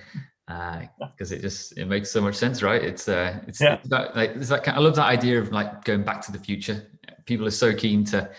because 0.47 1.31
uh, 1.33 1.35
it 1.35 1.41
just 1.41 1.77
it 1.77 1.85
makes 1.85 2.09
so 2.11 2.21
much 2.21 2.35
sense, 2.35 2.63
right? 2.63 2.81
It's 2.81 3.09
uh, 3.09 3.39
it's, 3.47 3.59
yeah. 3.59 3.75
it's 3.75 3.89
that 3.89 4.15
like 4.15 4.31
it's 4.31 4.49
that 4.49 4.63
kind, 4.63 4.77
I 4.77 4.79
love 4.79 4.95
that 4.95 5.07
idea 5.07 5.39
of 5.39 5.51
like 5.51 5.83
going 5.83 6.03
back 6.03 6.21
to 6.23 6.31
the 6.31 6.39
future. 6.39 6.87
People 7.25 7.45
are 7.45 7.51
so 7.51 7.73
keen 7.73 8.05
to 8.05 8.29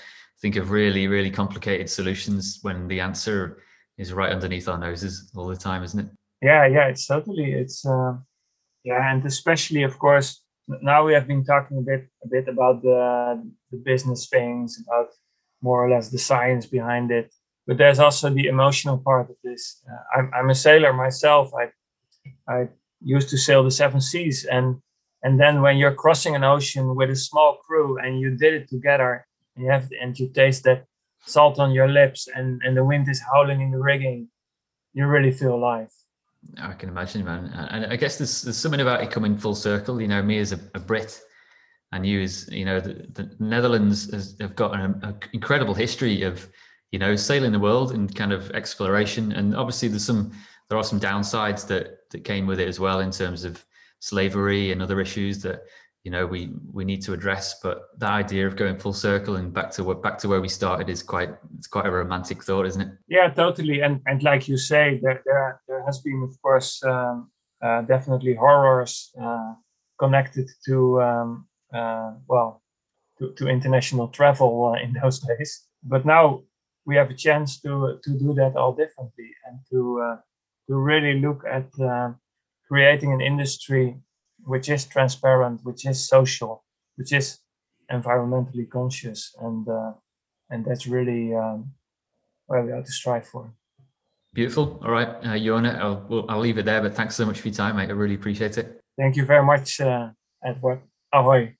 think 0.40 0.56
of 0.56 0.70
really, 0.70 1.06
really 1.08 1.30
complicated 1.30 1.90
solutions 1.90 2.58
when 2.62 2.88
the 2.88 3.00
answer 3.00 3.62
is 3.98 4.12
right 4.12 4.32
underneath 4.32 4.68
our 4.68 4.78
noses 4.78 5.30
all 5.36 5.46
the 5.46 5.56
time, 5.56 5.82
isn't 5.84 6.00
it? 6.00 6.06
Yeah, 6.40 6.66
yeah, 6.66 6.86
it's 6.88 7.06
totally. 7.06 7.52
It's 7.52 7.86
uh, 7.86 8.14
yeah, 8.84 9.12
and 9.12 9.24
especially, 9.24 9.82
of 9.82 9.98
course, 9.98 10.42
now 10.68 11.04
we 11.04 11.12
have 11.14 11.26
been 11.26 11.44
talking 11.44 11.78
a 11.78 11.82
bit, 11.82 12.08
a 12.24 12.28
bit 12.28 12.48
about 12.48 12.82
the 12.82 13.42
the 13.70 13.78
business 13.78 14.28
things, 14.28 14.82
about 14.86 15.08
more 15.60 15.84
or 15.84 15.90
less 15.90 16.08
the 16.08 16.18
science 16.18 16.66
behind 16.66 17.10
it. 17.10 17.32
But 17.66 17.78
there's 17.78 18.00
also 18.00 18.30
the 18.30 18.48
emotional 18.48 18.98
part 18.98 19.30
of 19.30 19.36
this. 19.44 19.82
Uh, 19.90 20.18
I'm 20.18 20.30
I'm 20.34 20.50
a 20.50 20.54
sailor 20.54 20.92
myself. 20.92 21.52
I 21.54 21.70
I 22.52 22.68
used 23.00 23.28
to 23.30 23.38
sail 23.38 23.62
the 23.62 23.70
seven 23.70 24.00
seas, 24.00 24.44
and 24.44 24.80
and 25.22 25.38
then 25.38 25.62
when 25.62 25.76
you're 25.76 25.94
crossing 25.94 26.34
an 26.34 26.44
ocean 26.44 26.96
with 26.96 27.10
a 27.10 27.16
small 27.16 27.58
crew 27.66 27.98
and 27.98 28.20
you 28.20 28.36
did 28.36 28.54
it 28.54 28.68
together 28.68 29.26
and 29.54 29.64
you 29.64 29.70
have 29.70 29.88
and 30.00 30.18
you 30.18 30.28
taste 30.28 30.64
that 30.64 30.84
salt 31.24 31.58
on 31.58 31.72
your 31.72 31.88
lips 31.88 32.28
and 32.34 32.60
and 32.64 32.76
the 32.76 32.84
wind 32.84 33.08
is 33.08 33.22
howling 33.32 33.60
in 33.60 33.70
the 33.70 33.78
rigging 33.78 34.28
you 34.92 35.06
really 35.06 35.30
feel 35.30 35.54
alive 35.54 35.92
i 36.60 36.72
can 36.72 36.88
imagine 36.88 37.24
man. 37.24 37.52
And 37.70 37.86
i 37.86 37.96
guess 37.96 38.18
there's, 38.18 38.42
there's 38.42 38.56
something 38.56 38.80
about 38.80 39.02
it 39.02 39.10
coming 39.10 39.36
full 39.36 39.54
circle. 39.54 40.00
You 40.00 40.08
know 40.08 40.22
me 40.22 40.38
as 40.38 40.52
a, 40.52 40.60
a 40.74 40.80
brit 40.80 41.20
and 41.92 42.06
you 42.06 42.22
as 42.22 42.48
you 42.50 42.64
know 42.64 42.80
the, 42.80 43.06
the 43.12 43.30
netherlands 43.38 44.10
has, 44.12 44.36
have 44.40 44.56
got 44.56 44.78
an, 44.78 45.18
incredible 45.32 45.74
history 45.74 46.22
of 46.22 46.48
you 46.90 46.98
know 46.98 47.16
sailing 47.16 47.52
the 47.52 47.58
world 47.58 47.92
and 47.92 48.14
kind 48.14 48.32
of 48.32 48.50
exploration. 48.52 49.32
And 49.32 49.56
obviously 49.56 49.88
there's 49.88 50.04
some 50.04 50.32
there 50.68 50.78
are 50.78 50.84
some 50.84 51.00
downsides 51.00 51.66
that 51.68 52.10
that 52.10 52.24
came 52.24 52.46
with 52.46 52.60
it 52.60 52.68
as 52.68 52.80
well 52.80 53.00
in 53.00 53.10
terms 53.10 53.44
of 53.44 53.64
slavery 54.00 54.72
and 54.72 54.82
other 54.82 55.00
issues 55.00 55.42
that 55.42 55.62
you 56.04 56.10
know 56.10 56.26
we 56.26 56.50
we 56.72 56.84
need 56.84 57.00
to 57.02 57.12
address 57.12 57.60
but 57.62 57.88
that 57.98 58.10
idea 58.10 58.46
of 58.46 58.56
going 58.56 58.76
full 58.76 58.92
circle 58.92 59.36
and 59.36 59.52
back 59.52 59.70
to 59.70 59.84
what 59.84 60.02
back 60.02 60.18
to 60.18 60.28
where 60.28 60.40
we 60.40 60.48
started 60.48 60.88
is 60.88 61.02
quite 61.02 61.30
it's 61.56 61.68
quite 61.68 61.86
a 61.86 61.90
romantic 61.90 62.42
thought 62.42 62.66
isn't 62.66 62.82
it? 62.82 62.88
Yeah 63.08 63.28
totally. 63.28 63.80
And 63.80 64.00
and 64.06 64.22
like 64.22 64.48
you 64.48 64.56
say 64.56 64.98
there 65.02 65.22
there, 65.24 65.60
there 65.68 65.84
has 65.84 66.00
been 66.00 66.22
of 66.28 66.34
course 66.42 66.82
um, 66.84 67.30
uh, 67.62 67.82
definitely 67.82 68.34
horrors 68.34 69.12
uh, 69.20 69.54
connected 69.98 70.50
to 70.66 71.00
um, 71.00 71.46
uh, 71.72 72.12
well 72.26 72.62
to, 73.18 73.32
to 73.34 73.48
international 73.48 74.08
travel 74.08 74.74
uh, 74.74 74.82
in 74.82 74.92
those 75.02 75.20
days. 75.20 75.66
But 75.84 76.04
now 76.04 76.42
we 76.84 76.96
have 76.96 77.10
a 77.10 77.14
chance 77.14 77.60
to 77.60 78.00
to 78.02 78.10
do 78.10 78.34
that 78.34 78.56
all 78.56 78.72
differently 78.72 79.30
and 79.46 79.60
to 79.70 80.00
uh, 80.00 80.16
to 80.66 80.74
really 80.74 81.20
look 81.20 81.44
at 81.46 81.68
uh, 81.80 82.10
creating 82.66 83.12
an 83.12 83.20
industry 83.20 83.96
which 84.44 84.68
is 84.68 84.84
transparent, 84.86 85.60
which 85.64 85.86
is 85.86 86.08
social, 86.08 86.64
which 86.96 87.12
is 87.12 87.38
environmentally 87.90 88.68
conscious, 88.68 89.34
and 89.40 89.68
uh, 89.68 89.92
and 90.50 90.64
that's 90.64 90.86
really 90.86 91.34
um, 91.34 91.72
where 92.46 92.62
we 92.62 92.72
have 92.72 92.84
to 92.84 92.92
strive 92.92 93.26
for. 93.26 93.52
Beautiful. 94.34 94.80
All 94.82 94.90
right, 94.90 95.08
uh, 95.24 95.38
Jona, 95.38 95.78
I'll, 95.80 96.24
I'll 96.28 96.40
leave 96.40 96.56
it 96.56 96.64
there. 96.64 96.80
But 96.80 96.94
thanks 96.94 97.14
so 97.14 97.26
much 97.26 97.40
for 97.40 97.48
your 97.48 97.54
time, 97.54 97.76
mate. 97.76 97.90
I 97.90 97.92
really 97.92 98.14
appreciate 98.14 98.56
it. 98.56 98.80
Thank 98.98 99.16
you 99.16 99.26
very 99.26 99.44
much, 99.44 99.80
uh, 99.80 100.10
Edward. 100.44 100.80
Ahoy. 101.12 101.54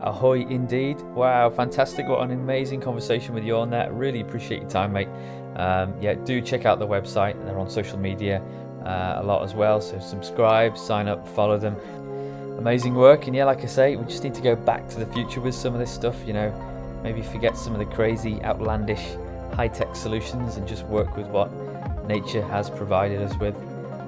Ahoy 0.00 0.46
indeed. 0.46 1.00
Wow, 1.14 1.50
fantastic. 1.50 2.06
What 2.08 2.20
an 2.20 2.30
amazing 2.30 2.80
conversation 2.80 3.34
with 3.34 3.44
you 3.44 3.56
on 3.56 3.70
that. 3.70 3.92
Really 3.92 4.20
appreciate 4.20 4.62
your 4.62 4.70
time, 4.70 4.92
mate. 4.92 5.08
Um, 5.56 5.94
yeah, 6.00 6.14
do 6.14 6.40
check 6.40 6.64
out 6.64 6.78
the 6.78 6.86
website. 6.86 7.42
They're 7.44 7.58
on 7.58 7.68
social 7.68 7.98
media 7.98 8.42
a 8.86 9.22
lot 9.24 9.42
as 9.42 9.54
well. 9.54 9.80
So 9.80 9.98
subscribe, 9.98 10.76
sign 10.76 11.08
up, 11.08 11.26
follow 11.28 11.58
them. 11.58 11.76
Amazing 12.58 12.94
work. 12.94 13.26
And 13.26 13.36
yeah, 13.36 13.44
like 13.44 13.62
I 13.62 13.66
say, 13.66 13.96
we 13.96 14.04
just 14.04 14.24
need 14.24 14.34
to 14.34 14.42
go 14.42 14.56
back 14.56 14.88
to 14.88 14.98
the 14.98 15.06
future 15.06 15.40
with 15.40 15.54
some 15.54 15.74
of 15.74 15.80
this 15.80 15.90
stuff. 15.90 16.16
You 16.26 16.32
know, 16.32 17.00
maybe 17.02 17.22
forget 17.22 17.56
some 17.56 17.72
of 17.74 17.78
the 17.78 17.94
crazy, 17.94 18.42
outlandish, 18.42 19.04
high 19.54 19.68
tech 19.68 19.94
solutions 19.94 20.56
and 20.56 20.66
just 20.66 20.84
work 20.86 21.16
with 21.16 21.26
what 21.28 21.50
nature 22.06 22.42
has 22.42 22.70
provided 22.70 23.20
us 23.22 23.36
with. 23.38 23.56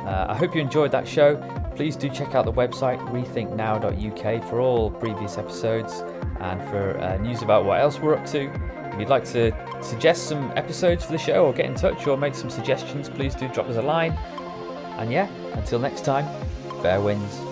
Uh, 0.00 0.26
I 0.28 0.34
hope 0.34 0.54
you 0.54 0.60
enjoyed 0.60 0.92
that 0.92 1.06
show. 1.06 1.36
Please 1.76 1.96
do 1.96 2.08
check 2.08 2.34
out 2.34 2.44
the 2.44 2.52
website 2.52 2.98
rethinknow.uk 3.10 4.48
for 4.48 4.60
all 4.60 4.90
previous 4.90 5.38
episodes 5.38 6.02
and 6.40 6.60
for 6.70 6.98
uh, 6.98 7.18
news 7.18 7.42
about 7.42 7.64
what 7.64 7.80
else 7.80 7.98
we're 7.98 8.14
up 8.14 8.26
to. 8.26 8.50
If 8.92 8.98
you'd 8.98 9.08
like 9.08 9.24
to 9.26 9.52
suggest 9.82 10.28
some 10.28 10.52
episodes 10.56 11.04
for 11.04 11.12
the 11.12 11.18
show 11.18 11.46
or 11.46 11.52
get 11.52 11.66
in 11.66 11.74
touch 11.74 12.06
or 12.06 12.16
make 12.16 12.34
some 12.34 12.50
suggestions, 12.50 13.08
please 13.08 13.34
do 13.34 13.48
drop 13.48 13.68
us 13.68 13.76
a 13.76 13.82
line. 13.82 14.18
And 14.98 15.12
yeah, 15.12 15.28
until 15.54 15.78
next 15.78 16.04
time, 16.04 16.26
fair 16.82 17.00
winds. 17.00 17.47